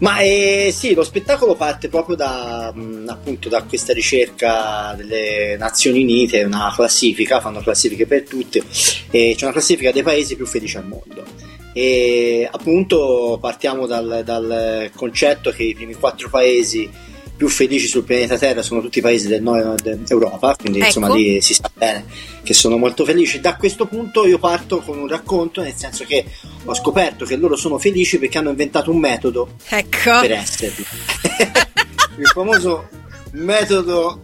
Ma 0.00 0.18
eh, 0.18 0.72
sì, 0.76 0.94
lo 0.94 1.04
spettacolo 1.04 1.54
parte 1.54 1.88
proprio 1.88 2.16
da, 2.16 2.72
mh, 2.74 3.06
appunto, 3.08 3.48
da 3.48 3.62
questa 3.62 3.92
ricerca 3.92 4.94
delle 4.96 5.56
Nazioni 5.56 6.02
Unite, 6.02 6.42
una 6.42 6.72
classifica, 6.74 7.40
fanno 7.40 7.60
classifiche 7.60 8.06
per 8.06 8.24
tutte, 8.24 8.64
c'è 8.68 9.36
una 9.42 9.52
classifica 9.52 9.92
dei 9.92 10.02
paesi 10.02 10.34
più 10.34 10.44
felici 10.44 10.76
al 10.76 10.86
mondo. 10.86 11.24
E 11.72 12.48
appunto 12.50 13.38
partiamo 13.40 13.86
dal, 13.86 14.22
dal 14.24 14.90
concetto 14.94 15.50
che 15.52 15.62
i 15.62 15.74
primi 15.74 15.94
quattro 15.94 16.28
paesi 16.28 16.90
più 17.42 17.50
felici 17.50 17.88
sul 17.88 18.04
pianeta 18.04 18.38
Terra 18.38 18.62
sono 18.62 18.80
tutti 18.80 18.98
i 18.98 19.02
paesi 19.02 19.26
del 19.26 19.42
nord 19.42 20.04
Europa, 20.06 20.54
quindi 20.54 20.78
Ecco. 20.78 20.86
insomma 20.86 21.12
lì 21.12 21.40
si 21.40 21.54
sa 21.54 21.68
bene 21.74 22.04
che 22.44 22.54
sono 22.54 22.76
molto 22.76 23.04
felici. 23.04 23.40
Da 23.40 23.56
questo 23.56 23.86
punto 23.86 24.24
io 24.24 24.38
parto 24.38 24.78
con 24.78 24.96
un 24.96 25.08
racconto, 25.08 25.60
nel 25.60 25.74
senso 25.74 26.04
che 26.04 26.24
ho 26.64 26.72
scoperto 26.72 27.24
che 27.24 27.34
loro 27.34 27.56
sono 27.56 27.78
felici 27.78 28.20
perché 28.20 28.38
hanno 28.38 28.50
inventato 28.50 28.92
un 28.92 28.98
metodo 28.98 29.56
Ecco. 29.70 30.20
per 30.20 30.30
esserli. 30.30 30.84
Il 32.18 32.26
famoso 32.26 32.88
metodo 33.32 34.22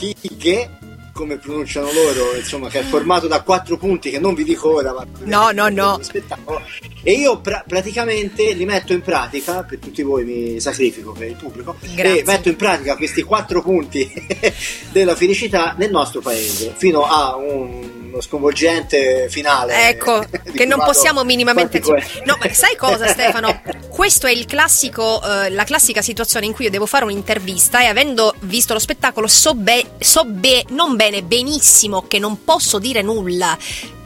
Hige 0.00 0.78
come 1.16 1.38
pronunciano 1.38 1.90
loro, 1.92 2.36
insomma, 2.36 2.68
che 2.68 2.80
è 2.80 2.82
formato 2.82 3.26
da 3.26 3.40
quattro 3.40 3.78
punti 3.78 4.10
che 4.10 4.18
non 4.20 4.34
vi 4.34 4.44
dico 4.44 4.74
ora, 4.74 4.92
ma 4.92 5.04
No, 5.24 5.50
no, 5.50 5.68
no. 5.68 5.98
spettacolo. 6.02 6.60
E 7.02 7.12
io 7.12 7.40
pra- 7.40 7.64
praticamente 7.66 8.52
li 8.52 8.64
metto 8.66 8.92
in 8.92 9.00
pratica, 9.00 9.62
per 9.62 9.78
tutti 9.78 10.02
voi 10.02 10.24
mi 10.24 10.60
sacrifico 10.60 11.12
per 11.12 11.28
il 11.28 11.36
pubblico, 11.36 11.76
Grazie. 11.94 12.20
e 12.20 12.24
metto 12.24 12.48
in 12.50 12.56
pratica 12.56 12.96
questi 12.96 13.22
quattro 13.22 13.62
punti 13.62 14.12
della 14.92 15.16
felicità 15.16 15.74
nel 15.78 15.90
nostro 15.90 16.20
paese, 16.20 16.74
fino 16.76 17.04
a 17.06 17.34
un- 17.36 18.04
uno 18.06 18.20
sconvolgente 18.20 19.26
finale. 19.28 19.88
Ecco, 19.88 20.24
che 20.54 20.64
non 20.66 20.78
possiamo 20.80 21.22
minimamente... 21.24 21.80
No, 22.24 22.36
ma 22.40 22.52
sai 22.52 22.76
cosa 22.76 23.06
Stefano? 23.08 23.62
Questo 23.96 24.26
è 24.26 24.30
il 24.30 24.44
classico, 24.44 25.22
eh, 25.22 25.48
la 25.48 25.64
classica 25.64 26.02
situazione 26.02 26.44
in 26.44 26.52
cui 26.52 26.66
io 26.66 26.70
devo 26.70 26.84
fare 26.84 27.04
un'intervista 27.04 27.80
e 27.80 27.86
avendo 27.86 28.34
visto 28.40 28.74
lo 28.74 28.78
spettacolo 28.78 29.26
so, 29.26 29.54
be- 29.54 29.92
so 30.00 30.24
be- 30.26 30.66
non 30.68 30.96
bene, 30.96 31.22
benissimo 31.22 32.02
che 32.06 32.18
non 32.18 32.44
posso 32.44 32.78
dire 32.78 33.00
nulla. 33.00 33.56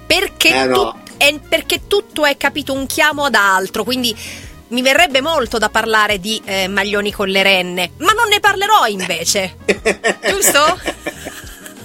Perché, 0.07 0.55
Eh, 0.55 0.65
no. 0.67 0.75
tu- 0.93 1.15
è- 1.17 1.41
perché 1.41 1.89
tutto 1.89 2.25
è 2.25 2.37
capito 2.37 2.73
un 2.73 2.87
chiamo 2.87 3.25
ad 3.25 3.35
altro, 3.35 3.83
quindi... 3.85 4.17
Mi 4.71 4.83
verrebbe 4.83 5.21
molto 5.21 5.59
da 5.59 5.69
parlare 5.69 6.21
di 6.21 6.41
eh, 6.45 6.69
Maglioni 6.69 7.11
con 7.11 7.27
le 7.29 7.43
renne, 7.43 7.91
ma 7.97 8.13
non 8.13 8.29
ne 8.29 8.39
parlerò 8.39 8.87
invece. 8.87 9.57
Giusto? 10.31 10.79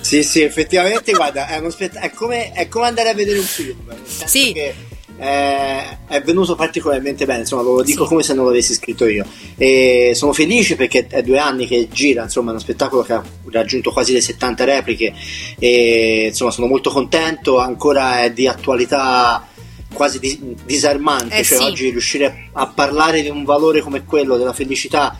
Sì, 0.01 0.21
sì, 0.21 0.41
effettivamente, 0.43 1.11
guarda, 1.13 1.47
è, 1.47 1.57
uno 1.57 1.71
spett- 1.71 1.97
è 1.97 2.11
come, 2.11 2.51
è 2.51 2.67
come 2.67 2.85
andare 2.85 3.09
a 3.09 3.15
vedere 3.15 3.39
un 3.39 3.43
film. 3.43 3.91
Sì. 4.05 4.53
che, 4.53 4.75
eh, 5.17 5.97
è 6.07 6.21
venuto 6.21 6.55
particolarmente 6.55 7.25
bene, 7.25 7.41
insomma, 7.41 7.61
lo 7.61 7.81
dico 7.81 8.05
come 8.05 8.23
se 8.23 8.33
non 8.33 8.45
l'avessi 8.45 8.73
scritto 8.73 9.07
io. 9.07 9.25
E 9.57 10.11
sono 10.13 10.33
felice 10.33 10.75
perché 10.75 11.07
è 11.07 11.21
due 11.21 11.39
anni 11.39 11.67
che 11.67 11.87
gira, 11.91 12.23
insomma, 12.23 12.49
è 12.49 12.51
uno 12.51 12.61
spettacolo 12.61 13.01
che 13.03 13.13
ha 13.13 13.23
raggiunto 13.51 13.91
quasi 13.91 14.13
le 14.13 14.21
70 14.21 14.63
repliche 14.65 15.13
e 15.57 16.25
insomma 16.29 16.51
sono 16.51 16.67
molto 16.67 16.89
contento, 16.89 17.57
ancora 17.59 18.23
è 18.23 18.31
di 18.31 18.47
attualità 18.47 19.47
quasi 19.93 20.19
dis- 20.19 20.39
disarmante, 20.65 21.37
Eh, 21.37 21.43
cioè 21.43 21.57
sì. 21.57 21.63
oggi 21.63 21.89
riuscire 21.89 22.49
a 22.51 22.67
parlare 22.67 23.21
di 23.21 23.29
un 23.29 23.45
valore 23.45 23.81
come 23.81 24.03
quello 24.03 24.35
della 24.35 24.53
felicità 24.53 25.17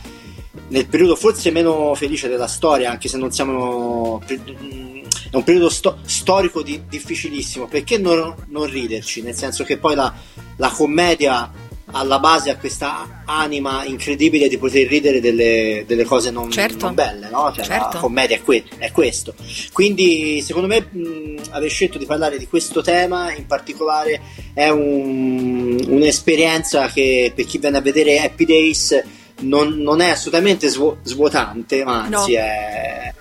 nel 0.68 0.88
periodo 0.88 1.16
forse 1.16 1.52
meno 1.52 1.94
felice 1.96 2.28
della 2.28 2.48
storia, 2.48 2.92
anche 2.92 3.08
se 3.08 3.18
non 3.18 3.32
siamo. 3.32 4.22
È 5.36 5.38
un 5.40 5.44
periodo 5.44 5.68
sto- 5.68 5.98
storico 6.06 6.62
di- 6.64 6.84
difficilissimo. 6.88 7.68
Perché 7.68 7.98
non, 7.98 8.34
non 8.48 8.70
riderci? 8.70 9.22
Nel 9.22 9.36
senso 9.36 9.66
che 9.66 9.76
poi 9.78 9.94
la, 9.94 10.14
la 10.56 10.70
commedia 10.70 11.52
alla 11.92 12.20
base 12.20 12.52
ha 12.52 12.56
questa 12.58 13.24
anima 13.26 13.84
incredibile 13.84 14.48
di 14.48 14.58
poter 14.58 14.88
ridere 14.88 15.20
delle, 15.20 15.84
delle 15.86 16.06
cose 16.06 16.32
non, 16.32 16.50
Certo. 16.50 16.86
non 16.86 16.94
belle, 16.96 17.28
no? 17.30 17.52
Cioè, 17.54 17.66
Certo. 17.66 17.90
La 17.96 18.00
commedia 18.00 18.38
è, 18.38 18.44
que- 18.44 18.64
è 18.78 18.94
questo. 18.94 19.34
Quindi, 19.74 20.42
secondo 20.42 20.68
me, 20.70 20.88
mh, 20.90 21.42
aver 21.50 21.70
scelto 21.70 21.98
di 21.98 22.06
parlare 22.06 22.38
di 22.38 22.48
questo 22.48 22.82
tema 22.82 23.34
in 23.34 23.46
particolare 23.46 24.22
è 24.54 24.70
un- 24.70 25.78
un'esperienza 25.86 26.88
che 26.88 27.34
per 27.36 27.44
chi 27.44 27.58
viene 27.58 27.76
a 27.78 27.82
vedere 27.82 28.20
Happy 28.22 28.46
Days 28.46 29.04
non, 29.42 29.80
non 29.80 30.00
è 30.00 30.12
assolutamente 30.12 30.70
svuo- 30.70 31.00
svuotante, 31.04 31.84
ma 31.84 32.04
anzi 32.04 32.32
No. 32.36 32.38
è, 32.40 33.14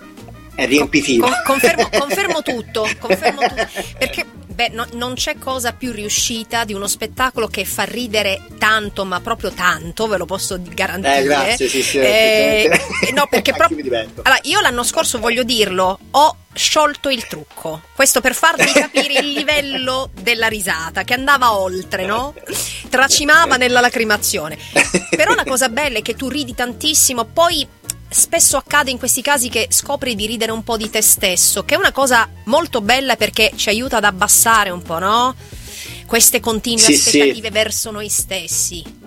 è 0.55 0.67
riempitiva. 0.67 1.27
Con- 1.27 1.43
confermo, 1.45 1.89
confermo 1.99 2.43
tutto, 2.43 2.89
confermo 2.99 3.41
tutto. 3.41 3.67
Perché 3.99 4.25
beh, 4.47 4.69
no- 4.69 4.87
non 4.93 5.15
c'è 5.15 5.37
cosa 5.39 5.73
più 5.73 5.93
riuscita 5.93 6.65
di 6.65 6.73
uno 6.75 6.87
spettacolo 6.87 7.49
che 7.49 7.65
fa 7.65 7.83
ridere 7.85 8.43
tanto, 8.59 9.05
ma 9.05 9.21
proprio 9.21 9.51
tanto, 9.51 10.07
ve 10.07 10.17
lo 10.17 10.27
posso 10.27 10.61
garantire. 10.63 11.19
Eh, 11.19 11.23
grazie, 11.25 11.69
sì, 11.69 11.83
sì, 11.83 11.99
Eh, 11.99 12.81
no, 13.13 13.27
perché 13.29 13.53
proprio. 13.57 13.85
Allora, 14.23 14.39
io 14.43 14.61
l'anno 14.61 14.85
scorso 14.85 15.19
voglio 15.19 15.43
dirlo, 15.43 15.99
ho 16.11 16.37
sciolto 16.55 17.09
il 17.09 17.27
trucco. 17.27 17.83
Questo 17.95 18.21
per 18.21 18.35
farvi 18.35 18.71
capire 18.73 19.19
il 19.19 19.33
livello 19.33 20.11
della 20.21 20.47
risata, 20.47 21.03
che 21.03 21.15
andava 21.15 21.57
oltre, 21.57 22.07
no? 22.07 22.35
Tracimava 22.89 23.57
nella 23.57 23.81
lacrimazione. 23.81 24.57
Però 25.11 25.35
la 25.35 25.45
cosa 25.45 25.69
bella 25.69 25.99
è 25.99 26.03
che 26.03 26.15
tu 26.15 26.29
ridi 26.29 26.55
tantissimo, 26.55 27.25
poi 27.25 27.67
spesso 28.15 28.57
accade 28.57 28.91
in 28.93 28.99
questi 28.99 29.23
casi 29.23 29.49
che 29.49 29.67
scopri 29.71 30.15
di 30.15 30.27
ridere 30.27 30.53
un 30.53 30.63
po' 30.63 30.77
di 30.77 30.89
te 30.89 31.03
stesso, 31.03 31.65
che 31.65 31.75
è 31.75 31.79
una 31.79 31.93
cosa 31.93 32.29
molto 32.45 32.81
bella 32.81 33.17
perché 33.17 33.53
ci 33.57 33.69
aiuta 33.69 33.97
ad 33.97 34.05
abbassare 34.05 34.71
un 34.71 34.83
po', 34.83 34.99
no? 34.99 35.35
Queste 36.07 36.39
continue 36.39 36.79
Sì, 36.85 36.95
sì. 36.97 37.19
aspettative 37.21 37.51
verso 37.51 37.91
noi 37.91 38.09
stessi. 38.09 39.03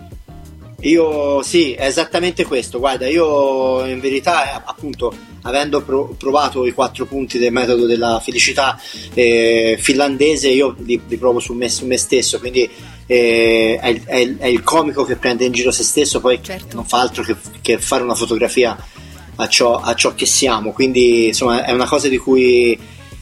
Io 0.82 1.42
sì, 1.42 1.74
è 1.74 1.86
esattamente 1.86 2.46
questo. 2.46 2.78
Guarda, 2.80 3.08
io 3.08 3.84
in 3.86 4.00
verità, 4.00 4.62
appunto, 4.64 5.12
avendo 5.44 5.82
pro- 5.82 6.14
provato 6.18 6.66
i 6.68 6.72
quattro 6.72 7.06
punti 7.06 7.40
del 7.40 7.52
metodo 7.52 7.88
della 7.88 8.20
felicità 8.24 8.80
eh, 9.14 9.78
finlandese, 9.82 10.50
io 10.50 10.76
li, 10.80 11.02
li 11.08 11.18
provo 11.18 11.40
su 11.40 11.54
me, 11.54 11.68
su 11.70 11.86
me 11.88 11.98
stesso. 11.98 12.38
Quindi 12.40 12.70
eh, 13.08 13.80
è, 13.82 13.88
il- 13.88 14.04
è 14.06 14.36
è 14.38 14.48
il 14.48 14.62
comico 14.62 15.04
che 15.04 15.16
prende 15.16 15.46
in 15.46 15.52
giro 15.52 15.72
se 15.72 15.82
stesso, 15.84 16.20
poi 16.20 16.40
non 16.74 16.86
fa 16.86 17.00
altro 17.00 17.24
che, 17.24 17.36
che 17.62 17.80
fare 17.80 18.04
una 18.04 18.14
fotografia 18.16 18.78
a 19.38 19.48
ciò, 19.48 19.80
a 19.80 19.94
ciò 19.96 20.14
che 20.14 20.26
siamo. 20.26 20.72
Quindi, 20.72 21.28
insomma, 21.28 21.64
è 21.66 21.72
una 21.72 21.88
cosa 21.88 22.08
di 22.10 22.18
cui, 22.18 22.78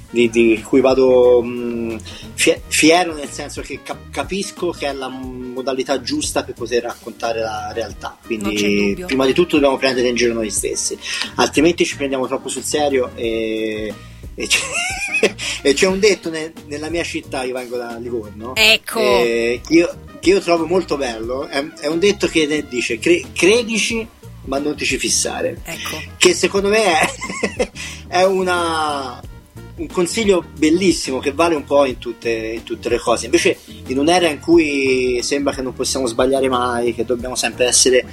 di, 0.09 0.29
di 0.29 0.61
cui 0.65 0.81
vado 0.81 1.41
mh, 1.41 1.99
fie- 2.33 2.61
fiero, 2.67 3.13
nel 3.13 3.29
senso 3.29 3.61
che 3.61 3.79
cap- 3.83 4.09
capisco 4.09 4.71
che 4.71 4.87
è 4.87 4.93
la 4.93 5.07
modalità 5.09 6.01
giusta 6.01 6.43
per 6.43 6.53
poter 6.53 6.83
raccontare 6.83 7.39
la 7.39 7.71
realtà. 7.73 8.17
Quindi, 8.25 9.03
prima 9.05 9.25
di 9.25 9.33
tutto, 9.33 9.55
dobbiamo 9.55 9.77
prendere 9.77 10.07
in 10.09 10.15
giro 10.15 10.33
noi 10.33 10.49
stessi, 10.49 10.97
altrimenti 11.35 11.85
ci 11.85 11.95
prendiamo 11.95 12.27
troppo 12.27 12.49
sul 12.49 12.63
serio. 12.63 13.11
E, 13.15 13.93
e 14.37 14.47
c'è, 14.47 14.59
e 15.61 15.73
c'è 15.73 15.87
un 15.87 15.99
detto 15.99 16.29
ne- 16.29 16.51
nella 16.67 16.89
mia 16.89 17.03
città, 17.03 17.43
io 17.43 17.53
vengo 17.53 17.77
da 17.77 17.97
Livorno, 17.97 18.53
Ecco. 18.55 18.99
eh, 18.99 19.61
che, 19.65 19.73
io, 19.73 19.97
che 20.19 20.29
io 20.31 20.39
trovo 20.41 20.65
molto 20.65 20.97
bello. 20.97 21.47
È, 21.47 21.65
è 21.79 21.87
un 21.87 21.99
detto 21.99 22.27
che 22.27 22.65
dice: 22.67 22.99
"Cre- 22.99 23.23
credici, 23.33 24.05
ma 24.45 24.57
non 24.59 24.75
ti 24.75 24.85
ci 24.85 24.97
fissare. 24.97 25.59
Ecco. 25.63 26.01
Che 26.17 26.33
secondo 26.33 26.69
me 26.69 26.83
è, 26.83 27.71
è 28.07 28.23
una- 28.23 29.21
un 29.77 29.87
consiglio 29.87 30.43
bellissimo 30.57 31.19
che 31.19 31.33
vale 31.33 31.53
un 31.55 31.65
po' 31.65 31.83
in 31.85 31.97
tutte, 31.97 32.29
in 32.29 32.63
tutte 32.63 32.87
le 32.87 32.97
cose. 32.97 33.25
Invece, 33.25 33.57
in 33.87 33.97
un'era 33.99 34.29
in 34.29 34.39
cui 34.39 35.19
sembra 35.21 35.53
che 35.53 35.61
non 35.61 35.73
possiamo 35.73 36.07
sbagliare 36.07 36.47
mai, 36.47 36.93
che 36.95 37.03
dobbiamo 37.03 37.35
sempre 37.35 37.65
essere 37.65 38.05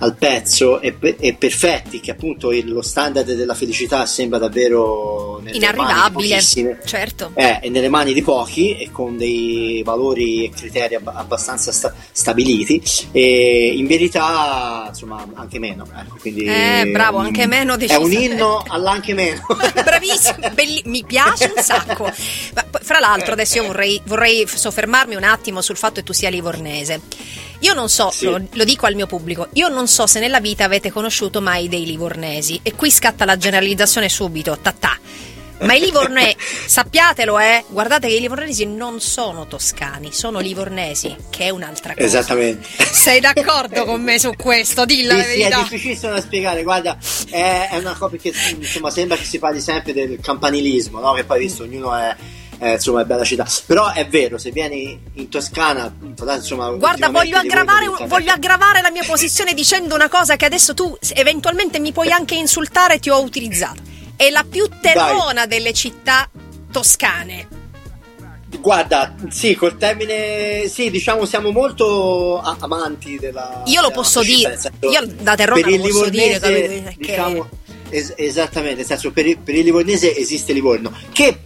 al 0.00 0.14
pezzo 0.16 0.80
e, 0.80 0.96
e 1.18 1.34
perfetti, 1.34 2.00
che 2.00 2.10
appunto 2.12 2.52
il- 2.52 2.70
lo 2.70 2.82
standard 2.82 3.32
della 3.32 3.54
felicità 3.54 4.06
sembra 4.06 4.38
davvero 4.38 5.40
Inarrivabile. 5.50 6.40
Certo. 6.84 7.30
Eh, 7.34 7.60
è 7.60 7.68
nelle 7.68 7.88
mani 7.88 8.12
di 8.12 8.22
pochi 8.22 8.76
e 8.76 8.90
con 8.92 9.16
dei 9.16 9.82
valori 9.84 10.44
e 10.44 10.50
criteri 10.50 10.94
ab- 10.94 11.12
abbastanza 11.14 11.72
sta- 11.72 11.92
stabiliti 12.12 12.82
e 13.12 13.72
in 13.76 13.86
verità 13.86 14.84
insomma 14.88 15.26
anche 15.34 15.58
meno 15.58 15.86
ecco, 15.96 16.16
quindi 16.20 16.44
Eh, 16.44 16.88
bravo, 16.92 17.18
anche 17.18 17.46
meno 17.46 17.76
è 17.78 17.94
un 17.96 18.12
inno 18.12 18.62
all'anche 18.68 19.14
meno 19.14 19.46
Bravissimo, 19.84 20.50
belli- 20.52 20.82
mi 20.86 21.04
piace 21.04 21.52
un 21.54 21.62
sacco. 21.62 22.04
Ma 22.04 22.66
fra 22.82 22.98
l'altro, 23.00 23.32
adesso 23.32 23.56
io 23.58 23.66
vorrei, 23.66 24.00
vorrei 24.04 24.46
soffermarmi 24.46 25.14
un 25.14 25.24
attimo 25.24 25.60
sul 25.62 25.76
fatto 25.76 25.94
che 25.96 26.02
tu 26.04 26.12
sia 26.12 26.28
livornese. 26.28 27.00
Io 27.60 27.74
non 27.74 27.88
so, 27.88 28.10
Sì. 28.10 28.26
lo, 28.26 28.40
lo 28.52 28.64
dico 28.64 28.86
al 28.86 28.94
mio 28.94 29.06
pubblico, 29.08 29.48
io 29.54 29.66
non 29.68 29.87
so 29.88 30.06
se 30.06 30.20
nella 30.20 30.40
vita 30.40 30.64
avete 30.64 30.90
conosciuto 30.92 31.40
mai 31.40 31.68
dei 31.68 31.84
livornesi. 31.84 32.60
E 32.62 32.74
qui 32.74 32.90
scatta 32.90 33.24
la 33.24 33.36
generalizzazione 33.36 34.08
subito, 34.08 34.58
tatà. 34.60 34.96
Ma 35.60 35.74
i 35.74 35.80
livornesi, 35.80 36.36
sappiatelo, 36.68 37.36
eh, 37.40 37.64
guardate 37.68 38.06
che 38.06 38.14
i 38.14 38.20
livornesi 38.20 38.64
non 38.64 39.00
sono 39.00 39.48
toscani, 39.48 40.12
sono 40.12 40.38
livornesi, 40.38 41.16
che 41.30 41.46
è 41.46 41.48
un'altra 41.48 41.94
cosa. 41.94 42.06
esattamente 42.06 42.64
Sei 42.92 43.18
d'accordo 43.18 43.84
con 43.84 44.00
me 44.00 44.20
su 44.20 44.30
questo? 44.36 44.84
Dilla 44.84 45.16
la 45.16 45.22
Sì, 45.24 45.28
sì, 45.30 45.34
è 45.34 45.38
verità. 45.38 45.62
difficilissimo 45.62 46.12
da 46.12 46.20
spiegare 46.20 46.62
guarda 46.62 46.96
è, 47.30 47.70
è 47.72 47.76
una 47.76 47.96
cosa 47.98 48.16
che 48.16 48.32
insomma 48.56 48.90
sembra 48.90 49.16
che 49.16 49.24
si 49.24 49.40
parli 49.40 49.60
sempre 49.60 49.92
del 49.92 50.20
campanilismo 50.22 51.00
no? 51.00 51.12
che 51.14 51.24
poi 51.24 51.40
visto 51.40 51.64
ognuno 51.64 51.92
è 51.92 52.14
è, 52.58 52.72
insomma 52.72 53.02
è 53.02 53.04
bella 53.04 53.24
città 53.24 53.46
però 53.66 53.92
è 53.92 54.06
vero 54.06 54.36
se 54.36 54.50
vieni 54.50 55.00
in 55.14 55.28
Toscana 55.28 55.94
insomma 56.34 56.70
Guarda, 56.70 57.08
voglio 57.08 57.36
aggravare, 57.38 57.86
voglio 58.06 58.32
aggravare 58.32 58.80
la 58.80 58.90
mia 58.90 59.04
posizione 59.06 59.54
dicendo 59.54 59.94
una 59.94 60.08
cosa 60.08 60.36
che 60.36 60.44
adesso 60.44 60.74
tu 60.74 60.96
eventualmente 61.14 61.78
mi 61.78 61.92
puoi 61.92 62.10
anche 62.10 62.34
insultare 62.34 62.98
ti 62.98 63.10
ho 63.10 63.20
utilizzato. 63.22 63.80
È 64.16 64.28
la 64.30 64.44
più 64.48 64.66
terrona 64.80 65.46
delle 65.46 65.72
città 65.72 66.28
toscane. 66.72 67.46
Guarda, 68.58 69.14
sì, 69.28 69.54
col 69.54 69.76
termine, 69.76 70.66
sì, 70.68 70.90
diciamo 70.90 71.24
siamo 71.26 71.50
molto 71.52 72.40
a- 72.40 72.56
amanti 72.60 73.18
della. 73.18 73.62
Io 73.66 73.80
lo 73.80 73.88
della 73.88 74.00
posso 74.00 74.24
città, 74.24 74.48
dire, 74.48 74.58
senso, 74.58 74.86
io 74.88 75.06
da 75.20 75.34
terrona 75.36 75.60
per 75.60 75.70
lo 75.70 75.74
il 75.76 75.80
posso 75.92 76.08
dire, 76.08 76.38
capito? 76.40 76.88
Che- 76.88 76.94
diciamo, 76.98 77.48
es- 77.90 78.14
esattamente, 78.16 78.76
nel 78.76 78.86
senso 78.86 79.12
per 79.12 79.26
il, 79.26 79.38
per 79.38 79.54
il 79.54 79.64
livornese 79.64 80.16
esiste 80.16 80.52
Livorno, 80.52 80.92
che 81.12 81.38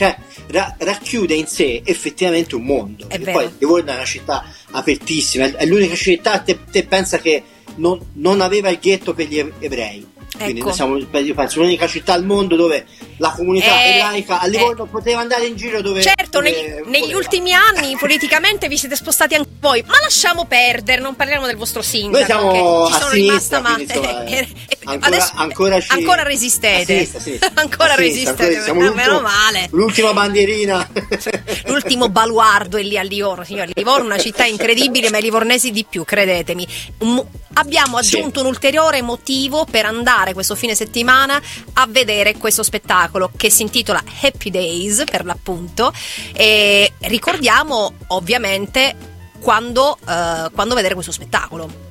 cioè, 0.00 0.16
ra- 0.46 0.74
racchiude 0.78 1.34
in 1.34 1.46
sé 1.46 1.82
effettivamente 1.84 2.54
un 2.54 2.62
mondo. 2.62 3.06
È 3.06 3.16
E 3.16 3.18
vero. 3.18 3.32
Poi 3.32 3.50
Livorno 3.58 3.90
è 3.90 3.94
una 3.96 4.04
città 4.06 4.46
apertissima, 4.70 5.54
è, 5.54 5.66
l'unica 5.66 5.94
città, 5.94 6.38
te, 6.38 6.58
te 6.70 6.86
pensa 6.86 7.18
che 7.18 7.42
non, 7.74 8.00
non 8.14 8.40
aveva 8.40 8.70
il 8.70 8.78
ghetto 8.80 9.12
per 9.12 9.26
gli 9.26 9.38
ebrei. 9.58 10.06
Quindi 10.38 10.60
Ecco. 10.60 10.72
siamo, 10.72 10.96
io 10.96 11.34
penso, 11.34 11.60
l'unica 11.60 11.86
città 11.86 12.12
al 12.12 12.24
mondo 12.24 12.54
dove 12.56 12.86
la 13.16 13.30
comunità 13.30 13.82
Eh, 13.82 13.96
ebraica 13.96 14.40
a 14.40 14.46
Livorno 14.46 14.86
poteva 14.86 15.20
andare 15.20 15.46
in 15.46 15.56
giro 15.56 15.82
dove... 15.82 16.02
Certo, 16.02 16.38
dove 16.40 16.50
negli, 16.50 16.88
negli 16.88 17.12
ultimi 17.12 17.52
anni 17.52 17.96
politicamente 17.98 18.68
vi 18.68 18.78
siete 18.78 18.96
spostati 18.96 19.34
anche 19.34 19.50
voi, 19.60 19.82
ma 19.86 19.98
lasciamo 20.00 20.46
perdere, 20.46 21.00
non 21.00 21.16
parliamo 21.16 21.46
del 21.46 21.56
vostro 21.56 21.82
sindaco. 21.82 22.16
Noi 22.16 22.24
siamo 22.24 22.52
che 22.52 22.92
ci 22.92 23.00
sono 23.00 23.12
rimasta 23.12 23.60
ma 23.60 23.76
Ancora, 24.82 25.06
adesso 25.06 25.32
ancora, 25.34 25.80
ci... 25.80 25.88
ancora 25.90 26.22
resistete. 26.22 26.80
A 26.80 26.96
sinistra, 26.96 27.18
a 27.18 27.22
sinistra. 27.22 27.50
Ancora 27.60 27.94
resistete, 27.94 28.44
ancora- 28.44 28.62
siamo 28.62 28.94
meno 28.94 29.20
male. 29.20 29.68
L'ultima 29.72 30.12
bandierina. 30.12 30.88
L'ultimo 31.66 32.08
baluardo 32.08 32.78
è 32.78 32.82
lì 32.82 32.96
a 32.96 33.02
Livorno, 33.02 33.44
signori. 33.44 33.72
Livorno 33.74 34.04
è 34.04 34.06
una 34.06 34.18
città 34.18 34.44
incredibile, 34.46 35.10
ma 35.10 35.18
i 35.18 35.22
livornesi 35.22 35.70
di 35.70 35.84
più, 35.88 36.04
credetemi. 36.04 36.66
Abbiamo 37.54 37.98
aggiunto 37.98 38.40
un 38.40 38.46
ulteriore 38.46 39.02
motivo 39.02 39.66
per 39.70 39.84
andare 39.84 40.19
questo 40.34 40.54
fine 40.54 40.74
settimana 40.74 41.40
a 41.74 41.86
vedere 41.88 42.36
questo 42.36 42.62
spettacolo 42.62 43.30
che 43.36 43.50
si 43.50 43.62
intitola 43.62 44.02
Happy 44.22 44.50
Days, 44.50 45.04
per 45.10 45.24
l'appunto. 45.24 45.92
E 46.32 46.92
ricordiamo, 47.00 47.92
ovviamente, 48.08 48.94
quando, 49.40 49.96
eh, 50.08 50.50
quando 50.52 50.74
vedere 50.74 50.94
questo 50.94 51.12
spettacolo. 51.12 51.88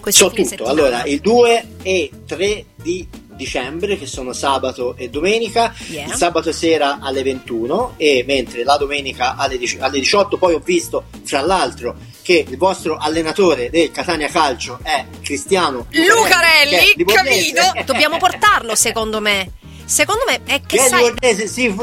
Questo 0.00 0.24
So 0.28 0.30
fine 0.34 0.42
tutto. 0.48 0.64
settimana. 0.66 0.80
Allora, 0.96 1.04
il 1.04 1.20
2 1.20 1.68
e 1.82 2.10
3 2.26 2.64
di 2.76 3.08
dicembre, 3.34 3.96
che 3.98 4.06
sono 4.06 4.32
sabato 4.32 4.94
e 4.96 5.08
domenica, 5.08 5.74
Yeah. 5.88 6.06
il 6.08 6.12
sabato 6.12 6.52
sera 6.52 6.98
alle 7.00 7.22
21 7.22 7.94
e 7.96 8.22
mentre 8.26 8.62
la 8.64 8.76
domenica 8.76 9.34
alle, 9.36 9.58
dici- 9.58 9.78
alle 9.80 9.98
18 9.98 10.36
poi 10.36 10.54
ho 10.54 10.60
visto, 10.62 11.04
fra 11.24 11.40
l'altro, 11.40 11.96
che 12.24 12.42
il 12.48 12.56
vostro 12.56 12.96
allenatore 12.96 13.68
del 13.68 13.90
Catania 13.92 14.28
Calcio 14.28 14.78
è 14.82 15.04
Cristiano 15.22 15.86
Lucarelli, 15.90 16.94
livornese. 16.96 17.52
capito? 17.52 17.92
Dobbiamo 17.92 18.16
portarlo, 18.16 18.74
secondo 18.74 19.20
me. 19.20 19.50
Secondo 19.86 20.24
me 20.26 20.40
è 20.46 20.62
che 20.64 20.78
Che 20.78 20.88
sai. 20.88 21.02
livornese, 21.04 21.46
sì, 21.46 21.76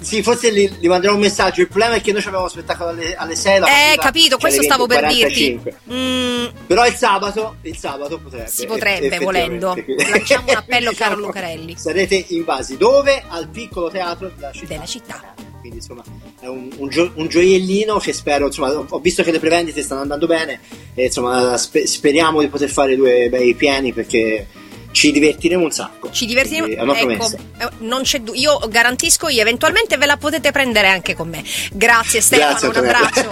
sì, 0.00 0.22
forse 0.22 0.52
gli, 0.52 0.70
gli 0.78 0.86
manderò 0.86 1.14
un 1.14 1.18
messaggio. 1.20 1.62
Il 1.62 1.66
problema 1.66 1.94
è 1.96 2.00
che 2.00 2.12
noi 2.12 2.22
abbiamo 2.24 2.46
spettacolo 2.46 2.90
alle, 2.90 3.16
alle 3.16 3.34
6. 3.34 3.58
la 3.58 3.66
Eh, 3.92 3.96
capito, 3.98 4.36
c'è 4.36 4.40
questo 4.42 4.62
stavo 4.62 4.86
per 4.86 5.02
20:45. 5.06 5.28
dirti. 5.32 5.74
Mm, 5.92 6.46
Però 6.68 6.86
il 6.86 6.94
sabato, 6.94 7.56
il 7.62 7.76
sabato 7.76 8.20
potrebbe. 8.20 8.46
si 8.48 8.64
potrebbe, 8.64 9.18
volendo. 9.18 9.74
Lanciamo 10.08 10.50
un 10.50 10.56
appello, 10.56 10.64
Quindi, 10.92 10.94
caro 10.94 11.14
diciamo, 11.16 11.16
Lucarelli. 11.16 11.76
Sarete 11.76 12.24
invasi 12.28 12.76
dove? 12.76 13.24
Al 13.28 13.48
piccolo 13.48 13.90
teatro 13.90 14.30
della 14.32 14.52
città. 14.52 14.66
Della 14.66 14.86
città. 14.86 15.34
Quindi 15.62 15.78
insomma 15.78 16.02
è 16.40 16.46
un, 16.48 16.68
un 16.76 16.88
gio- 16.88 17.12
un 17.14 17.28
gioiellino 17.28 17.98
che 17.98 18.12
spero, 18.12 18.46
insomma, 18.46 18.70
ho- 18.76 18.84
ho 18.88 18.98
visto 18.98 19.22
che 19.22 19.30
le 19.30 19.38
prevendite 19.38 19.80
stanno 19.82 20.00
andando 20.02 20.26
bene 20.26 20.58
e 20.94 21.04
insomma 21.04 21.56
spe- 21.56 21.86
speriamo 21.86 22.40
di 22.40 22.48
poter 22.48 22.68
fare 22.68 22.96
due 22.96 23.28
bei 23.30 23.54
pieni 23.54 23.92
perché 23.92 24.48
ci 24.90 25.12
divertiremo 25.12 25.62
un 25.62 25.70
sacco. 25.70 26.10
Ci 26.10 26.26
divertiremo. 26.26 26.64
Quindi 26.66 26.80
È 26.80 26.84
una 26.84 26.98
Ecco, 26.98 27.06
promessa. 27.06 27.36
eh, 27.58 27.68
non 27.78 28.02
c'è 28.02 28.18
du- 28.20 28.34
io 28.34 28.58
garantisco 28.68 29.28
io, 29.28 29.40
eventualmente 29.40 29.96
ve 29.96 30.06
la 30.06 30.16
potete 30.16 30.50
prendere 30.50 30.88
anche 30.88 31.14
con 31.14 31.28
me. 31.28 31.44
Grazie 31.72 32.20
Stefano, 32.20 32.58
Grazie, 32.58 32.68
un 32.68 32.76
abbraccio. 32.76 33.28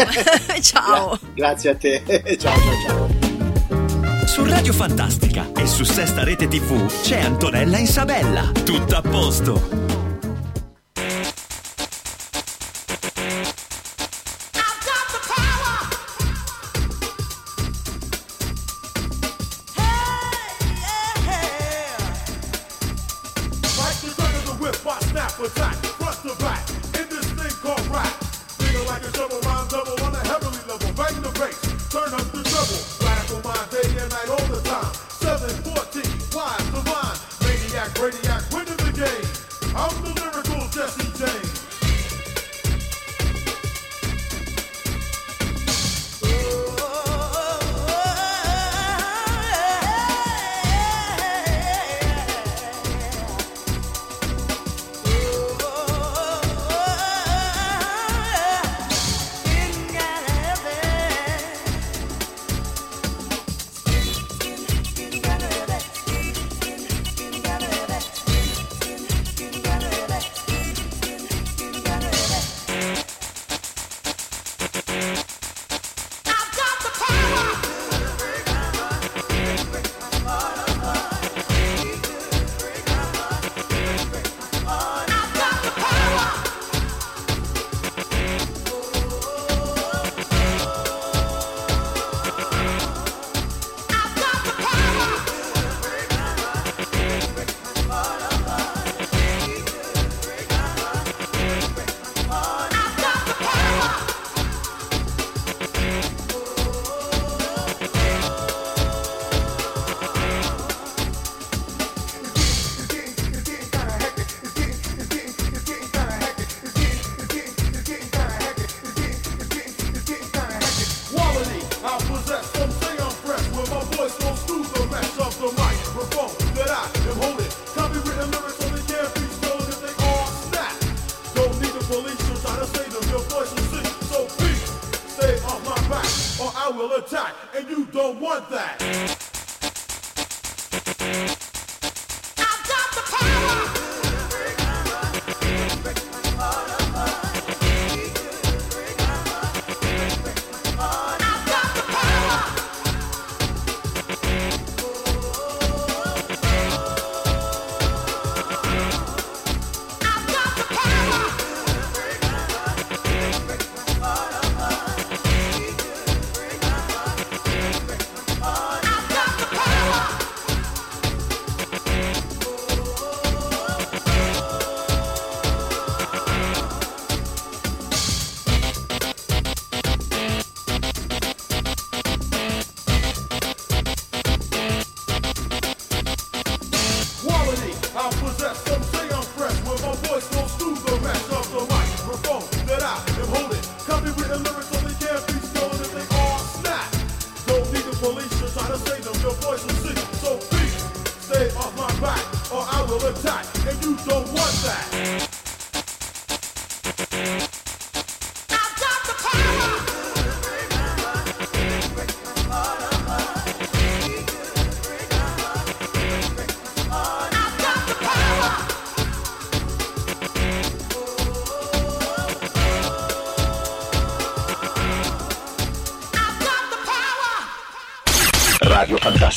Ciao. 0.63 1.19
Grazie 1.35 1.71
a 1.71 1.75
te. 1.75 2.03
ciao 2.41 2.55
ciao 2.55 2.87
ciao. 2.87 4.27
Su 4.27 4.45
Radio 4.45 4.73
Fantastica 4.73 5.51
e 5.57 5.67
su 5.67 5.83
Sesta 5.83 6.23
Rete 6.23 6.47
TV 6.47 6.87
c'è 7.03 7.19
Antonella 7.21 7.79
Isabella. 7.79 8.53
Tutto 8.65 8.95
a 8.95 9.03
posto. 9.03 9.90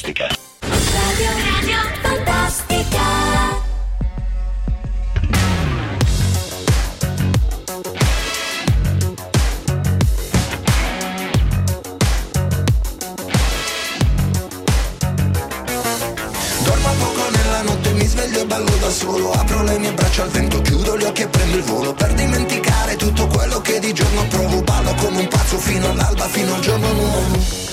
Fantastica. 0.03 0.27
Radio, 0.59 1.29
radio 1.47 1.77
fantastica. 2.01 2.99
Dormo 16.63 16.89
poco 16.99 17.29
nella 17.31 17.61
notte, 17.61 17.91
mi 17.93 18.05
sveglio 18.05 18.41
e 18.41 18.45
ballo 18.45 18.65
da 18.81 18.89
solo 18.89 19.31
Apro 19.31 19.63
le 19.63 19.79
mie 19.79 19.93
braccia 19.93 20.23
al 20.23 20.29
vento, 20.31 20.61
chiudo 20.61 20.97
gli 20.97 21.03
occhi 21.03 21.21
e 21.21 21.27
prendo 21.29 21.55
il 21.55 21.63
volo 21.63 21.93
Per 21.93 22.13
dimenticare 22.13 22.97
tutto 22.97 23.27
quello 23.27 23.61
che 23.61 23.79
di 23.79 23.93
giorno 23.93 24.27
provo 24.27 24.61
Ballo 24.63 24.93
come 24.95 25.19
un 25.19 25.27
pazzo 25.29 25.57
fino 25.57 25.89
all'alba, 25.89 26.27
fino 26.27 26.55
al 26.55 26.59
giorno 26.59 26.91
nuovo 26.91 27.72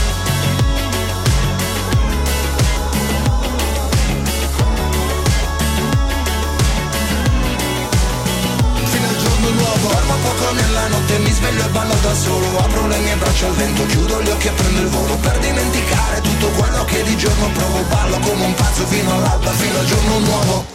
nella 10.81 10.97
notte, 10.97 11.17
mi 11.19 11.31
sveglio 11.31 11.65
e 11.65 11.69
ballo 11.69 11.93
da 12.01 12.13
solo 12.13 12.57
Apro 12.57 12.87
le 12.87 12.97
mie 12.97 13.15
braccia 13.15 13.47
al 13.47 13.53
vento, 13.53 13.85
chiudo 13.85 14.21
gli 14.21 14.29
occhi 14.29 14.47
e 14.47 14.51
prendo 14.51 14.81
il 14.81 14.87
volo 14.87 15.15
Per 15.15 15.37
dimenticare 15.39 16.21
tutto 16.21 16.47
quello 16.49 16.85
che 16.85 17.03
di 17.03 17.17
giorno 17.17 17.49
provo 17.51 17.81
Ballo 17.89 18.19
come 18.19 18.45
un 18.45 18.53
pazzo 18.53 18.85
fino 18.85 19.13
all'alba, 19.13 19.51
fino 19.51 19.79
al 19.79 19.85
giorno 19.85 20.19
nuovo 20.19 20.65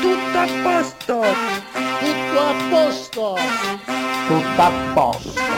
Tutto 0.00 0.38
a 0.38 0.46
posto! 0.62 1.24
Tutto 2.00 2.40
a 2.40 2.54
posto! 2.70 3.38
Tutto 4.26 4.62
a 4.62 4.70
posto! 4.94 5.48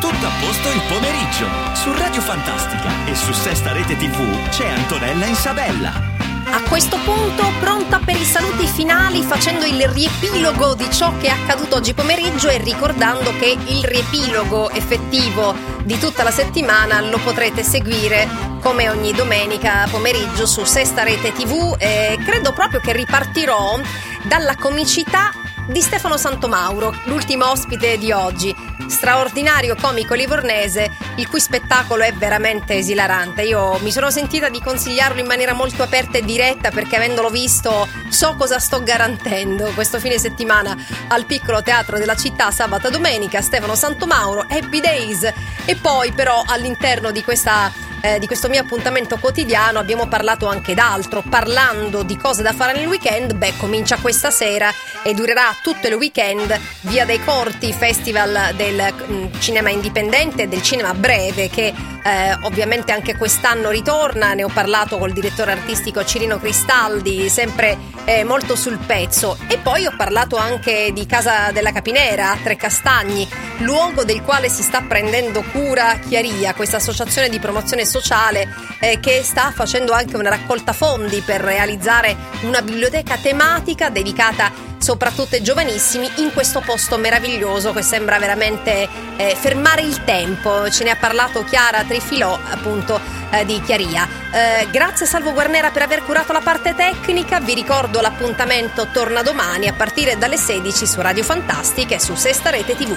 Tutto 0.00 0.26
a 0.26 0.30
posto 0.40 0.68
il 0.70 0.80
pomeriggio. 0.88 1.46
Su 1.74 1.92
Radio 1.92 2.20
Fantastica 2.20 3.06
e 3.06 3.14
su 3.14 3.32
Sesta 3.32 3.72
Rete 3.72 3.96
TV 3.96 4.48
c'è 4.48 4.68
Antonella 4.68 5.26
Isabella. 5.26 6.07
A 6.50 6.62
questo 6.62 6.98
punto 7.04 7.44
pronta 7.60 7.98
per 7.98 8.16
i 8.16 8.24
saluti 8.24 8.66
finali 8.66 9.22
facendo 9.22 9.66
il 9.66 9.86
riepilogo 9.86 10.74
di 10.74 10.90
ciò 10.90 11.14
che 11.18 11.26
è 11.26 11.30
accaduto 11.30 11.76
oggi 11.76 11.92
pomeriggio 11.92 12.48
e 12.48 12.56
ricordando 12.56 13.36
che 13.38 13.56
il 13.66 13.84
riepilogo 13.84 14.70
effettivo 14.70 15.54
di 15.82 15.98
tutta 15.98 16.22
la 16.22 16.30
settimana 16.30 17.00
lo 17.02 17.18
potrete 17.18 17.62
seguire 17.62 18.26
come 18.60 18.88
ogni 18.88 19.12
domenica 19.12 19.86
pomeriggio 19.90 20.46
su 20.46 20.64
Sesta 20.64 21.02
Rete 21.02 21.32
TV 21.32 21.76
e 21.78 22.18
credo 22.24 22.52
proprio 22.52 22.80
che 22.80 22.92
ripartirò 22.92 23.78
dalla 24.22 24.56
comicità 24.56 25.32
di 25.68 25.82
Stefano 25.82 26.16
Santomauro, 26.16 26.94
l'ultimo 27.04 27.50
ospite 27.50 27.98
di 27.98 28.10
oggi. 28.10 28.54
Straordinario 28.86 29.76
comico 29.76 30.14
livornese, 30.14 30.90
il 31.16 31.28
cui 31.28 31.40
spettacolo 31.40 32.04
è 32.04 32.12
veramente 32.14 32.74
esilarante. 32.74 33.42
Io 33.42 33.78
mi 33.80 33.92
sono 33.92 34.10
sentita 34.10 34.48
di 34.48 34.62
consigliarlo 34.62 35.20
in 35.20 35.26
maniera 35.26 35.52
molto 35.52 35.82
aperta 35.82 36.16
e 36.16 36.24
diretta 36.24 36.70
perché 36.70 36.96
avendolo 36.96 37.28
visto 37.28 37.86
so 38.08 38.34
cosa 38.36 38.58
sto 38.58 38.82
garantendo. 38.82 39.70
Questo 39.74 40.00
fine 40.00 40.18
settimana 40.18 40.74
al 41.08 41.26
piccolo 41.26 41.62
teatro 41.62 41.98
della 41.98 42.16
città, 42.16 42.50
sabato 42.50 42.88
e 42.88 42.90
domenica, 42.90 43.42
Stefano 43.42 43.74
Santomauro, 43.74 44.46
Happy 44.48 44.80
Days. 44.80 45.30
E 45.66 45.76
poi 45.76 46.12
però 46.12 46.42
all'interno 46.46 47.10
di 47.10 47.22
questa 47.22 47.70
eh, 48.02 48.18
di 48.18 48.26
questo 48.26 48.48
mio 48.48 48.60
appuntamento 48.60 49.16
quotidiano 49.18 49.78
abbiamo 49.78 50.06
parlato 50.06 50.46
anche 50.46 50.74
d'altro, 50.74 51.22
parlando 51.28 52.02
di 52.02 52.16
cose 52.16 52.42
da 52.42 52.52
fare 52.52 52.72
nel 52.72 52.86
weekend, 52.86 53.34
beh 53.34 53.56
comincia 53.56 53.96
questa 53.96 54.30
sera 54.30 54.72
e 55.02 55.14
durerà 55.14 55.54
tutto 55.62 55.86
il 55.86 55.94
weekend 55.94 56.58
Via 56.82 57.04
dei 57.04 57.22
Corti, 57.22 57.72
festival 57.72 58.54
del 58.54 58.94
mm, 59.10 59.26
cinema 59.38 59.70
indipendente 59.70 60.48
del 60.48 60.62
cinema 60.62 60.94
breve 60.94 61.48
che 61.48 61.74
eh, 62.02 62.36
ovviamente 62.42 62.92
anche 62.92 63.16
quest'anno 63.16 63.70
ritorna, 63.70 64.34
ne 64.34 64.44
ho 64.44 64.48
parlato 64.48 64.98
col 64.98 65.12
direttore 65.12 65.52
artistico 65.52 66.04
Cirino 66.04 66.38
Cristaldi, 66.38 67.28
sempre 67.28 67.76
eh, 68.04 68.24
molto 68.24 68.56
sul 68.56 68.78
pezzo. 68.78 69.36
E 69.48 69.58
poi 69.58 69.86
ho 69.86 69.94
parlato 69.96 70.36
anche 70.36 70.90
di 70.92 71.04
Casa 71.06 71.50
della 71.52 71.72
Capinera 71.72 72.30
a 72.30 72.38
Tre 72.42 72.56
Castagni, 72.56 73.28
luogo 73.58 74.04
del 74.04 74.22
quale 74.22 74.48
si 74.48 74.62
sta 74.62 74.82
prendendo 74.82 75.42
cura 75.52 75.98
Chiaria, 75.98 76.54
questa 76.54 76.76
associazione 76.76 77.28
di 77.28 77.38
promozione 77.38 77.84
sociale 77.88 78.48
eh, 78.80 79.00
che 79.00 79.22
sta 79.24 79.50
facendo 79.50 79.92
anche 79.92 80.16
una 80.16 80.28
raccolta 80.28 80.72
fondi 80.72 81.20
per 81.20 81.40
realizzare 81.40 82.16
una 82.42 82.62
biblioteca 82.62 83.16
tematica 83.16 83.90
dedicata 83.90 84.66
soprattutto 84.78 85.34
ai 85.34 85.42
giovanissimi 85.42 86.08
in 86.16 86.32
questo 86.32 86.60
posto 86.60 86.96
meraviglioso 86.96 87.72
che 87.72 87.82
sembra 87.82 88.18
veramente 88.18 88.88
eh, 89.16 89.34
fermare 89.34 89.82
il 89.82 90.04
tempo. 90.04 90.70
Ce 90.70 90.84
ne 90.84 90.90
ha 90.90 90.96
parlato 90.96 91.44
Chiara 91.44 91.82
Trifilò 91.82 92.38
appunto 92.50 93.00
eh, 93.30 93.44
di 93.44 93.60
Chiaria. 93.60 94.06
Eh, 94.32 94.68
grazie 94.70 95.06
Salvo 95.06 95.32
Guarnera 95.32 95.70
per 95.70 95.82
aver 95.82 96.04
curato 96.04 96.32
la 96.32 96.40
parte 96.40 96.74
tecnica. 96.74 97.40
Vi 97.40 97.54
ricordo 97.54 98.00
l'appuntamento 98.00 98.88
torna 98.92 99.22
domani 99.22 99.68
a 99.68 99.72
partire 99.72 100.16
dalle 100.16 100.36
16 100.36 100.86
su 100.86 101.00
Radio 101.00 101.24
Fantastica 101.24 101.94
e 101.94 102.00
su 102.00 102.14
Sesta 102.14 102.50
Rete 102.50 102.76
TV. 102.76 102.96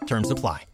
Terms 0.11 0.29
apply. 0.29 0.65